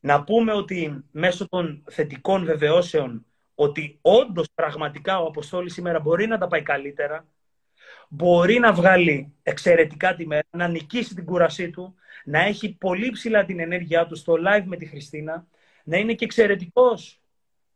να 0.00 0.24
πούμε 0.24 0.52
ότι 0.52 1.04
μέσω 1.10 1.48
των 1.48 1.84
θετικών 1.90 2.44
βεβαιώσεων 2.44 3.26
ότι 3.54 3.98
όντως 4.00 4.46
πραγματικά 4.54 5.20
ο 5.20 5.26
Αποστόλης 5.26 5.72
σήμερα 5.72 6.00
μπορεί 6.00 6.26
να 6.26 6.38
τα 6.38 6.46
πάει 6.46 6.62
καλύτερα, 6.62 7.26
μπορεί 8.08 8.58
να 8.58 8.72
βγάλει 8.72 9.32
εξαιρετικά 9.42 10.14
τη 10.14 10.26
μέρα, 10.26 10.46
να 10.50 10.68
νικήσει 10.68 11.14
την 11.14 11.24
κουρασή 11.24 11.70
του, 11.70 11.94
να 12.24 12.40
έχει 12.40 12.76
πολύ 12.76 13.10
ψηλά 13.10 13.44
την 13.44 13.60
ενέργειά 13.60 14.06
του 14.06 14.16
στο 14.16 14.34
live 14.34 14.64
με 14.64 14.76
τη 14.76 14.86
Χριστίνα, 14.86 15.46
να 15.88 15.96
είναι 15.96 16.14
και 16.14 16.24
εξαιρετικός 16.24 17.20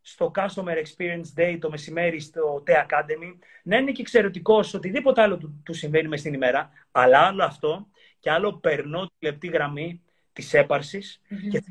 στο 0.00 0.30
Customer 0.34 0.82
Experience 0.84 1.40
Day 1.40 1.56
το 1.60 1.70
μεσημέρι 1.70 2.20
στο 2.20 2.62
T 2.66 2.70
Academy, 2.70 3.38
να 3.62 3.76
είναι 3.76 3.92
και 3.92 4.00
εξαιρετικός 4.00 4.68
σε 4.68 4.76
οτιδήποτε 4.76 5.22
άλλο 5.22 5.36
του, 5.36 5.62
του 5.64 5.74
συμβαίνει 5.74 6.08
μες 6.08 6.20
στην 6.20 6.34
ημέρα, 6.34 6.70
αλλά 6.90 7.18
άλλο 7.18 7.44
αυτό 7.44 7.88
και 8.18 8.30
άλλο 8.30 8.52
περνώ 8.52 9.06
τη 9.06 9.26
λεπτή 9.26 9.46
γραμμή 9.46 10.02
της 10.32 10.54
έπαρσης 10.54 11.20
και 11.50 11.62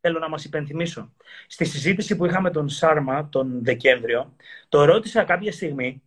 θέλω 0.00 0.18
να 0.18 0.28
μας 0.28 0.44
υπενθυμίσω. 0.44 1.12
Στη 1.46 1.64
συζήτηση 1.64 2.16
που 2.16 2.26
είχαμε 2.26 2.50
τον 2.50 2.68
Σάρμα 2.68 3.28
τον 3.28 3.64
Δεκέμβριο, 3.64 4.36
το 4.68 4.84
ρώτησα 4.84 5.24
κάποια 5.24 5.52
στιγμή 5.52 6.02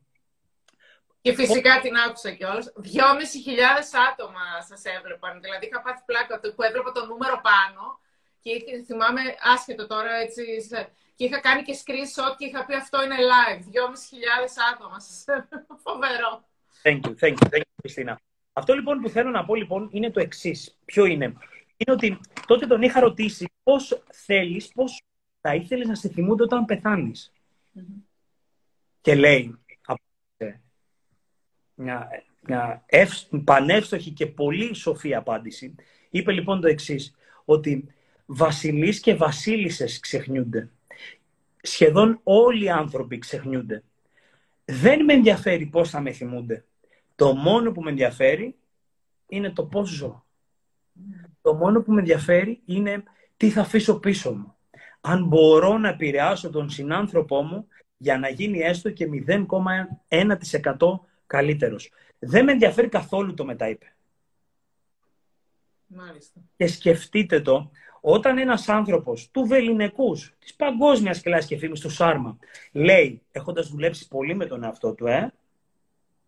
και 1.21 1.33
φυσικά 1.33 1.79
την 1.81 1.95
άκουσα 1.95 2.31
κιόλας. 2.31 2.73
Δυόμισι 2.75 3.41
χιλιάδες 3.41 3.91
άτομα 4.11 4.61
σας 4.67 4.83
έβλεπαν. 4.97 5.41
Δηλαδή 5.41 5.65
είχα 5.65 5.81
πάθει 5.81 6.01
πλάκα 6.05 6.39
που 6.39 6.63
έβλεπα 6.63 6.91
το 6.91 7.05
νούμερο 7.05 7.41
πάνω 7.41 7.99
και 8.41 8.83
θυμάμαι 8.85 9.21
άσχετο 9.53 9.87
τώρα 9.87 10.13
έτσι. 10.15 10.43
Και 11.15 11.25
είχα 11.25 11.39
κάνει 11.39 11.61
και 11.61 11.77
screenshot 11.85 12.35
και 12.37 12.45
είχα 12.45 12.65
πει 12.65 12.73
αυτό 12.73 13.03
είναι 13.03 13.15
live. 13.15 13.59
2.500 13.59 13.63
άτομα. 14.73 14.97
Φοβερό. 15.85 16.43
Thank 16.83 17.01
you, 17.05 17.15
thank 17.19 17.33
you, 17.33 17.49
thank 17.53 17.59
you, 17.59 17.79
Χριστίνα. 17.81 18.19
Αυτό 18.53 18.73
λοιπόν 18.73 19.01
που 19.01 19.09
θέλω 19.09 19.29
να 19.29 19.45
πω 19.45 19.55
λοιπόν 19.55 19.89
είναι 19.91 20.11
το 20.11 20.19
εξής. 20.19 20.77
Ποιο 20.85 21.05
είναι; 21.05 21.25
Είναι 21.77 21.91
ότι 21.91 22.19
τότε 22.47 22.67
τον 22.67 22.81
είχα 22.81 22.99
ρωτήσει 22.99 23.51
πώς 23.63 24.03
θέλεις, 24.11 24.67
πώς 24.67 25.01
θα 25.41 25.55
ήθελες 25.55 25.87
να 25.87 25.95
σε 25.95 26.09
θυμούνται 26.09 26.43
όταν 26.43 26.65
πεθάνεις. 26.65 27.31
Mm-hmm. 27.75 28.03
Και 29.01 29.15
λέει, 29.15 29.59
μια, 31.75 32.09
μια 32.41 32.85
πανεύστοχη 33.43 34.11
και 34.11 34.25
πολύ 34.25 34.73
σοφή 34.73 35.15
απάντηση. 35.15 35.75
Είπε 36.09 36.31
λοιπόν 36.31 36.61
το 36.61 36.67
εξής 36.67 37.15
ότι 37.45 37.93
βασιλείς 38.33 38.99
και 38.99 39.15
βασίλισσες 39.15 39.99
ξεχνιούνται. 39.99 40.69
Σχεδόν 41.61 42.19
όλοι 42.23 42.63
οι 42.63 42.69
άνθρωποι 42.69 43.17
ξεχνιούνται. 43.17 43.83
Δεν 44.65 45.03
με 45.03 45.13
ενδιαφέρει 45.13 45.65
πώς 45.65 45.89
θα 45.89 46.01
με 46.01 46.11
θυμούνται. 46.11 46.65
Το 47.15 47.33
μόνο 47.33 47.71
που 47.71 47.81
με 47.81 47.89
ενδιαφέρει 47.89 48.55
είναι 49.27 49.49
το 49.49 49.65
πώς 49.65 49.89
ζω. 49.89 50.25
Το 51.41 51.53
μόνο 51.53 51.81
που 51.81 51.91
με 51.91 51.99
ενδιαφέρει 51.99 52.61
είναι 52.65 53.03
τι 53.37 53.49
θα 53.49 53.61
αφήσω 53.61 53.99
πίσω 53.99 54.33
μου. 54.33 54.55
Αν 55.01 55.25
μπορώ 55.25 55.77
να 55.77 55.89
επηρεάσω 55.89 56.49
τον 56.49 56.69
συνάνθρωπό 56.69 57.41
μου 57.41 57.67
για 57.97 58.17
να 58.17 58.29
γίνει 58.29 58.59
έστω 58.59 58.91
και 58.91 59.07
0,1% 60.07 60.99
καλύτερος. 61.27 61.91
Δεν 62.19 62.43
με 62.43 62.51
ενδιαφέρει 62.51 62.87
καθόλου 62.87 63.33
το 63.33 63.45
μετά 63.45 63.69
είπε. 63.69 63.95
Μάλιστα. 65.85 66.41
Και 66.55 66.67
σκεφτείτε 66.67 67.41
το, 67.41 67.71
όταν 68.01 68.37
ένας 68.37 68.69
άνθρωπος 68.69 69.29
του 69.31 69.45
βεληνικούς, 69.45 70.33
της 70.39 70.53
παγκόσμιας 70.55 71.21
κλάσης 71.21 71.47
και 71.47 71.57
φήμης 71.57 71.79
του 71.79 71.89
Σάρμα, 71.89 72.37
λέει, 72.71 73.21
έχοντας 73.31 73.69
δουλέψει 73.69 74.07
πολύ 74.07 74.35
με 74.35 74.45
τον 74.45 74.63
εαυτό 74.63 74.93
του, 74.93 75.07
ε, 75.07 75.33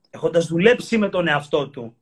έχοντας 0.10 0.48
δουλέψει 0.48 0.98
με 0.98 1.10
τον 1.10 1.28
εαυτό 1.28 1.70
του, 1.70 1.96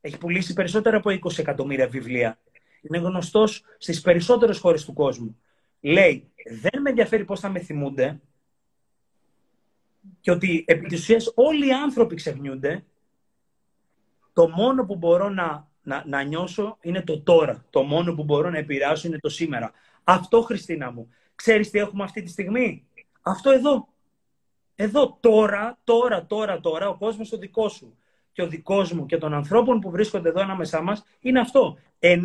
έχει 0.00 0.18
πουλήσει 0.18 0.52
περισσότερα 0.52 0.96
από 0.96 1.10
20 1.10 1.38
εκατομμύρια 1.38 1.88
βιβλία, 1.88 2.38
είναι 2.82 2.98
γνωστός 2.98 3.64
στις 3.78 4.00
περισσότερες 4.00 4.58
χώρες 4.58 4.84
του 4.84 4.92
κόσμου. 4.92 5.38
Λέει, 5.80 6.30
δεν 6.60 6.82
με 6.82 6.90
ενδιαφέρει 6.90 7.24
πώς 7.24 7.40
θα 7.40 7.48
με 7.48 7.58
θυμούνται, 7.58 8.20
και 10.20 10.30
ότι 10.30 10.64
επί 10.66 10.86
της 10.86 11.00
ουσίας 11.00 11.32
όλοι 11.34 11.66
οι 11.66 11.72
άνθρωποι 11.72 12.14
ξεχνιούνται, 12.14 12.84
το 14.32 14.48
μόνο 14.48 14.84
που 14.84 14.96
μπορώ 14.96 15.28
να, 15.28 15.68
να, 15.84 16.02
να 16.06 16.22
νιώσω 16.22 16.78
είναι 16.80 17.02
το 17.02 17.20
τώρα. 17.20 17.64
Το 17.70 17.82
μόνο 17.82 18.14
που 18.14 18.24
μπορώ 18.24 18.50
να 18.50 18.58
επηρεάσω 18.58 19.06
είναι 19.08 19.18
το 19.18 19.28
σήμερα. 19.28 19.72
Αυτό, 20.04 20.42
Χριστίνα 20.42 20.90
μου. 20.92 21.08
Ξέρεις 21.34 21.70
τι 21.70 21.78
έχουμε 21.78 22.04
αυτή 22.04 22.22
τη 22.22 22.30
στιγμή; 22.30 22.88
Αυτό 23.22 23.50
εδώ. 23.50 23.88
Εδώ, 24.74 25.18
τώρα, 25.20 25.78
τώρα, 25.84 26.26
τώρα, 26.26 26.60
τώρα, 26.60 26.88
ο 26.88 26.96
κόσμος 26.96 27.32
ο 27.32 27.36
δικός 27.38 27.72
σου 27.72 27.98
και 28.32 28.42
ο 28.42 28.46
δικός 28.46 28.92
μου 28.92 29.06
και 29.06 29.18
των 29.18 29.34
ανθρώπων 29.34 29.80
που 29.80 29.90
βρίσκονται 29.90 30.28
εδώ 30.28 30.40
ανάμεσά 30.40 30.82
μας 30.82 31.04
είναι 31.20 31.40
αυτό. 31.40 31.78
9 31.98 32.18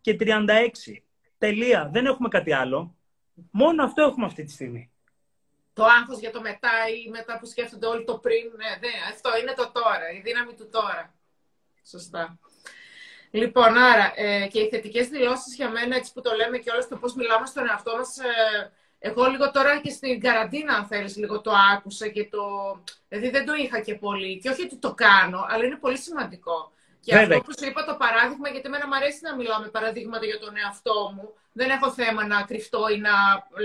και 0.00 0.16
36. 0.20 1.04
Τελεία. 1.38 1.88
Δεν 1.92 2.06
έχουμε 2.06 2.28
κάτι 2.28 2.52
άλλο. 2.52 2.94
Μόνο 3.50 3.84
αυτό 3.84 4.02
έχουμε 4.02 4.26
αυτή 4.26 4.44
τη 4.44 4.50
στιγμή. 4.50 4.90
το 5.72 5.84
άγχος 5.84 6.18
για 6.18 6.30
το 6.30 6.40
μετά 6.40 6.70
ή 7.04 7.10
μετά 7.10 7.38
που 7.38 7.46
σκέφτονται 7.46 7.86
όλοι 7.86 8.04
το 8.04 8.18
πριν. 8.18 8.44
Ναι, 8.56 8.88
ναι, 8.88 8.94
αυτό 9.10 9.30
είναι 9.40 9.52
το 9.56 9.70
τώρα, 9.72 10.10
η 10.16 10.20
δύναμη 10.20 10.54
του 10.54 10.68
τώρα. 10.68 11.14
Σωστά. 11.84 12.38
Λοιπόν, 13.30 13.76
άρα 13.76 14.12
ε, 14.16 14.46
και 14.46 14.60
οι 14.60 14.68
θετικές 14.68 15.08
δηλώσεις 15.08 15.54
για 15.54 15.70
μένα, 15.70 15.96
έτσι 15.96 16.12
που 16.12 16.20
το 16.20 16.34
λέμε 16.34 16.58
και 16.58 16.70
όλες 16.70 16.88
το 16.88 16.96
πώς 16.96 17.14
μιλάμε 17.14 17.46
στον 17.46 17.68
εαυτό 17.68 17.96
μας, 17.96 18.18
ε, 18.18 18.70
εγώ 18.98 19.24
λίγο 19.26 19.50
τώρα 19.50 19.80
και 19.80 19.90
στην 19.90 20.20
καραντίνα, 20.20 20.74
αν 20.74 20.86
θέλεις, 20.86 21.16
λίγο 21.16 21.40
το 21.40 21.52
άκουσα 21.74 22.08
και 22.08 22.28
το... 22.30 22.42
Δηλαδή 23.08 23.30
δεν 23.30 23.44
το 23.44 23.54
είχα 23.54 23.80
και 23.80 23.94
πολύ. 23.94 24.38
Και 24.38 24.48
όχι 24.48 24.62
ότι 24.62 24.76
το 24.76 24.94
κάνω, 24.94 25.46
αλλά 25.48 25.64
είναι 25.64 25.76
πολύ 25.76 25.98
σημαντικό. 25.98 26.72
Και 27.00 27.14
Βέβαια. 27.14 27.36
αυτό 27.36 27.50
που 27.50 27.58
σου 27.58 27.68
είπα 27.68 27.84
το 27.84 27.94
παράδειγμα, 27.94 28.48
γιατί 28.48 28.66
εμένα 28.66 28.86
μου 28.86 28.96
αρέσει 28.96 29.18
να 29.22 29.36
μιλάω 29.36 29.60
με 29.60 29.68
παραδείγματα 29.68 30.26
για 30.26 30.38
τον 30.38 30.56
εαυτό 30.56 31.12
μου. 31.14 31.34
Δεν 31.52 31.70
έχω 31.70 31.92
θέμα 31.92 32.26
να 32.26 32.42
κρυφτώ 32.42 32.88
ή 32.88 32.98
να 32.98 33.14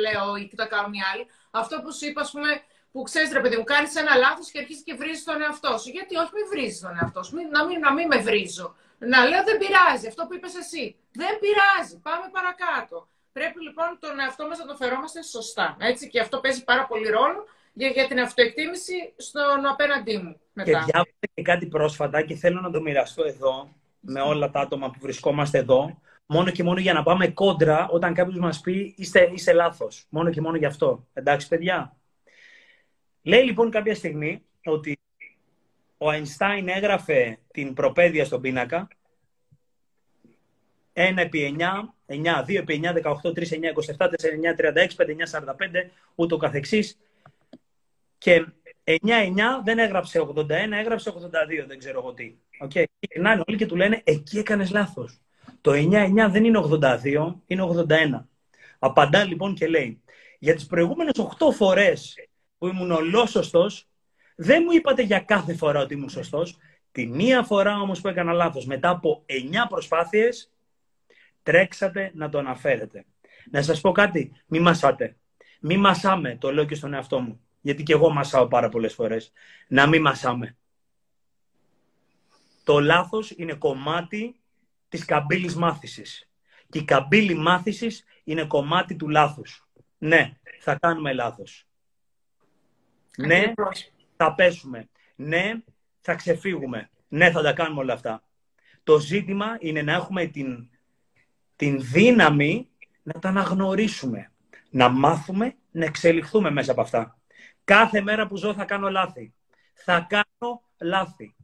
λέω 0.03 0.36
ή 0.36 0.51
να 0.55 0.66
κάνουν 0.66 0.93
οι 0.93 1.01
άλλοι. 1.13 1.26
Αυτό 1.51 1.82
που 1.82 1.93
σου 1.93 2.05
είπα, 2.05 2.22
ας 2.22 2.32
πούμε, 2.32 2.49
που 2.91 3.03
ξέρεις, 3.03 3.32
ρε 3.32 3.41
παιδί 3.41 3.57
μου, 3.57 3.63
κάνεις 3.63 3.95
ένα 3.95 4.16
λάθος 4.16 4.51
και 4.51 4.59
αρχίζεις 4.59 4.84
και 4.84 4.93
βρίζεις 4.93 5.24
τον 5.24 5.41
εαυτό 5.41 5.78
σου. 5.78 5.89
Γιατί 5.89 6.16
όχι, 6.16 6.32
μην 6.34 6.47
βρίζεις 6.49 6.80
τον 6.80 6.97
εαυτό 7.01 7.24
σου. 7.24 7.36
Μην, 7.36 7.47
να, 7.49 7.66
μην, 7.66 7.80
να 7.80 7.93
μην 7.93 8.07
με 8.07 8.18
βρίζω. 8.18 8.76
Να 8.97 9.25
λέω 9.25 9.43
δεν 9.43 9.57
πειράζει. 9.57 10.07
Αυτό 10.07 10.25
που 10.25 10.33
είπες 10.33 10.55
εσύ. 10.55 10.95
Δεν 11.11 11.33
πειράζει. 11.39 11.99
Πάμε 12.07 12.25
παρακάτω. 12.31 13.07
Πρέπει 13.31 13.63
λοιπόν 13.63 13.97
τον 13.99 14.19
εαυτό 14.19 14.47
μας 14.47 14.57
να 14.57 14.65
το 14.65 14.75
φερόμαστε 14.75 15.23
σωστά. 15.23 15.77
Έτσι, 15.79 16.09
και 16.09 16.19
αυτό 16.19 16.39
παίζει 16.39 16.63
πάρα 16.63 16.85
πολύ 16.85 17.09
ρόλο 17.09 17.45
για, 17.73 17.87
για 17.87 18.07
την 18.07 18.19
αυτοεκτίμηση 18.19 19.13
στον 19.15 19.65
απέναντί 19.65 20.17
μου. 20.17 20.39
Μετά. 20.53 20.71
Και 20.71 20.77
διάβασα 20.77 21.27
και 21.33 21.41
κάτι 21.41 21.65
πρόσφατα 21.65 22.21
και 22.21 22.35
θέλω 22.35 22.61
να 22.61 22.71
το 22.71 22.81
μοιραστώ 22.81 23.23
εδώ 23.23 23.69
με 23.99 24.21
όλα 24.21 24.51
τα 24.51 24.59
άτομα 24.59 24.89
που 24.89 24.99
βρισκόμαστε 25.01 25.57
εδώ. 25.57 26.01
Μόνο 26.25 26.51
και 26.51 26.63
μόνο 26.63 26.79
για 26.79 26.93
να 26.93 27.03
πάμε 27.03 27.27
κόντρα 27.27 27.87
όταν 27.89 28.13
κάποιος 28.13 28.37
μας 28.37 28.61
πει 28.61 28.93
είστε, 28.97 29.29
είστε 29.33 29.53
λάθος. 29.53 30.05
Μόνο 30.09 30.29
και 30.29 30.41
μόνο 30.41 30.57
γι' 30.57 30.65
αυτό. 30.65 31.07
Εντάξει, 31.13 31.47
παιδιά. 31.47 31.95
Λέει 33.21 33.43
λοιπόν 33.43 33.71
κάποια 33.71 33.95
στιγμή 33.95 34.45
ότι 34.65 34.97
ο 35.97 36.09
Αϊνστάιν 36.09 36.67
έγραφε 36.67 37.39
την 37.51 37.73
προπαίδεια 37.73 38.25
στον 38.25 38.41
πίνακα 38.41 38.87
1 40.93 41.17
επί 41.17 41.55
9, 41.59 41.63
9, 42.05 42.45
2 42.45 42.55
επί 42.55 42.81
9, 42.83 42.93
18, 42.93 43.33
3, 43.33 43.49
9, 43.49 43.73
27, 43.97 44.07
4, 44.07 44.09
9, 44.41 44.55
36, 44.55 44.95
5, 44.95 45.09
9, 45.09 45.29
45, 45.29 45.89
ούτω 46.15 46.37
καθεξής. 46.37 46.97
Και 48.17 48.45
9-9 48.83 48.93
δεν 49.63 49.79
έγραψε 49.79 50.19
81, 50.19 50.49
έγραψε 50.49 51.09
82, 51.09 51.65
δεν 51.67 51.79
ξέρω 51.79 51.99
εγώ 51.99 52.13
τι. 52.13 52.35
Okay. 52.63 52.67
Και 52.67 52.89
γυρνάνε 52.99 53.43
όλοι 53.47 53.57
και 53.57 53.65
του 53.65 53.75
λένε, 53.75 54.01
εκεί 54.03 54.37
έκανες 54.37 54.71
λάθος. 54.71 55.21
Το 55.61 55.71
9-9 55.71 56.27
δεν 56.31 56.45
είναι 56.45 56.59
82, 56.59 57.35
είναι 57.45 57.63
81. 57.63 58.25
Απαντά 58.79 59.23
λοιπόν 59.23 59.53
και 59.53 59.67
λέει, 59.67 60.01
για 60.39 60.55
τις 60.55 60.65
προηγούμενες 60.65 61.13
8 61.17 61.51
φορές 61.53 62.15
που 62.57 62.67
ήμουν 62.67 62.91
ολόσωστος, 62.91 63.87
δεν 64.36 64.63
μου 64.65 64.71
είπατε 64.71 65.01
για 65.01 65.19
κάθε 65.19 65.55
φορά 65.55 65.79
ότι 65.79 65.93
ήμουν 65.93 66.09
σωστός. 66.09 66.57
Τη 66.91 67.07
μία 67.07 67.43
φορά 67.43 67.79
όμως 67.79 68.01
που 68.01 68.07
έκανα 68.07 68.33
λάθος, 68.33 68.65
μετά 68.65 68.89
από 68.89 69.23
9 69.25 69.67
προσπάθειες, 69.69 70.51
τρέξατε 71.43 72.11
να 72.13 72.29
το 72.29 72.38
αναφέρετε. 72.38 73.05
Να 73.51 73.61
σας 73.61 73.81
πω 73.81 73.91
κάτι, 73.91 74.31
μη 74.45 74.59
μασάτε. 74.59 75.17
Μη 75.59 75.77
μασάμε, 75.77 76.38
το 76.38 76.53
λέω 76.53 76.65
και 76.65 76.75
στον 76.75 76.93
εαυτό 76.93 77.19
μου 77.19 77.39
γιατί 77.65 77.83
και 77.83 77.93
εγώ 77.93 78.09
μασάω 78.09 78.47
πάρα 78.47 78.69
πολλές 78.69 78.93
φορές, 78.93 79.31
να 79.67 79.88
μην 79.88 80.01
μασάμε. 80.01 80.57
Το 82.63 82.79
λάθος 82.79 83.31
είναι 83.31 83.53
κομμάτι 83.53 84.39
της 84.89 85.05
καμπύλης 85.05 85.55
μάθησης. 85.55 86.29
Και 86.69 86.79
η 86.79 86.83
καμπύλη 86.83 87.33
μάθησης 87.33 88.03
είναι 88.23 88.45
κομμάτι 88.45 88.95
του 88.95 89.09
λάθους. 89.09 89.67
Ναι, 89.97 90.31
θα 90.59 90.75
κάνουμε 90.75 91.13
λάθος. 91.13 91.67
Ναι, 93.17 93.53
θα 94.16 94.36
πέσουμε. 94.36 94.89
Ναι, 95.16 95.53
θα 96.01 96.16
ξεφύγουμε. 96.16 96.89
Ναι, 97.07 97.32
θα 97.32 97.41
τα 97.41 97.53
κάνουμε 97.53 97.82
όλα 97.82 97.93
αυτά. 97.93 98.24
Το 98.84 98.99
ζήτημα 98.99 99.57
είναι 99.59 99.82
να 99.82 99.93
έχουμε 99.93 100.26
την, 100.26 100.70
την 101.55 101.82
δύναμη 101.82 102.70
να 103.03 103.20
τα 103.20 103.30
αναγνωρίσουμε. 103.30 104.32
Να 104.70 104.89
μάθουμε, 104.89 105.55
να 105.72 105.86
εξελιχθούμε 105.86 106.49
μέσα 106.49 106.72
από 106.72 106.82
αυτά. 106.82 107.18
Κάθε 107.63 108.01
μέρα 108.01 108.28
που 108.28 108.38
ζω 108.38 108.53
θα 108.53 108.66
κάνω 108.66 108.89
λάθη. 108.89 109.34
Θα 109.74 110.05
κάνω 110.09 110.63
λάθη. 110.82 111.36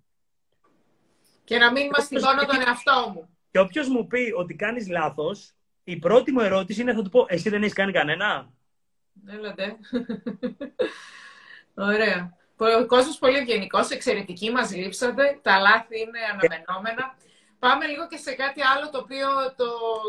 Και 1.44 1.58
να 1.58 1.72
μην 1.72 1.88
μαστιγώνω 1.92 2.46
τον 2.46 2.62
εαυτό 2.68 3.12
μου. 3.14 3.30
Και 3.52 3.60
όποιος 3.60 3.88
μου 3.88 4.08
πει 4.08 4.34
ότι 4.36 4.56
κάνεις 4.56 4.88
λάθος, 4.88 5.54
η 5.84 5.98
πρώτη 5.98 6.32
μου 6.32 6.40
ερώτηση 6.40 6.82
είναι 6.82 6.94
θα 6.94 7.02
του 7.02 7.10
πω, 7.10 7.26
εσύ 7.28 7.50
δεν 7.50 7.62
έχεις 7.62 7.74
κάνει 7.74 7.92
κανένα; 7.92 8.52
Έλατε. 9.28 9.78
Ωραία. 11.74 12.38
Ο 12.66 12.86
κόσμος 12.86 13.18
πολύ 13.18 13.38
ευγενικό, 13.38 13.80
εξαιρετική, 13.90 14.52
μας 14.52 14.72
λείψατε. 14.76 15.40
Τα 15.42 15.58
λάθη 15.60 16.00
είναι 16.00 16.20
αναμενόμενα. 16.32 17.16
Πάμε 17.60 17.86
λίγο 17.86 18.08
και 18.08 18.18
σε 18.18 18.34
κάτι 18.34 18.62
άλλο 18.62 18.90
το 18.90 18.98
οποίο 18.98 19.28
το... 19.56 19.68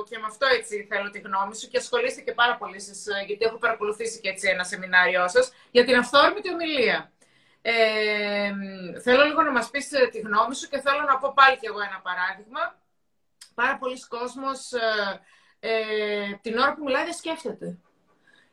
και 0.08 0.18
με 0.18 0.26
αυτό 0.26 0.46
έτσι 0.46 0.86
θέλω 0.90 1.10
τη 1.10 1.18
γνώμη 1.18 1.56
σου 1.56 1.68
και 1.68 1.78
ασχολείστε 1.78 2.20
και 2.20 2.32
πάρα 2.32 2.56
πολύ 2.56 2.80
σας, 2.80 3.06
ε, 3.06 3.24
γιατί 3.26 3.44
έχω 3.44 3.56
παρακολουθήσει 3.56 4.20
και 4.20 4.28
έτσι 4.28 4.48
ένα 4.48 4.64
σεμινάριό 4.64 5.28
σας 5.28 5.52
για 5.70 5.84
την 5.84 5.96
αυθόρμητη 5.96 6.52
ομιλία. 6.52 7.12
Ε, 7.62 8.52
θέλω 9.02 9.24
λίγο 9.24 9.42
να 9.42 9.50
μας 9.50 9.70
πεις 9.70 9.92
ε, 9.92 10.06
τη 10.06 10.18
γνώμη 10.18 10.54
σου 10.54 10.68
και 10.68 10.80
θέλω 10.80 11.02
να 11.02 11.18
πω 11.18 11.32
πάλι 11.34 11.58
κι 11.58 11.66
εγώ 11.66 11.80
ένα 11.80 12.00
παράδειγμα. 12.02 12.78
Πάρα 13.54 13.78
πολλοί 13.78 14.06
κόσμος 14.06 14.72
ε, 14.72 15.20
ε, 15.60 15.72
την 16.42 16.58
ώρα 16.58 16.74
που 16.74 16.84
μιλάει 16.84 17.04
δεν 17.04 17.14
σκέφτεται. 17.14 17.78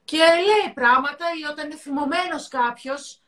Και 0.05 0.17
λέει 0.17 0.73
πράγματα 0.73 1.25
ή 1.41 1.51
όταν 1.51 1.65
είναι 1.65 1.75
θυμωμένος 1.75 2.47
κάποιος, 2.47 3.18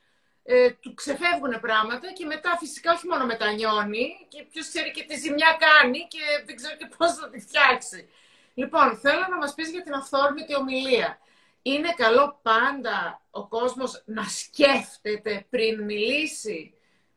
ε, 0.44 0.72
του 0.72 0.94
ξεφεύγουν 0.94 1.60
πράγματα 1.62 2.14
και 2.14 2.26
μετά 2.26 2.58
φυσικά 2.60 2.92
όχι 2.94 3.08
μόνο 3.08 3.26
μετανιώνει 3.26 4.26
και 4.28 4.46
ποιος 4.52 4.68
ξέρει 4.68 4.92
και 4.92 5.04
τι 5.04 5.18
ζημιά 5.20 5.58
κάνει 5.60 6.00
και 6.08 6.20
δεν 6.46 6.56
ξέρει 6.56 6.78
και 6.78 6.90
πώς 6.98 7.14
θα 7.14 7.30
τη 7.30 7.40
φτιάξει. 7.40 8.10
Λοιπόν, 8.54 8.98
θέλω 8.98 9.26
να 9.30 9.38
μας 9.38 9.54
πεις 9.54 9.70
για 9.70 9.82
την 9.82 9.94
αυθόρμητη 9.94 10.56
ομιλία. 10.56 11.20
Είναι 11.62 11.94
καλό 11.96 12.40
πάντα 12.42 13.22
ο 13.30 13.48
κόσμος 13.48 14.04
να 14.06 14.24
σκέφτεται 14.24 15.46
πριν 15.50 15.84
μιλήσει; 15.84 16.74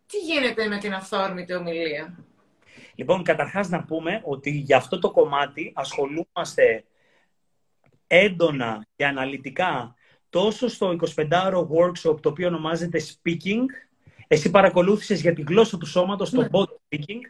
Τι 0.07 0.19
γίνεται 0.19 0.67
με 0.67 0.79
την 0.79 0.95
αυθόρμητη 0.95 1.55
ομιλία; 1.55 2.25
Λοιπόν, 2.95 3.23
καταρχάς 3.23 3.69
να 3.69 3.85
πούμε 3.85 4.21
ότι 4.25 4.51
για 4.51 4.77
αυτό 4.77 4.99
το 4.99 5.11
κομμάτι 5.11 5.73
ασχολούμαστε 5.75 6.85
έντονα 8.07 8.87
και 8.97 9.07
αναλυτικά 9.07 9.95
τόσο 10.35 10.69
στο 10.69 10.97
25ωρο 11.17 11.67
workshop 11.69 12.21
το 12.21 12.29
οποίο 12.29 12.47
ονομάζεται 12.47 13.01
Speaking, 13.01 13.65
εσύ 14.27 14.51
παρακολούθησες 14.51 15.21
για 15.21 15.33
τη 15.33 15.43
γλώσσα 15.43 15.79
του 15.79 15.87
σώματος, 15.87 16.31
το 16.31 16.41
ναι. 16.41 16.49
body 16.51 16.77
speaking, 16.89 17.21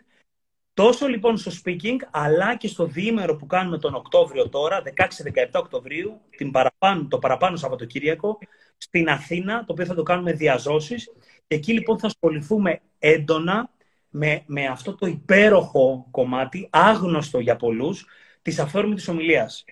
τόσο 0.74 1.06
λοιπόν 1.06 1.36
στο 1.36 1.50
speaking, 1.64 1.96
αλλά 2.10 2.56
και 2.56 2.68
στο 2.68 2.86
διήμερο 2.86 3.36
που 3.36 3.46
κάνουμε 3.46 3.78
τον 3.78 3.94
Οκτώβριο 3.94 4.48
τώρα, 4.48 4.82
16-17 4.96 5.04
Οκτωβρίου, 5.52 6.20
την 6.36 6.50
παραπάνω, 6.50 7.06
το 7.08 7.18
παραπάνω 7.18 7.56
Σαββατοκύριακο, 7.56 8.38
στην 8.76 9.08
Αθήνα, 9.08 9.64
το 9.64 9.72
οποίο 9.72 9.84
θα 9.84 9.94
το 9.94 10.02
κάνουμε 10.02 10.32
διαζώσεις. 10.32 11.12
Εκεί 11.46 11.72
λοιπόν 11.72 11.98
θα 11.98 12.06
ασχοληθούμε 12.06 12.80
έντονα 12.98 13.70
με, 14.08 14.42
με 14.46 14.66
αυτό 14.66 14.94
το 14.94 15.06
υπέροχο 15.06 16.06
κομμάτι, 16.10 16.68
άγνωστο 16.72 17.38
για 17.38 17.56
πολλούς, 17.56 18.06
της 18.42 18.58
αυθόρμητης 18.58 19.08
ομιλίας. 19.08 19.64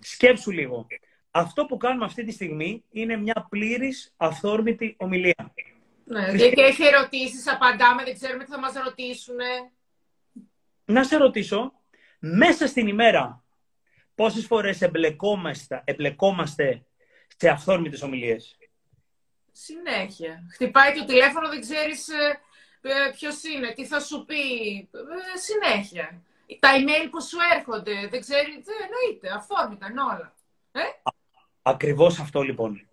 Σκέψου 0.00 0.50
λίγο 0.50 0.86
αυτό 1.30 1.66
που 1.66 1.76
κάνουμε 1.76 2.04
αυτή 2.04 2.24
τη 2.24 2.32
στιγμή 2.32 2.84
είναι 2.90 3.16
μια 3.16 3.46
πλήρης 3.48 4.14
αυθόρμητη 4.16 4.94
ομιλία. 4.98 5.54
Ναι, 6.04 6.36
και 6.36 6.62
έχει 6.62 6.84
ερωτήσεις, 6.84 7.48
απαντάμε, 7.48 8.04
δεν 8.04 8.14
ξέρουμε 8.14 8.44
τι 8.44 8.50
θα 8.50 8.58
μας 8.58 8.72
ρωτήσουν. 8.84 9.36
Να 10.84 11.04
σε 11.04 11.16
ρωτήσω, 11.16 11.72
μέσα 12.18 12.66
στην 12.66 12.86
ημέρα, 12.86 13.44
πόσες 14.14 14.46
φορές 14.46 14.82
εμπλεκόμαστε, 14.82 15.82
εμπλεκόμαστε 15.84 16.84
σε 17.36 17.48
αυθόρμητες 17.48 18.02
ομιλίες; 18.02 18.58
Συνέχεια. 19.52 20.46
Χτυπάει 20.52 20.94
το 20.94 21.04
τηλέφωνο, 21.04 21.48
δεν 21.48 21.60
ξέρεις 21.60 22.08
ε, 22.08 22.40
ε 22.80 23.10
ποιος 23.14 23.42
είναι, 23.42 23.72
τι 23.72 23.86
θα 23.86 24.00
σου 24.00 24.24
πει. 24.24 24.42
Ε, 25.34 25.38
συνέχεια. 25.38 26.22
Τα 26.58 26.68
email 26.76 27.08
που 27.10 27.22
σου 27.22 27.38
έρχονται, 27.54 28.08
δεν 28.10 28.20
ξέρει, 28.20 28.62
δεν 28.64 28.76
εννοείται, 28.84 29.30
αυθόρμητα 29.36 29.86
είναι 29.90 30.00
όλα. 30.00 30.34
Ε; 30.72 30.80
Ακριβώς 31.62 32.18
αυτό 32.18 32.42
λοιπόν. 32.42 32.88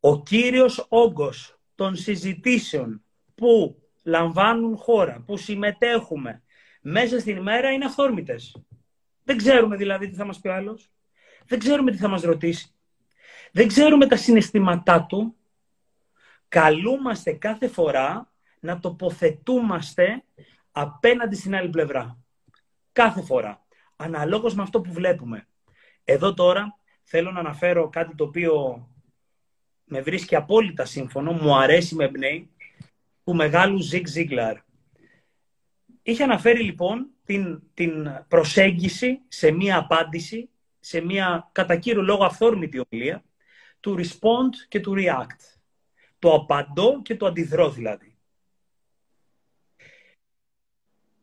Ο 0.00 0.22
κύριος 0.22 0.86
όγκος 0.88 1.58
των 1.74 1.96
συζητήσεων 1.96 3.04
που 3.34 3.82
λαμβάνουν 4.02 4.76
χώρα, 4.76 5.22
που 5.26 5.36
συμμετέχουμε 5.36 6.42
μέσα 6.80 7.20
στην 7.20 7.36
ημέρα 7.36 7.70
είναι 7.70 7.84
αυθόρμητες. 7.84 8.62
Δεν 9.24 9.36
ξέρουμε 9.36 9.76
δηλαδή 9.76 10.08
τι 10.08 10.16
θα 10.16 10.24
μας 10.24 10.40
πει 10.40 10.48
ο 10.48 10.54
άλλος. 10.54 10.90
Δεν 11.46 11.58
ξέρουμε 11.58 11.90
τι 11.90 11.96
θα 11.96 12.08
μας 12.08 12.22
ρωτήσει. 12.22 12.74
Δεν 13.52 13.68
ξέρουμε 13.68 14.06
τα 14.06 14.16
συναισθήματά 14.16 15.06
του. 15.06 15.36
Καλούμαστε 16.48 17.32
κάθε 17.32 17.68
φορά 17.68 18.32
να 18.60 18.78
τοποθετούμαστε 18.78 20.24
απέναντι 20.72 21.36
στην 21.36 21.54
άλλη 21.54 21.68
πλευρά. 21.68 22.18
Κάθε 22.92 23.22
φορά. 23.22 23.66
Αναλόγως 23.96 24.54
με 24.54 24.62
αυτό 24.62 24.80
που 24.80 24.92
βλέπουμε. 24.92 25.48
Εδώ 26.04 26.34
τώρα 26.34 26.77
θέλω 27.10 27.30
να 27.30 27.38
αναφέρω 27.38 27.88
κάτι 27.88 28.14
το 28.14 28.24
οποίο 28.24 28.86
με 29.84 30.00
βρίσκει 30.00 30.34
απόλυτα 30.34 30.84
σύμφωνο, 30.84 31.32
μου 31.32 31.56
αρέσει, 31.56 31.94
με 31.94 32.04
εμπνέει, 32.04 32.50
του 33.24 33.34
μεγάλου 33.34 33.80
Ζιγ 33.80 34.06
Ζίγκλαρ. 34.06 34.56
Είχε 36.02 36.22
αναφέρει 36.22 36.62
λοιπόν 36.62 37.10
την, 37.24 37.62
την 37.74 38.08
προσέγγιση 38.28 39.20
σε 39.28 39.50
μία 39.50 39.76
απάντηση, 39.76 40.50
σε 40.78 41.00
μία 41.00 41.48
κατά 41.52 41.76
κύριο 41.76 42.02
λόγο 42.02 42.24
αυθόρμητη 42.24 42.80
ομιλία, 42.88 43.24
του 43.80 43.96
respond 43.98 44.54
και 44.68 44.80
του 44.80 44.94
react. 44.96 45.58
Το 46.18 46.34
απαντώ 46.34 47.02
και 47.02 47.16
το 47.16 47.26
αντιδρώ 47.26 47.70
δηλαδή. 47.70 48.16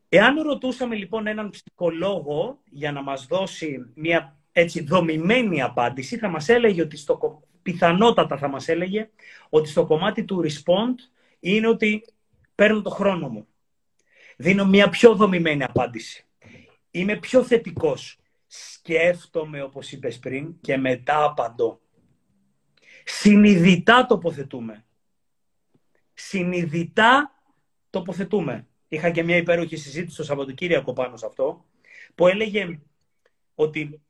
Εάν 0.09 0.41
ρωτούσαμε 0.41 0.95
λοιπόν 0.95 1.27
έναν 1.27 1.49
ψυχολόγο 1.49 2.61
για 2.65 2.91
να 2.91 3.01
μας 3.01 3.25
δώσει 3.25 3.91
μια 3.95 4.39
έτσι 4.57 4.83
δομημένη 4.83 5.61
απάντηση, 5.61 6.17
θα 6.17 6.29
μας 6.29 6.49
έλεγε 6.49 6.81
ότι 6.81 6.97
στο, 6.97 7.43
πιθανότατα 7.61 8.37
θα 8.37 8.47
μας 8.47 8.67
έλεγε 8.67 9.09
ότι 9.49 9.69
στο 9.69 9.85
κομμάτι 9.85 10.23
του 10.23 10.43
respond 10.43 10.95
είναι 11.39 11.67
ότι 11.67 12.05
παίρνω 12.55 12.81
το 12.81 12.89
χρόνο 12.89 13.29
μου. 13.29 13.47
Δίνω 14.37 14.65
μια 14.65 14.89
πιο 14.89 15.15
δομημένη 15.15 15.63
απάντηση. 15.63 16.25
Είμαι 16.91 17.15
πιο 17.15 17.43
θετικός. 17.43 18.19
Σκέφτομαι, 18.47 19.61
όπως 19.61 19.91
είπες 19.91 20.19
πριν, 20.19 20.55
και 20.61 20.77
μετά 20.77 21.23
απαντώ. 21.23 21.81
Συνειδητά 23.03 24.05
τοποθετούμε. 24.05 24.85
Συνειδητά 26.13 27.41
τοποθετούμε. 27.89 28.67
Είχα 28.87 29.09
και 29.09 29.23
μια 29.23 29.37
υπέροχη 29.37 29.75
συζήτηση 29.75 30.17
το 30.17 30.23
Σαββατοκύριακο 30.23 30.93
πάνω 30.93 31.17
σε 31.17 31.25
αυτό, 31.25 31.65
που 32.15 32.27
έλεγε 32.27 32.79
ότι 33.55 34.01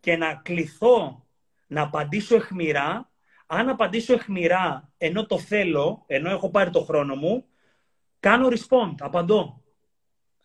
και 0.00 0.16
να 0.16 0.34
κληθώ 0.34 1.26
να 1.66 1.82
απαντήσω 1.82 2.34
εχμηρά, 2.34 3.10
αν 3.46 3.68
απαντήσω 3.68 4.12
εχμηρά 4.12 4.92
ενώ 4.98 5.26
το 5.26 5.38
θέλω, 5.38 6.04
ενώ 6.06 6.30
έχω 6.30 6.50
πάρει 6.50 6.70
το 6.70 6.80
χρόνο 6.80 7.14
μου, 7.14 7.44
κάνω 8.20 8.48
respond, 8.48 8.94
απαντώ. 8.98 9.62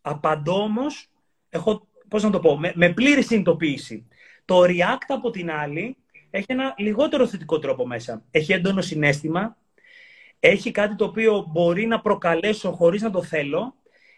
Απαντώ 0.02 0.54
όμως, 0.54 1.10
έχω, 1.50 1.88
πώς 2.08 2.24
να 2.24 2.30
το 2.30 2.40
πω, 2.40 2.60
με, 2.60 2.72
με 2.76 2.94
πλήρη 2.94 3.24
συνειδητοποίηση. 3.24 4.08
Το 4.46 4.62
react 4.62 5.06
από 5.08 5.30
την 5.30 5.52
άλλη 5.52 5.98
έχει 6.30 6.46
ένα 6.48 6.74
λιγότερο 6.78 7.28
θετικό 7.28 7.60
τρόπο 7.60 7.88
μέσα. 7.88 8.24
Έχει 8.32 8.54
έντονο 8.54 8.82
συνέστημα, 8.82 9.58
έχει 10.40 10.72
κάτι 10.72 10.96
το 10.96 11.06
οποίο 11.06 11.48
μπορεί 11.52 11.86
να 11.86 12.02
προκαλέσω 12.02 12.72
χωρίς 12.72 13.02
να 13.02 13.10
το 13.10 13.24
θέλω, 13.24 13.76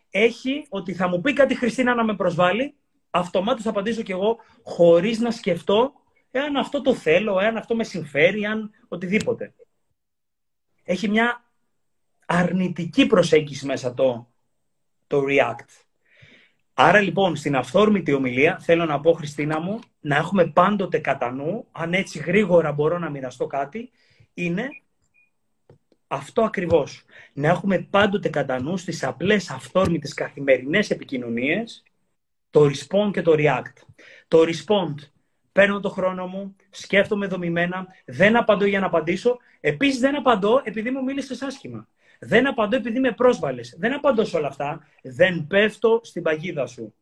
έχει 0.09 0.65
ότι 0.69 0.93
θα 0.93 1.07
μου 1.07 1.21
πει 1.21 1.33
κάτι 1.33 1.55
Χριστίνα 1.55 1.95
να 1.95 2.03
με 2.03 2.15
προσβάλλει, 2.15 2.75
αυτομάτως 3.15 3.63
θα 3.63 3.69
απαντήσω 3.69 4.01
κι 4.01 4.11
εγώ 4.11 4.37
χωρίς 4.63 5.19
να 5.19 5.31
σκεφτώ 5.31 5.93
εάν 6.31 6.55
αυτό 6.55 6.81
το 6.81 6.95
θέλω, 6.95 7.39
εάν 7.39 7.57
αυτό 7.57 7.75
με 7.75 7.83
συμφέρει, 7.83 8.41
εάν 8.41 8.71
οτιδήποτε. 8.87 9.53
Έχει 10.83 11.09
μια 11.09 11.43
αρνητική 12.25 13.05
προσέγγιση 13.05 13.65
μέσα 13.65 13.93
το, 13.93 14.31
το 15.07 15.23
React. 15.27 15.83
Άρα 16.73 16.99
λοιπόν 16.99 17.35
στην 17.35 17.55
αυθόρμητη 17.55 18.13
ομιλία 18.13 18.59
θέλω 18.59 18.85
να 18.85 18.99
πω 18.99 19.13
Χριστίνα 19.13 19.59
μου 19.59 19.79
να 19.99 20.15
έχουμε 20.15 20.47
πάντοτε 20.47 20.97
κατά 20.97 21.31
νου, 21.31 21.67
αν 21.71 21.93
έτσι 21.93 22.19
γρήγορα 22.19 22.71
μπορώ 22.71 22.97
να 22.97 23.09
μοιραστώ 23.09 23.47
κάτι, 23.47 23.91
είναι 24.33 24.69
αυτό 26.07 26.41
ακριβώς. 26.41 27.05
Να 27.33 27.47
έχουμε 27.47 27.79
πάντοτε 27.79 28.29
κατά 28.29 28.61
νου 28.61 28.77
στις 28.77 29.03
απλές 29.03 29.49
αυθόρμητες 29.49 30.13
καθημερινές 30.13 30.89
επικοινωνίες 30.89 31.83
το 32.53 32.65
respond 32.65 33.11
και 33.11 33.21
το 33.21 33.33
react. 33.37 33.73
Το 34.27 34.41
respond 34.41 34.95
παίρνω 35.51 35.79
το 35.79 35.89
χρόνο 35.89 36.27
μου, 36.27 36.55
σκέφτομαι 36.69 37.27
δομημένα, 37.27 37.87
δεν 38.05 38.35
απαντώ 38.35 38.65
για 38.65 38.79
να 38.79 38.85
απαντήσω. 38.85 39.37
Επίσης 39.59 39.99
δεν 39.99 40.15
απαντώ 40.15 40.61
επειδή 40.63 40.91
μου 40.91 41.03
μίλησες 41.03 41.41
άσχημα. 41.41 41.87
Δεν 42.19 42.47
απαντώ 42.47 42.75
επειδή 42.75 42.99
με 42.99 43.11
πρόσβαλες. 43.11 43.75
Δεν 43.77 43.93
απαντώ 43.93 44.25
σε 44.25 44.37
όλα 44.37 44.47
αυτά. 44.47 44.87
Δεν 45.03 45.47
πέφτω 45.47 45.99
στην 46.03 46.23
παγίδα 46.23 46.67
σου. 46.67 46.93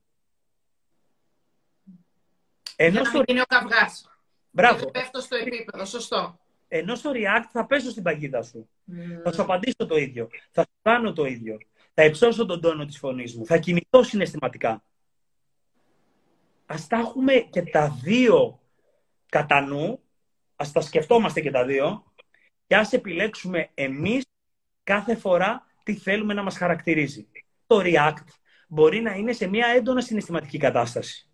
Ενώ 2.75 3.03
στο... 3.03 3.23
είναι 3.25 3.41
ο 3.41 3.45
καυγάς. 3.47 4.09
Μπράβο. 4.51 4.79
Δεν 4.79 4.91
πέφτω 4.91 5.19
στο 5.19 5.35
επίπεδο, 5.35 5.85
σωστό. 5.85 6.39
Ενώ 6.67 6.95
στο 6.95 7.11
React 7.13 7.47
θα 7.51 7.65
πέσω 7.65 7.89
στην 7.89 8.03
παγίδα 8.03 8.41
σου. 8.41 8.69
Θα 9.23 9.33
σου 9.33 9.41
απαντήσω 9.41 9.85
το 9.87 9.95
ίδιο. 9.95 10.29
Θα 10.51 10.61
σου 10.61 10.77
κάνω 10.81 11.13
το 11.13 11.25
ίδιο. 11.25 11.57
Θα 11.93 12.05
υψώσω 12.05 12.45
τον 12.45 12.61
τόνο 12.61 12.85
της 12.85 12.97
φωνής 12.97 13.35
μου. 13.35 13.45
Θα 13.45 13.57
κινηθώ 13.57 14.03
συναισθηματικά. 14.03 14.83
Ας 16.73 16.87
τα 16.87 16.97
έχουμε 16.97 17.33
και 17.33 17.61
τα 17.61 17.99
δύο 18.03 18.59
κατά 19.29 19.61
νου. 19.61 19.99
Ας 20.55 20.71
τα 20.71 20.81
σκεφτόμαστε 20.81 21.41
και 21.41 21.51
τα 21.51 21.65
δύο. 21.65 22.03
Και 22.67 22.75
ας 22.75 22.93
επιλέξουμε 22.93 23.69
εμείς 23.73 24.25
κάθε 24.83 25.15
φορά 25.15 25.65
τι 25.83 25.95
θέλουμε 25.95 26.33
να 26.33 26.43
μας 26.43 26.57
χαρακτηρίζει. 26.57 27.27
Το 27.67 27.81
React 27.83 28.25
μπορεί 28.67 29.01
να 29.01 29.13
είναι 29.13 29.31
σε 29.31 29.47
μια 29.47 29.67
έντονα 29.67 30.01
συναισθηματική 30.01 30.57
κατάσταση. 30.57 31.29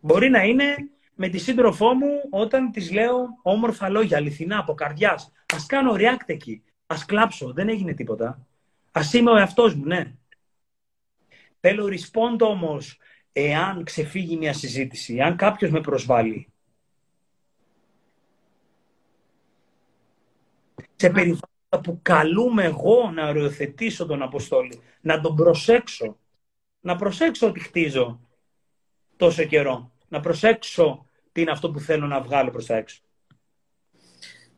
Μπορεί 0.00 0.28
να 0.28 0.42
είναι 0.42 0.76
με 1.14 1.28
τη 1.28 1.38
σύντροφό 1.38 1.94
μου 1.94 2.20
όταν 2.30 2.70
της 2.70 2.92
λέω 2.92 3.26
όμορφα 3.42 3.88
λόγια, 3.88 4.16
αληθινά, 4.16 4.58
από 4.58 4.74
καρδιάς. 4.74 5.32
Ας 5.54 5.66
κάνω 5.66 5.94
React 5.96 6.26
εκεί. 6.26 6.62
Ας 6.86 7.04
κλάψω. 7.04 7.52
Δεν 7.52 7.68
έγινε 7.68 7.94
τίποτα. 7.94 8.46
Ας 8.92 9.12
είμαι 9.12 9.30
ο 9.30 9.36
εαυτός 9.36 9.74
μου, 9.74 9.84
ναι. 9.84 10.12
Θέλω 11.60 11.88
respond 11.88 12.38
όμως 12.40 13.00
εάν 13.32 13.84
ξεφύγει 13.84 14.36
μια 14.36 14.52
συζήτηση, 14.52 15.14
εάν 15.14 15.36
κάποιος 15.36 15.70
με 15.70 15.80
προσβάλλει. 15.80 16.46
Σε 20.96 21.10
περιβάλλον 21.10 21.82
που 21.82 21.98
καλούμε 22.02 22.64
εγώ 22.64 23.10
να 23.10 23.28
οριοθετήσω 23.28 24.06
τον 24.06 24.22
Αποστόλη, 24.22 24.80
να 25.00 25.20
τον 25.20 25.36
προσέξω. 25.36 26.16
Να 26.80 26.96
προσέξω 26.96 27.46
ότι 27.46 27.60
χτίζω 27.60 28.20
τόσο 29.16 29.44
καιρό. 29.44 29.92
Να 30.08 30.20
προσέξω 30.20 31.06
τι 31.32 31.40
είναι 31.40 31.50
αυτό 31.50 31.70
που 31.70 31.80
θέλω 31.80 32.06
να 32.06 32.20
βγάλω 32.20 32.50
προς 32.50 32.66
τα 32.66 32.76
έξω. 32.76 33.00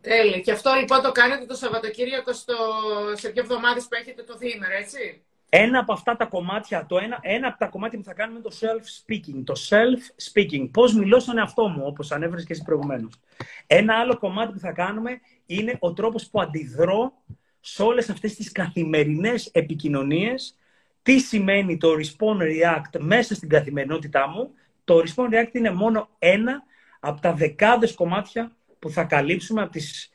Τέλεια. 0.00 0.40
Και 0.40 0.52
αυτό 0.52 0.72
λοιπόν 0.72 1.02
το 1.02 1.12
κάνετε 1.12 1.46
το 1.46 1.54
Σαββατοκύριακο 1.54 2.32
στο... 2.32 2.54
σε 3.12 3.28
δύο 3.28 3.42
εβδομάδες 3.42 3.82
που 3.82 3.94
έχετε 3.94 4.22
το 4.22 4.36
διήμερο, 4.36 4.74
έτσι; 4.74 5.24
Ένα 5.56 5.78
από 5.78 5.92
αυτά 5.92 6.16
τα 6.16 6.24
κομμάτια, 6.24 6.86
το 6.86 6.98
ένα, 6.98 7.18
ένα 7.22 7.48
από 7.48 7.58
τα 7.58 7.66
κομμάτια 7.66 7.98
που 7.98 8.04
θα 8.04 8.14
κάνουμε 8.14 8.38
είναι 8.38 8.48
το 8.48 8.56
self-speaking. 8.60 9.42
Το 9.44 9.54
self-speaking. 9.68 10.70
Πώς 10.72 10.94
μιλώ 10.94 11.18
στον 11.18 11.38
εαυτό 11.38 11.68
μου, 11.68 11.82
όπως 11.86 12.12
ανέφερες 12.12 12.44
και 12.44 12.52
εσύ 12.52 12.62
προηγουμένως. 12.62 13.20
Ένα 13.66 13.98
άλλο 13.98 14.18
κομμάτι 14.18 14.52
που 14.52 14.58
θα 14.58 14.72
κάνουμε 14.72 15.20
είναι 15.46 15.76
ο 15.78 15.92
τρόπος 15.92 16.28
που 16.30 16.40
αντιδρώ 16.40 17.12
σε 17.60 17.82
όλες 17.82 18.10
αυτές 18.10 18.34
τις 18.34 18.52
καθημερινές 18.52 19.46
επικοινωνίες. 19.46 20.56
Τι 21.02 21.18
σημαίνει 21.18 21.76
το 21.76 21.88
respond 21.92 22.40
react 22.40 22.98
μέσα 23.00 23.34
στην 23.34 23.48
καθημερινότητά 23.48 24.28
μου. 24.28 24.50
Το 24.84 25.02
respond 25.06 25.34
react 25.34 25.52
είναι 25.52 25.70
μόνο 25.70 26.08
ένα 26.18 26.62
από 27.00 27.20
τα 27.20 27.32
δεκάδες 27.32 27.94
κομμάτια 27.94 28.56
που 28.78 28.90
θα 28.90 29.04
καλύψουμε 29.04 29.62
από 29.62 29.70
τις, 29.70 30.10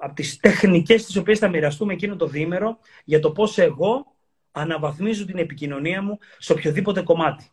από 0.00 0.14
τις 0.14 0.36
τεχνικές 0.36 1.04
τις 1.04 1.16
οποίες 1.16 1.38
θα 1.38 1.48
μοιραστούμε 1.48 1.92
εκείνο 1.92 2.16
το 2.16 2.26
δίμερο 2.26 2.78
για 3.04 3.20
το 3.20 3.30
πώς 3.30 3.58
εγώ 3.58 4.12
αναβαθμίζω 4.52 5.24
την 5.24 5.38
επικοινωνία 5.38 6.02
μου 6.02 6.18
σε 6.38 6.52
οποιοδήποτε 6.52 7.02
κομμάτι. 7.02 7.50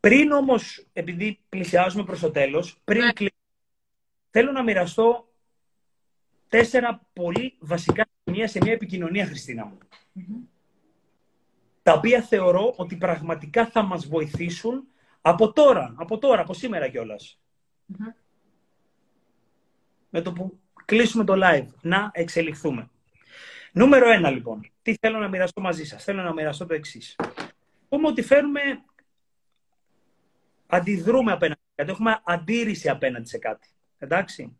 Πριν 0.00 0.32
όμως, 0.32 0.86
επειδή 0.92 1.40
πλησιάζουμε 1.48 2.04
προς 2.04 2.20
το 2.20 2.30
τέλος, 2.30 2.80
πριν 2.84 3.04
ναι. 3.04 3.12
κλείσω, 3.12 3.34
θέλω 4.30 4.52
να 4.52 4.62
μοιραστώ 4.62 5.28
τέσσερα 6.48 7.00
πολύ 7.12 7.56
βασικά 7.58 8.06
σημεία 8.24 8.48
σε 8.48 8.58
μια 8.62 8.72
επικοινωνία, 8.72 9.26
Χριστίνα 9.26 9.64
μου. 9.64 9.78
Τα 11.82 11.92
οποία 11.92 12.22
θεωρώ 12.22 12.74
ότι 12.76 12.96
πραγματικά 12.96 13.66
θα 13.66 13.82
μας 13.82 14.06
βοηθήσουν 14.06 14.88
από 15.20 15.52
τώρα, 15.52 15.94
από 15.96 16.18
τώρα, 16.18 16.40
από 16.40 16.54
σήμερα 16.54 16.86
Με 20.10 20.20
το 20.20 20.32
που 20.32 20.58
κλείσουμε 20.84 21.24
το 21.24 21.34
live, 21.36 21.66
να 21.80 22.10
εξελιχθούμε. 22.12 22.90
Νούμερο 23.78 24.10
ένα, 24.10 24.30
λοιπόν. 24.30 24.60
Τι 24.82 24.94
θέλω 25.00 25.18
να 25.18 25.28
μοιραστώ 25.28 25.60
μαζί 25.60 25.84
σας. 25.84 26.04
Θέλω 26.04 26.22
να 26.22 26.32
μοιραστώ 26.32 26.66
το 26.66 26.74
εξής. 26.74 27.16
Πούμε 27.88 28.06
ότι 28.06 28.22
φέρουμε, 28.22 28.60
αντιδρούμε 30.66 31.32
απέναντι 31.32 31.60
σε 31.60 31.74
κάτι, 31.74 31.90
έχουμε 31.90 32.20
αντίρρηση 32.24 32.88
απέναντι 32.88 33.28
σε 33.28 33.38
κάτι. 33.38 33.68
Εντάξει. 33.98 34.56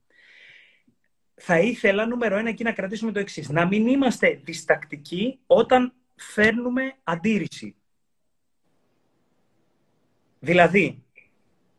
Θα 1.34 1.58
ήθελα 1.58 2.06
νούμερο 2.06 2.36
ένα 2.36 2.48
εκεί 2.48 2.62
να 2.62 2.72
κρατήσουμε 2.72 3.12
το 3.12 3.18
εξής. 3.18 3.48
Να 3.48 3.66
μην 3.66 3.86
είμαστε 3.86 4.40
διστακτικοί 4.44 5.38
όταν 5.46 5.92
φέρνουμε 6.16 6.94
αντίρρηση. 7.02 7.76
Δηλαδή, 10.38 11.02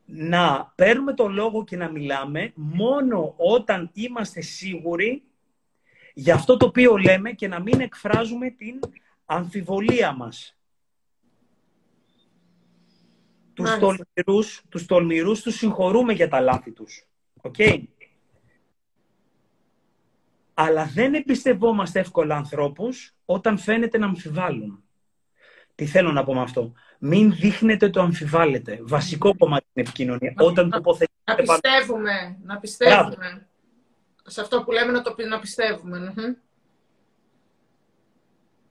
να 0.05 0.73
παίρνουμε 0.75 1.13
το 1.13 1.27
λόγο 1.27 1.63
και 1.63 1.75
να 1.75 1.89
μιλάμε 1.89 2.51
μόνο 2.55 3.33
όταν 3.37 3.89
είμαστε 3.93 4.41
σίγουροι 4.41 5.23
για 6.19 6.33
αυτό 6.33 6.57
το 6.57 6.65
οποίο 6.65 6.97
λέμε 6.97 7.31
και 7.31 7.47
να 7.47 7.59
μην 7.61 7.81
εκφράζουμε 7.81 8.49
την 8.49 8.79
αμφιβολία 9.25 10.11
μας. 10.11 10.57
Τους 13.53 13.77
τολμηρούς, 13.79 14.63
τους 14.69 14.85
τολμηρούς 14.85 15.41
τους 15.41 15.55
συγχωρούμε 15.55 16.13
για 16.13 16.29
τα 16.29 16.39
λάθη 16.39 16.71
τους. 16.71 17.07
Okay? 17.41 17.83
αλλά 20.61 20.85
δεν 20.93 21.13
εμπιστευόμαστε 21.13 21.99
εύκολα 21.99 22.35
ανθρώπους 22.35 23.15
όταν 23.25 23.57
φαίνεται 23.57 23.97
να 23.97 24.05
αμφιβάλλουν. 24.05 24.83
Τι 25.75 25.85
θέλω 25.85 26.11
να 26.11 26.23
πω 26.23 26.33
με 26.33 26.41
αυτό; 26.41 26.73
Μην 26.99 27.33
δείχνετε 27.33 27.89
το 27.89 28.01
αμφιβάλλετε. 28.01 28.79
Βασικό 28.81 29.35
κομμάτι 29.37 29.65
στην 29.69 29.81
επικοινωνία. 29.81 30.33
Όταν 30.37 30.69
τοποθετείτε... 30.69 31.13
Να 31.23 31.35
πιστεύουμε. 31.35 32.37
Να 32.43 32.57
πιστεύουμε. 32.57 33.48
Σε 34.29 34.41
αυτό 34.41 34.63
που 34.63 34.71
λέμε 34.71 34.91
να, 34.91 35.01
το, 35.01 35.15
να 35.27 35.39
πιστεύουμε. 35.39 36.13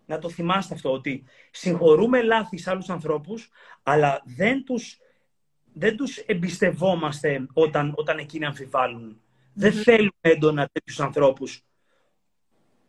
Να 0.06 0.18
το 0.18 0.28
θυμάστε 0.30 0.74
αυτό, 0.74 0.92
ότι 0.92 1.24
συγχωρούμε 1.50 2.22
λάθη 2.22 2.59
σε 2.59 2.70
άλλους 2.70 2.88
ανθρώπους, 2.88 3.50
αλλά 3.82 4.22
δεν 4.24 4.64
τους, 4.64 4.98
δεν 5.72 5.96
τους 5.96 6.16
εμπιστευόμαστε 6.16 7.46
όταν, 7.52 7.92
όταν 7.96 8.18
εκείνοι 8.18 8.44
αμφιβάλλουν. 8.44 9.20
Δεν 9.52 9.72
θέλουμε 9.72 10.11
έντονα 10.20 10.68
τέτοιους 10.72 11.00
ανθρώπους 11.00 11.64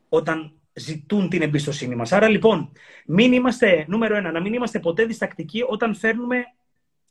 όταν 0.09 0.59
ζητούν 0.73 1.29
την 1.29 1.41
εμπιστοσύνη 1.41 1.95
μας. 1.95 2.11
Άρα 2.11 2.27
λοιπόν, 2.27 2.71
μην 3.05 3.33
είμαστε, 3.33 3.85
νούμερο 3.87 4.15
ένα, 4.15 4.31
να 4.31 4.41
μην 4.41 4.53
είμαστε 4.53 4.79
ποτέ 4.79 5.05
διστακτικοί 5.05 5.63
όταν 5.67 5.95
φέρνουμε 5.95 6.43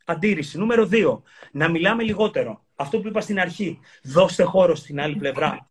αντίρρηση. 0.09 0.59
Νούμερο 0.59 0.86
δύο, 0.86 1.22
να 1.52 1.68
μιλάμε 1.68 2.02
λιγότερο. 2.02 2.66
Αυτό 2.76 3.00
που 3.00 3.09
είπα 3.09 3.20
στην 3.20 3.40
αρχή, 3.40 3.80
δώστε 4.02 4.42
χώρο 4.42 4.74
στην 4.74 5.00
άλλη 5.00 5.16
πλευρά. 5.16 5.70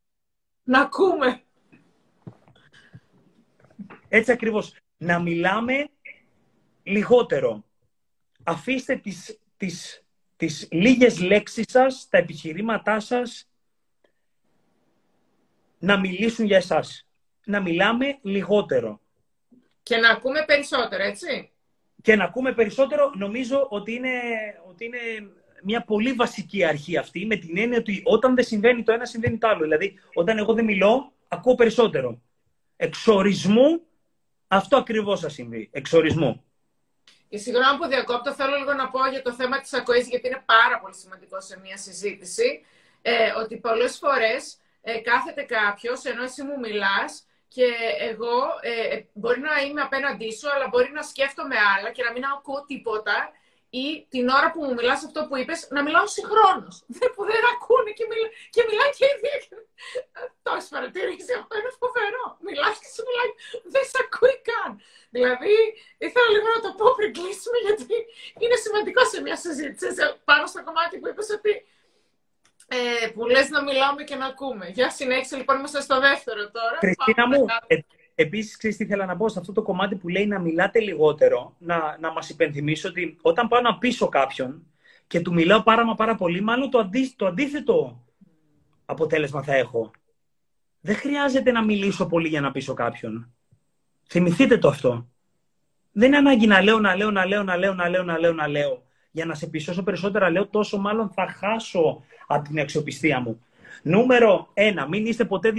Να 0.63 0.81
ακούμε. 0.81 1.41
Έτσι 4.07 4.31
ακριβώς. 4.31 4.75
Να 4.97 5.19
μιλάμε 5.19 5.89
λιγότερο. 6.83 7.63
Αφήστε 8.43 8.95
τις, 8.95 9.39
τις, 9.57 10.05
τις 10.35 10.67
λίγες 10.71 11.19
λέξεις 11.19 11.65
σας, 11.67 12.07
τα 12.09 12.17
επιχειρήματά 12.17 12.99
σας, 12.99 13.49
να 15.79 15.99
μιλήσουν 15.99 16.45
για 16.45 16.57
εσάς 16.57 17.07
να 17.47 17.61
μιλάμε 17.61 18.19
λιγότερο. 18.21 19.01
Και 19.83 19.97
να 19.97 20.09
ακούμε 20.09 20.45
περισσότερο, 20.45 21.03
έτσι. 21.03 21.51
Και 22.01 22.15
να 22.15 22.23
ακούμε 22.23 22.53
περισσότερο, 22.53 23.11
νομίζω 23.15 23.67
ότι 23.69 23.93
είναι, 23.93 24.09
ότι 24.69 24.85
είναι 24.85 24.99
μια 25.63 25.83
πολύ 25.83 26.13
βασική 26.13 26.63
αρχή 26.63 26.97
αυτή, 26.97 27.25
με 27.25 27.35
την 27.35 27.57
έννοια 27.57 27.77
ότι 27.77 28.01
όταν 28.03 28.35
δεν 28.35 28.43
συμβαίνει 28.43 28.83
το 28.83 28.91
ένα, 28.91 29.05
συμβαίνει 29.05 29.37
το 29.37 29.47
άλλο. 29.47 29.63
Δηλαδή, 29.63 29.99
όταν 30.13 30.37
εγώ 30.37 30.53
δεν 30.53 30.65
μιλώ, 30.65 31.11
ακούω 31.27 31.55
περισσότερο. 31.55 32.21
Εξορισμού, 32.75 33.81
αυτό 34.47 34.77
ακριβώς 34.77 35.19
θα 35.19 35.29
συμβεί. 35.29 35.69
Εξορισμού. 35.71 36.41
Η 37.29 37.37
συγγνώμη 37.37 37.77
που 37.77 37.87
διακόπτω, 37.87 38.33
θέλω 38.33 38.55
λίγο 38.55 38.73
να 38.73 38.89
πω 38.89 38.99
για 39.11 39.21
το 39.21 39.33
θέμα 39.33 39.59
της 39.59 39.73
ακοής, 39.73 40.07
γιατί 40.07 40.27
είναι 40.27 40.43
πάρα 40.45 40.79
πολύ 40.79 40.95
σημαντικό 40.95 41.41
σε 41.41 41.59
μια 41.59 41.77
συζήτηση, 41.77 42.65
ε, 43.01 43.31
ότι 43.41 43.57
πολλές 43.57 43.97
φορές 43.97 44.57
ε, 44.81 44.97
κάθεται 44.97 45.41
κάποιος, 45.43 46.03
ενώ 46.03 46.23
εσύ 46.23 46.43
μου 46.43 46.59
μιλάς, 46.59 47.27
και 47.47 47.67
εγώ 47.99 48.37
ε, 48.61 48.95
ε, 48.95 49.05
μπορεί 49.13 49.39
να 49.39 49.61
είμαι 49.61 49.81
απέναντί 49.81 50.31
σου, 50.37 50.47
αλλά 50.53 50.67
μπορεί 50.67 50.91
να 50.91 51.03
σκέφτομαι 51.11 51.55
άλλα 51.73 51.89
και 51.91 52.03
να 52.03 52.11
μην 52.11 52.23
ακούω 52.23 52.65
τίποτα 52.65 53.31
ή 53.69 53.85
την 54.13 54.25
ώρα 54.37 54.47
που 54.51 54.59
μου 54.65 54.73
μιλάς 54.79 55.01
αυτό 55.07 55.19
που 55.27 55.35
είπες, 55.39 55.59
να 55.75 55.81
μιλάω 55.85 56.07
συγχρόνως, 56.17 56.75
που 57.15 57.23
δεν 57.31 57.41
ακούνε 57.53 57.91
και, 57.97 58.05
μιλά, 58.09 58.27
και 58.53 58.61
μιλάει 58.69 58.91
και 58.97 59.07
οι 59.11 59.15
δύο. 59.23 59.39
Το 60.43 60.49
έχεις 60.55 60.69
παρατηρήσεις 60.73 61.29
αυτό, 61.39 61.53
είναι 61.59 61.73
φοβερό. 61.81 62.25
Μιλάς 62.47 62.75
και 62.81 62.89
σου 62.93 63.03
μιλάει, 63.07 63.31
δεν 63.73 63.85
σε 63.91 63.97
ακούει 64.03 64.37
καν. 64.49 64.71
Δηλαδή, 65.15 65.55
ήθελα 66.05 66.29
λίγο 66.35 66.47
να 66.55 66.61
το 66.65 66.71
πω 66.79 66.87
πριν 66.97 67.11
κλείσουμε, 67.17 67.57
γιατί 67.67 67.95
είναι 68.41 68.57
σημαντικό 68.65 69.01
σε 69.11 69.17
μια 69.25 69.37
συζήτηση. 69.45 69.89
Πάνω 70.29 70.43
στο 70.51 70.59
κομμάτι 70.67 70.93
που 70.99 71.07
είπες 71.09 71.29
ότι 71.37 71.51
ε, 72.68 73.07
που 73.07 73.26
λες 73.26 73.49
να 73.49 73.63
μιλάμε 73.63 74.03
και 74.03 74.15
να 74.15 74.26
ακούμε. 74.26 74.70
Για 74.74 74.89
συνέχισε 74.89 75.36
λοιπόν, 75.36 75.57
είμαστε 75.57 75.82
στο 75.82 75.99
δεύτερο 75.99 76.49
τώρα. 76.51 76.78
Κριστίνα 76.80 77.28
μου, 77.28 77.45
ε, 77.68 77.78
επίσης 78.15 78.57
ξέρεις 78.57 78.78
τι 78.78 78.84
ήθελα 78.84 79.05
να 79.05 79.18
πω; 79.18 79.30
Σε 79.30 79.39
αυτό 79.39 79.51
το 79.51 79.61
κομμάτι 79.61 79.95
που 79.95 80.07
λέει 80.07 80.28
να 80.28 80.39
μιλάτε 80.39 80.80
λιγότερο, 80.80 81.55
να, 81.57 81.97
να 81.99 82.11
μας 82.11 82.30
υπενθυμίσω 82.30 82.89
ότι 82.89 83.18
όταν 83.22 83.47
πάω 83.47 83.61
να 83.61 83.78
πείσω 83.78 84.09
κάποιον 84.09 84.65
και 85.07 85.20
του 85.22 85.34
μιλάω 85.34 85.63
πάρα 85.63 85.86
μα 85.86 85.95
πάρα 85.95 86.15
πολύ, 86.15 86.41
μάλλον 86.41 86.70
το, 86.70 86.80
αντί, 86.80 87.13
το 87.15 87.26
αντίθετο 87.26 88.03
αποτέλεσμα 88.86 89.43
θα 89.43 89.55
έχω. 89.55 89.91
Δεν 90.80 90.95
χρειάζεται 90.95 91.51
να 91.51 91.63
μιλήσω 91.63 92.05
πολύ 92.05 92.28
για 92.28 92.41
να 92.41 92.51
πείσω 92.51 92.74
κάποιον. 92.74 93.34
Θυμηθείτε 94.07 94.57
το 94.57 94.68
αυτό. 94.68 95.09
Δεν 95.91 96.07
είναι 96.07 96.18
ανάγκη 96.18 96.47
να 96.47 96.61
λέω, 96.61 96.80
να 96.80 96.95
λέω, 96.95 97.11
να 97.11 97.26
λέω, 97.26 97.43
να 97.43 97.57
λέω, 97.57 97.74
να 97.74 97.89
λέω, 97.89 98.03
να 98.03 98.20
λέω, 98.20 98.34
να 98.34 98.47
λέω. 98.47 98.86
Για 99.18 99.26
να 99.26 99.36
σε 99.36 99.47
πείσω 99.47 99.72
όσο 99.72 99.84
περισσότερα 99.84 100.30
λέω, 100.30 100.47
τόσο 100.47 100.78
μάλλον 100.78 101.09
θα 101.09 101.28
χάσω 101.28 102.03
από 102.28 102.47
την 102.47 102.59
αξιοπιστία 102.59 103.20
μου. 103.20 103.45
Νούμερο 103.84 104.49
ένα, 104.53 104.88
μην 104.88 105.05
είστε 105.05 105.26
ποτέ 105.26 105.53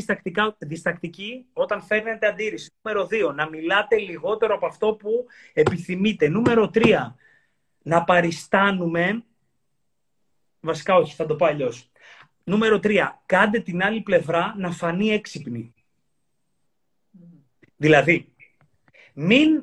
διστακτικοί 0.59 1.47
όταν 1.53 1.83
φέρνετε 1.83 2.27
αντίρρηση. 2.27 2.71
Νούμερο 2.83 3.07
δύο, 3.07 3.33
να 3.33 3.49
μιλάτε 3.49 3.97
λιγότερο 3.99 4.55
από 4.55 4.67
αυτό 4.67 4.95
που 4.95 5.27
επιθυμείτε. 5.53 6.29
Νούμερο 6.29 6.69
τρία, 6.69 7.17
να 7.83 8.05
παριστάνουμε. 8.05 9.25
Βασικά, 10.61 10.95
όχι, 10.95 11.15
θα 11.15 11.27
το 11.27 11.37
πω 11.37 11.47
αλλιώς. 11.47 11.91
Νούμερο 12.45 12.79
τρία, 12.79 13.23
κάντε 13.27 13.61
την 13.61 13.83
άλλη 13.83 14.01
πλευρά 14.01 14.55
να 14.59 14.71
φανεί 14.71 15.09
έξυπνη. 15.09 15.75
Δηλαδή, 17.77 18.33
μην 19.15 19.63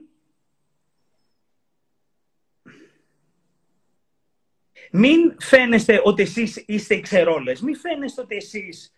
Μην 4.98 5.36
φαίνεστε 5.40 6.02
ότι 6.04 6.22
εσείς 6.22 6.64
είστε 6.68 7.00
ξερόλες. 7.00 7.62
Μην 7.62 7.76
φαίνεστε 7.76 8.22
ότι 8.22 8.36
εσείς 8.36 8.94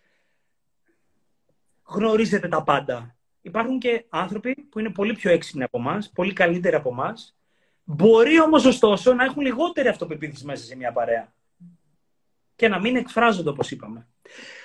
γνωρίζετε 1.82 2.48
τα 2.48 2.62
πάντα. 2.62 3.16
Υπάρχουν 3.42 3.78
και 3.78 4.04
άνθρωποι 4.08 4.54
που 4.54 4.78
είναι 4.78 4.90
πολύ 4.90 5.14
πιο 5.14 5.30
έξυπνοι 5.30 5.62
από 5.62 5.78
εμά, 5.78 6.02
πολύ 6.14 6.32
καλύτεροι 6.32 6.76
από 6.76 6.90
εμά. 6.90 7.14
Μπορεί 7.84 8.40
όμως 8.40 8.64
ωστόσο 8.64 9.14
να 9.14 9.24
έχουν 9.24 9.42
λιγότερη 9.42 9.88
αυτοπεποίθηση 9.88 10.44
μέσα 10.44 10.64
σε 10.64 10.76
μια 10.76 10.92
παρέα. 10.92 11.32
Και 12.56 12.68
να 12.68 12.80
μην 12.80 12.96
εκφράζονται 12.96 13.48
όπως 13.48 13.70
είπαμε. 13.70 14.06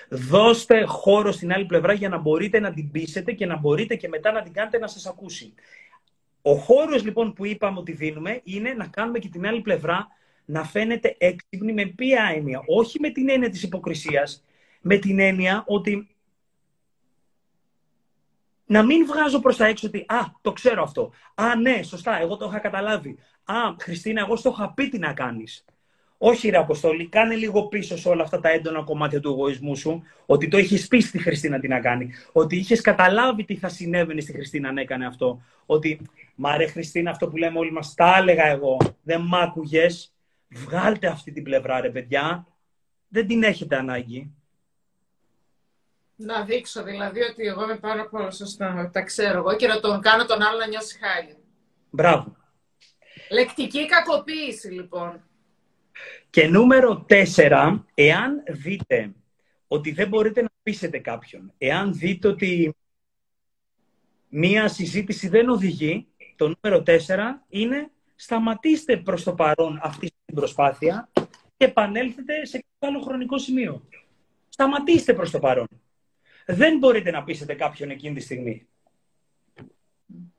Δώστε 0.09 0.83
χώρο 0.83 1.31
στην 1.31 1.53
άλλη 1.53 1.65
πλευρά 1.65 1.93
για 1.93 2.09
να 2.09 2.17
μπορείτε 2.17 2.59
να 2.59 2.73
την 2.73 2.91
πείσετε 2.91 3.31
και 3.31 3.45
να 3.45 3.57
μπορείτε 3.57 3.95
και 3.95 4.07
μετά 4.07 4.31
να 4.31 4.41
την 4.41 4.53
κάνετε 4.53 4.77
να 4.77 4.87
σας 4.87 5.05
ακούσει. 5.05 5.53
Ο 6.41 6.55
χώρος 6.55 7.03
λοιπόν 7.03 7.33
που 7.33 7.45
είπαμε 7.45 7.79
ότι 7.79 7.91
δίνουμε 7.91 8.41
είναι 8.43 8.73
να 8.73 8.87
κάνουμε 8.87 9.19
και 9.19 9.29
την 9.29 9.47
άλλη 9.47 9.61
πλευρά 9.61 10.07
να 10.45 10.63
φαίνεται 10.63 11.15
έξυπνη 11.17 11.73
με 11.73 11.85
ποια 11.85 12.31
έννοια. 12.35 12.63
Όχι 12.65 12.99
με 12.99 13.09
την 13.09 13.29
έννοια 13.29 13.49
της 13.49 13.63
υποκρισίας, 13.63 14.43
με 14.81 14.97
την 14.97 15.19
έννοια 15.19 15.63
ότι 15.67 16.07
να 18.65 18.83
μην 18.83 19.05
βγάζω 19.05 19.39
προς 19.39 19.57
τα 19.57 19.65
έξω 19.65 19.87
ότι 19.87 20.05
«Α, 20.07 20.19
το 20.41 20.51
ξέρω 20.51 20.83
αυτό». 20.83 21.11
«Α, 21.35 21.55
ναι, 21.55 21.83
σωστά, 21.83 22.19
εγώ 22.19 22.37
το 22.37 22.45
είχα 22.45 22.59
καταλάβει». 22.59 23.17
«Α, 23.43 23.55
Χριστίνα, 23.79 24.21
εγώ 24.21 24.35
στο 24.35 24.49
είχα 24.49 24.73
πει 24.73 24.89
τι 24.89 24.97
να 24.97 25.13
κάνεις». 25.13 25.65
Όχι, 26.25 26.49
ρε 26.49 26.57
Αποστόλη, 26.57 27.07
κάνε 27.07 27.35
λίγο 27.35 27.67
πίσω 27.67 27.97
σε 27.97 28.09
όλα 28.09 28.23
αυτά 28.23 28.39
τα 28.39 28.49
έντονα 28.49 28.83
κομμάτια 28.83 29.19
του 29.19 29.29
εγωισμού 29.29 29.75
σου, 29.75 30.03
ότι 30.25 30.47
το 30.47 30.57
είχε 30.57 30.87
πει 30.89 30.99
στη 30.99 31.17
Χριστίνα 31.17 31.59
τι 31.59 31.67
να 31.67 31.79
κάνει. 31.79 32.09
Ότι 32.31 32.57
είχες 32.57 32.81
καταλάβει 32.81 33.43
τι 33.43 33.55
θα 33.55 33.69
συνέβαινε 33.69 34.21
στη 34.21 34.31
Χριστίνα 34.31 34.69
αν 34.69 34.77
έκανε 34.77 35.05
αυτό. 35.05 35.41
Ότι, 35.65 36.01
μα 36.35 36.57
ρε 36.57 36.67
Χριστίνα, 36.67 37.11
αυτό 37.11 37.27
που 37.27 37.37
λέμε 37.37 37.59
όλοι 37.59 37.71
μας, 37.71 37.93
τα 37.93 38.15
έλεγα 38.17 38.45
εγώ. 38.45 38.77
Δεν 39.03 39.21
μ' 39.21 39.35
άκουγες. 39.35 40.13
Βγάλτε 40.55 41.07
αυτή 41.07 41.31
την 41.31 41.43
πλευρά, 41.43 41.81
ρε 41.81 41.89
παιδιά. 41.89 42.47
Δεν 43.07 43.27
την 43.27 43.43
έχετε 43.43 43.75
ανάγκη. 43.75 44.33
Να 46.15 46.43
δείξω 46.43 46.83
δηλαδή 46.83 47.21
ότι 47.21 47.43
εγώ 47.43 47.63
είμαι 47.63 47.77
πάρα 47.77 48.07
πολύ 48.09 48.33
σωστά. 48.33 48.89
Τα 48.93 49.01
ξέρω 49.01 49.37
εγώ 49.37 49.55
και 49.55 49.67
να 49.67 49.79
τον 49.79 50.01
κάνω 50.01 50.25
τον 50.25 50.41
άλλο 50.41 50.57
να 50.57 50.67
νιώσει 50.67 50.99
χάρη. 50.99 51.35
Μπράβο. 51.89 52.37
Λεκτική 53.31 53.85
κακοποίηση, 53.85 54.67
λοιπόν. 54.67 55.23
Και 56.29 56.47
νούμερο 56.47 57.03
τέσσερα, 57.07 57.85
εάν 57.93 58.43
δείτε 58.47 59.13
ότι 59.67 59.91
δεν 59.91 60.07
μπορείτε 60.07 60.41
να 60.41 60.49
πείσετε 60.63 60.99
κάποιον, 60.99 61.53
εάν 61.57 61.93
δείτε 61.93 62.27
ότι 62.27 62.75
μία 64.29 64.67
συζήτηση 64.67 65.27
δεν 65.27 65.49
οδηγεί, 65.49 66.07
το 66.35 66.55
νούμερο 66.55 66.83
τέσσερα 66.83 67.45
είναι 67.49 67.91
σταματήστε 68.23 68.97
προς 68.97 69.23
το 69.23 69.33
παρόν 69.33 69.79
αυτή 69.83 70.11
την 70.25 70.35
προσπάθεια 70.35 71.09
και 71.57 71.65
επανέλθετε 71.65 72.45
σε 72.45 72.57
κάποιο 72.57 72.97
άλλο 72.97 73.05
χρονικό 73.05 73.37
σημείο. 73.37 73.87
Σταματήστε 74.49 75.13
προς 75.13 75.31
το 75.31 75.39
παρόν. 75.39 75.67
Δεν 76.45 76.77
μπορείτε 76.77 77.11
να 77.11 77.23
πείσετε 77.23 77.53
κάποιον 77.53 77.89
εκείνη 77.89 78.15
τη 78.15 78.21
στιγμή. 78.21 78.67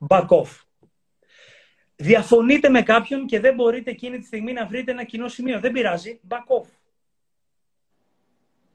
Back 0.07 0.27
off. 0.27 0.61
Διαφωνείτε 1.95 2.69
με 2.69 2.81
κάποιον 2.81 3.25
και 3.25 3.39
δεν 3.39 3.53
μπορείτε 3.53 3.91
εκείνη 3.91 4.19
τη 4.19 4.25
στιγμή 4.25 4.53
να 4.53 4.65
βρείτε 4.65 4.91
ένα 4.91 5.03
κοινό 5.03 5.27
σημείο. 5.27 5.59
Δεν 5.59 5.71
πειράζει. 5.71 6.19
Back 6.27 6.61
off. 6.61 6.67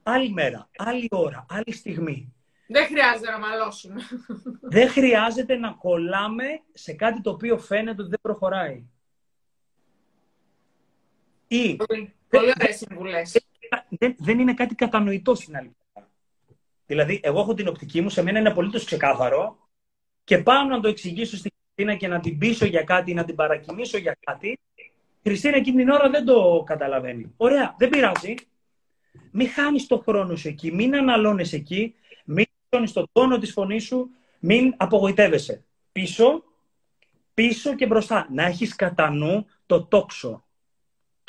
Άλλη 0.03 0.29
μέρα, 0.29 0.69
άλλη 0.77 1.07
ώρα, 1.11 1.45
άλλη 1.49 1.73
στιγμή. 1.73 2.33
Δεν 2.67 2.85
χρειάζεται 2.85 3.31
να 3.31 3.39
μαλώσουμε. 3.39 4.01
Δεν 4.61 4.89
χρειάζεται 4.89 5.55
να 5.55 5.71
κολλάμε 5.71 6.45
σε 6.73 6.93
κάτι 6.93 7.21
το 7.21 7.29
οποίο 7.29 7.57
φαίνεται 7.57 8.01
ότι 8.01 8.09
δεν 8.09 8.19
προχωράει. 8.21 8.85
Ή, 11.51 11.75
πολύ, 11.75 12.13
ωραίες 12.31 12.77
συμβουλές. 12.77 13.45
Δεν, 13.89 14.15
δεν 14.17 14.39
είναι 14.39 14.53
κάτι 14.53 14.75
κατανοητό 14.75 15.35
στην 15.35 15.57
άλλη 15.57 15.75
πλευρά. 15.77 16.11
Δηλαδή, 16.85 17.19
εγώ 17.23 17.39
έχω 17.39 17.53
την 17.53 17.67
οπτική 17.67 18.01
μου, 18.01 18.09
σε 18.09 18.23
μένα 18.23 18.39
είναι 18.39 18.49
απολύτως 18.49 18.83
ξεκάθαρο 18.83 19.57
και 20.23 20.37
πάω 20.37 20.63
να 20.63 20.79
το 20.79 20.87
εξηγήσω 20.87 21.37
στην 21.37 21.51
Χριστίνα 21.57 21.95
και 21.95 22.07
να 22.07 22.19
την 22.19 22.37
πείσω 22.37 22.65
για 22.65 22.83
κάτι, 22.83 23.13
να 23.13 23.25
την 23.25 23.35
παρακινήσω 23.35 23.97
για 23.97 24.17
κάτι. 24.19 24.59
Η 25.21 25.29
Χριστίνα 25.29 25.55
εκείνη 25.55 25.77
την 25.77 25.89
ώρα 25.89 26.09
δεν 26.09 26.25
το 26.25 26.63
καταλαβαίνει. 26.65 27.33
Ωραία, 27.37 27.75
δεν 27.77 27.89
πειράζει. 27.89 28.35
Μην 29.31 29.49
χάνεις 29.49 29.87
το 29.87 29.97
χρόνο 29.97 30.35
σου 30.35 30.47
εκεί, 30.47 30.71
μην 30.71 30.95
αναλώνεις 30.95 31.53
εκεί, 31.53 31.95
μην 32.25 32.45
χάνει 32.69 32.89
τον 32.89 33.09
τόνο 33.11 33.37
της 33.37 33.51
φωνής 33.51 33.83
σου, 33.83 34.09
μην 34.39 34.73
απογοητεύεσαι. 34.77 35.63
Πίσω, 35.91 36.43
πίσω 37.33 37.75
και 37.75 37.85
μπροστά. 37.85 38.27
Να 38.31 38.45
έχεις 38.45 38.75
κατά 38.75 39.09
νου 39.09 39.45
το 39.65 39.83
τόξο, 39.83 40.45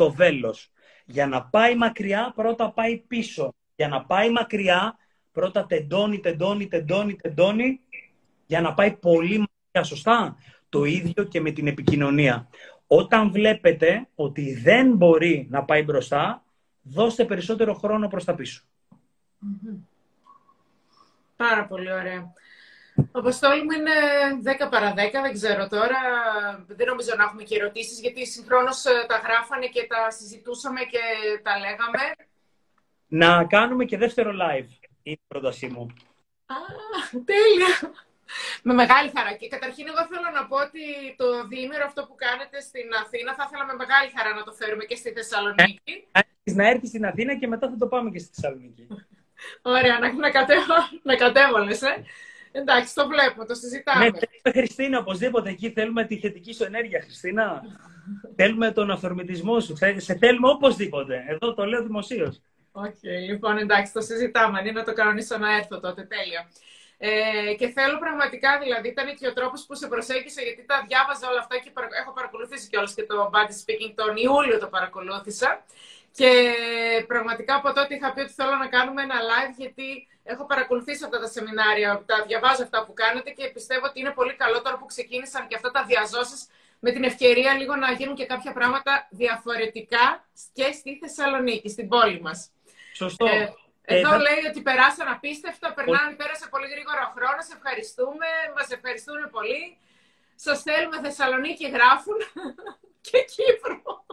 το 0.03 0.13
βέλος. 0.13 0.71
Για 1.05 1.27
να 1.27 1.45
πάει 1.45 1.77
μακριά, 1.77 2.33
πρώτα 2.35 2.73
πάει 2.73 2.99
πίσω. 2.99 3.55
Για 3.77 3.89
να 3.89 4.05
πάει 4.05 4.31
μακριά, 4.31 4.97
πρώτα 5.33 5.67
τεντώνει, 5.67 6.21
τεντώνει, 6.21 6.69
τεντώνει, 6.69 7.17
τεντώνει, 7.17 7.81
για 8.47 8.61
να 8.61 8.75
πάει 8.75 8.93
πολύ 8.93 9.39
μακριά, 9.39 9.83
σωστά; 9.95 10.37
Το 10.69 10.85
ίδιο 10.85 11.25
και 11.25 11.41
με 11.41 11.51
την 11.51 11.67
επικοινωνία. 11.67 12.49
Όταν 12.87 13.31
βλέπετε 13.31 14.09
ότι 14.15 14.55
δεν 14.55 14.93
μπορεί 14.97 15.47
να 15.51 15.65
πάει 15.65 15.83
μπροστά, 15.83 16.45
δώστε 16.83 17.25
περισσότερο 17.25 17.75
χρόνο 17.75 18.09
προς 18.09 18.25
τα 18.25 18.35
πισω 18.35 18.63
Πάρα 21.37 21.67
πολύ 21.67 21.93
ωραία. 21.93 22.33
Αποστόλη 23.13 23.63
μου 23.63 23.71
είναι 23.71 23.97
10 24.65 24.71
παρα 24.71 24.93
10, 24.93 24.97
δεν 25.23 25.33
ξέρω 25.33 25.69
τώρα. 25.69 26.01
Δεν 26.67 26.87
νομίζω 26.87 27.11
να 27.17 27.25
έχουμε 27.25 27.43
και 27.43 27.57
ερωτήσεις, 27.57 28.01
γιατί 28.01 28.27
συγχρόνως 28.27 28.85
ε, 28.85 29.05
τα 29.09 29.17
γράφανε 29.17 29.67
και 29.67 29.87
τα 29.87 30.11
συζητούσαμε 30.11 30.81
και 30.81 31.03
τα 31.43 31.59
λέγαμε. 31.59 32.03
Να 33.07 33.45
κάνουμε 33.45 33.85
και 33.85 33.97
δεύτερο 33.97 34.31
live, 34.31 34.71
είναι 35.03 35.17
η 35.17 35.21
πρότασή 35.27 35.67
μου. 35.67 35.87
Α, 36.47 36.57
τέλεια! 37.33 37.75
Με 38.63 38.75
μεγάλη 38.75 39.11
χαρά. 39.17 39.33
Και 39.33 39.49
καταρχήν 39.49 39.87
εγώ 39.89 40.03
θέλω 40.11 40.29
να 40.39 40.47
πω 40.47 40.57
ότι 40.67 40.85
το 41.17 41.27
διήμερο 41.51 41.85
αυτό 41.87 42.01
που 42.07 42.15
κάνετε 42.25 42.61
στην 42.61 42.89
Αθήνα 43.03 43.31
θα 43.35 43.45
ήθελα 43.47 43.65
με 43.71 43.75
μεγάλη 43.83 44.09
χαρά 44.17 44.31
να 44.35 44.43
το 44.43 44.53
φέρουμε 44.53 44.85
και 44.85 44.97
στη 44.97 45.11
Θεσσαλονίκη. 45.17 45.95
Να 46.45 46.69
έρθεις 46.69 46.89
στην 46.89 47.07
Αθήνα 47.07 47.33
και 47.41 47.47
μετά 47.47 47.69
θα 47.69 47.77
το 47.77 47.87
πάμε 47.87 48.11
και 48.11 48.19
στη 48.19 48.31
Θεσσαλονίκη. 48.35 48.87
Ωραία, 49.63 49.99
να, 49.99 50.13
να, 50.13 50.31
κατέβω, 50.31 50.77
να 51.09 51.15
κατέβολες, 51.17 51.83
ε. 51.83 52.05
Εντάξει, 52.53 52.95
το 52.95 53.07
βλέπω, 53.07 53.47
το 53.47 53.55
συζητάμε. 53.55 54.11
Ναι, 54.43 54.53
Χριστίνα, 54.53 54.99
οπωσδήποτε 54.99 55.51
εκεί 55.51 55.71
θέλουμε 55.71 56.05
τη 56.05 56.19
θετική 56.19 56.55
σου 56.55 56.65
ενέργεια, 56.65 57.01
Χριστίνα. 57.03 57.63
θέλουμε 58.37 58.71
τον 58.71 58.91
αυθορμητισμό 58.91 59.61
σου. 59.61 59.77
Σε 59.97 60.15
θέλουμε 60.15 60.49
οπωσδήποτε. 60.49 61.25
Εδώ 61.29 61.55
το 61.55 61.65
λέω 61.65 61.83
δημοσίως. 61.83 62.41
OK, 62.73 62.85
okay, 62.85 63.21
λοιπόν, 63.29 63.59
εντάξει, 63.59 63.93
το 63.93 64.01
συζητάμε. 64.01 64.59
Αν 64.59 64.67
είναι 64.67 64.79
να 64.81 64.85
το 64.85 64.93
κανονίσω 64.93 65.39
να 65.39 65.57
έρθω 65.57 65.81
τότε, 65.81 66.03
τέλεια. 66.03 66.51
Ε, 67.05 67.55
και 67.55 67.69
θέλω 67.69 67.99
πραγματικά, 67.99 68.59
δηλαδή, 68.63 68.89
ήταν 68.89 69.17
και 69.19 69.27
ο 69.27 69.33
τρόπος 69.33 69.65
που 69.67 69.75
σε 69.75 69.87
προσέγγισε, 69.87 70.43
γιατί 70.43 70.65
τα 70.65 70.85
διάβαζα 70.89 71.29
όλα 71.29 71.39
αυτά 71.39 71.59
και 71.59 71.71
έχω 72.01 72.13
παρακολουθήσει 72.13 72.69
κιόλας 72.69 72.95
και 72.95 73.05
το 73.05 73.31
Body 73.35 73.55
Speaking 73.63 73.93
τον 73.95 74.17
Ιούλιο 74.17 74.59
το 74.59 74.69
παρακολούθησα. 74.69 75.65
Και 76.13 76.55
πραγματικά 77.07 77.55
από 77.55 77.73
τότε 77.73 77.95
είχα 77.95 78.13
πει 78.13 78.21
ότι 78.21 78.33
θέλω 78.33 78.57
να 78.57 78.67
κάνουμε 78.67 79.03
ένα 79.03 79.15
live, 79.15 79.55
γιατί 79.57 80.09
έχω 80.25 80.47
παρακολουθήσει 80.47 81.05
αυτά 81.05 81.19
τα 81.21 81.27
σεμινάρια, 81.27 82.03
τα 82.07 82.25
διαβάζω 82.27 82.63
αυτά 82.63 82.85
που 82.85 82.93
κάνετε 82.93 83.31
και 83.31 83.49
πιστεύω 83.49 83.87
ότι 83.87 84.01
είναι 84.01 84.11
πολύ 84.11 84.35
καλό 84.35 84.63
τώρα 84.63 84.79
που 84.79 84.87
ξεκίνησαν 84.87 85.47
και 85.47 85.55
αυτά 85.55 85.71
τα 85.71 85.85
διά 85.85 86.08
ζώσης 86.08 86.47
με 86.79 86.91
την 86.91 87.05
ευκαιρία 87.05 87.55
λίγο 87.55 87.77
να 87.77 87.93
γίνουν 87.93 88.15
και 88.15 88.27
κάποια 88.27 88.53
πράγματα 88.53 89.09
διαφορετικά 89.11 90.25
και 90.53 90.73
στη 90.73 90.99
Θεσσαλονίκη, 91.01 91.69
στην 91.69 91.89
πόλη 91.89 92.21
μας. 92.21 92.51
Σωστό. 92.95 93.27
Ε, 93.27 93.53
εδώ 93.85 94.11
λέει 94.11 94.43
ότι 94.49 94.61
περάσαν 94.63 95.09
απίστευτα, 95.09 95.73
περνάνε, 95.73 96.15
πέρασε 96.17 96.47
πολύ 96.51 96.69
γρήγορα 96.69 97.03
ο 97.09 97.11
χρόνος. 97.17 97.47
Ευχαριστούμε, 97.57 98.27
μας 98.57 98.71
ευχαριστούμε 98.71 99.29
πολύ. 99.37 99.79
Σας 100.35 100.63
θέλουμε 100.63 101.01
Θεσσαλονίκη, 101.01 101.69
γράφουν 101.69 102.19
και 103.07 103.19
Κύπρο. 103.35 104.05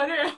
Ωραία. 0.00 0.28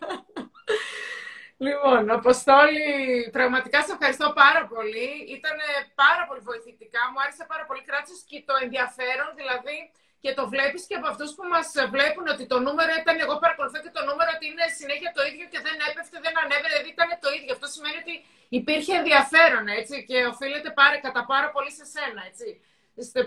Λοιπόν, 1.66 2.02
Αποστόλη, 2.18 2.88
πραγματικά 3.36 3.78
σε 3.86 3.92
ευχαριστώ 3.96 4.28
πάρα 4.42 4.62
πολύ. 4.72 5.08
Ήταν 5.36 5.56
πάρα 6.02 6.22
πολύ 6.28 6.40
βοηθητικά. 6.50 7.00
Μου 7.10 7.20
άρεσε 7.24 7.44
πάρα 7.52 7.64
πολύ. 7.68 7.82
Κράτησες 7.88 8.20
και 8.30 8.38
το 8.48 8.54
ενδιαφέρον, 8.64 9.30
δηλαδή, 9.40 9.76
και 10.24 10.30
το 10.38 10.44
βλέπεις 10.52 10.82
και 10.88 10.96
από 11.00 11.08
αυτούς 11.12 11.30
που 11.36 11.44
μας 11.54 11.68
βλέπουν 11.94 12.26
ότι 12.34 12.44
το 12.52 12.58
νούμερο 12.66 12.92
ήταν. 13.02 13.14
Εγώ 13.24 13.34
παρακολουθώ 13.44 13.78
και 13.84 13.92
το 13.98 14.02
νούμερο 14.08 14.30
ότι 14.36 14.46
είναι 14.50 14.66
συνέχεια 14.80 15.10
το 15.16 15.22
ίδιο 15.30 15.46
και 15.52 15.60
δεν 15.66 15.76
έπεφτε, 15.88 16.16
δεν 16.26 16.34
ανέβαινε. 16.42 16.68
Δηλαδή 16.72 16.90
ήταν 16.96 17.10
το 17.24 17.30
ίδιο. 17.36 17.50
Αυτό 17.56 17.66
σημαίνει 17.74 17.98
ότι 18.04 18.14
υπήρχε 18.58 18.92
ενδιαφέρον, 19.00 19.64
έτσι, 19.80 19.94
και 20.08 20.18
οφείλεται 20.32 20.70
πάρα, 20.80 20.96
κατά 21.06 21.22
πάρα 21.32 21.48
πολύ 21.54 21.70
σε 21.78 21.84
σένα, 21.94 22.20
έτσι. 22.30 22.48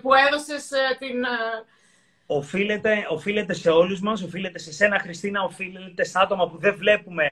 Που 0.01 0.09
έδωσες 0.25 0.63
ε, 0.81 0.83
την, 1.01 1.17
ε, 1.23 1.37
οφείλεται, 2.27 3.05
οφείλεται 3.09 3.53
σε 3.53 3.69
όλους 3.69 3.99
μας, 3.99 4.21
οφείλεται 4.21 4.59
σε 4.59 4.73
σένα 4.73 4.99
Χριστίνα, 4.99 5.43
οφείλεται 5.43 6.03
σε 6.03 6.19
άτομα 6.19 6.49
που 6.49 6.57
δεν 6.57 6.75
βλέπουμε 6.75 7.27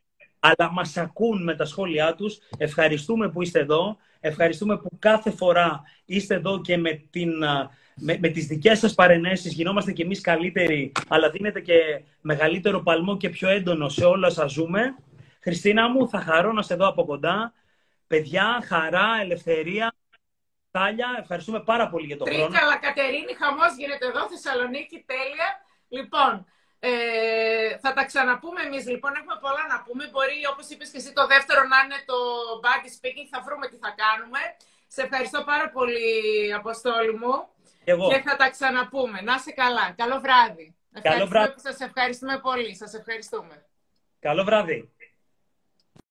αλλά 0.46 0.72
μας 0.72 0.98
ακούν 0.98 1.44
με 1.44 1.56
τα 1.56 1.66
σχόλιά 1.66 2.16
τους. 2.16 2.38
Ευχαριστούμε 2.58 3.30
που 3.30 3.42
είστε 3.42 3.60
εδώ. 3.60 3.98
Ευχαριστούμε 4.20 4.78
που 4.78 4.90
κάθε 5.00 5.32
φορά 5.32 5.84
είστε 6.06 6.36
εδώ 6.36 6.62
και 6.62 6.78
με, 6.78 6.94
την, 7.10 7.38
με, 7.96 8.18
με 8.20 8.28
τις 8.28 8.46
δικές 8.46 8.80
σας 8.80 8.94
παρενέσεις 8.94 9.54
γινόμαστε 9.54 9.92
και 9.92 10.04
εμείς 10.04 10.22
καλύτεροι, 10.22 10.92
αλλά 11.08 11.30
δίνετε 11.30 11.60
και 11.62 12.02
μεγαλύτερο 12.22 12.82
παλμό 12.82 13.18
και 13.18 13.30
πιο 13.30 13.50
έντονο 13.50 13.90
σε 13.90 14.06
όλα 14.06 14.30
σας 14.30 14.52
ζούμε. 14.52 14.96
Χριστίνα 15.40 15.90
μου, 15.90 16.10
θα 16.10 16.20
χαρώ 16.20 16.52
να 16.52 16.62
σε 16.62 16.76
δω 16.76 16.88
από 16.88 17.06
κοντά. 17.06 17.54
Παιδιά, 18.08 18.64
χαρά, 18.66 19.08
ελευθερία, 19.22 19.94
Τάλια, 20.78 21.10
ευχαριστούμε 21.24 21.60
πάρα 21.72 21.86
πολύ 21.92 22.06
για 22.06 22.18
το 22.18 22.24
χρόνο. 22.26 22.48
Τρίκαλα, 22.48 22.76
Κατερίνη, 22.88 23.34
χαμός 23.42 23.72
γίνεται 23.80 24.06
εδώ, 24.12 24.22
Θεσσαλονίκη, 24.32 24.98
τέλεια. 25.12 25.50
Λοιπόν, 25.98 26.34
ε, 26.80 26.92
θα 27.84 27.94
τα 27.98 28.04
ξαναπούμε 28.10 28.62
εμείς. 28.68 28.84
Λοιπόν, 28.94 29.12
έχουμε 29.20 29.38
πολλά 29.46 29.64
να 29.74 29.78
πούμε. 29.86 30.04
Μπορεί, 30.12 30.38
όπως 30.52 30.66
είπες 30.72 30.90
και 30.92 31.00
εσύ, 31.02 31.12
το 31.20 31.26
δεύτερο 31.34 31.62
να 31.72 31.78
είναι 31.84 32.00
το 32.12 32.18
body 32.64 32.90
speaking. 32.98 33.28
Θα 33.34 33.40
βρούμε 33.46 33.66
τι 33.72 33.78
θα 33.84 33.92
κάνουμε. 34.04 34.42
Σε 34.96 35.02
ευχαριστώ 35.06 35.40
πάρα 35.52 35.68
πολύ, 35.76 36.08
Αποστόλη 36.62 37.14
μου. 37.22 37.34
Και, 37.86 37.92
εγώ. 37.92 38.06
και 38.12 38.20
θα 38.28 38.36
τα 38.42 38.48
ξαναπούμε. 38.56 39.18
Να 39.28 39.34
είσαι 39.40 39.52
καλά. 39.64 39.86
Καλό 40.02 40.18
βράδυ. 40.26 40.68
Καλό 41.10 41.26
βράδυ. 41.32 41.54
Σας 41.68 41.80
ευχαριστούμε 41.88 42.36
πολύ. 42.48 42.76
Σας 42.82 42.94
ευχαριστούμε. 43.00 43.56
Καλό 44.28 44.44
βράδυ. 44.44 44.78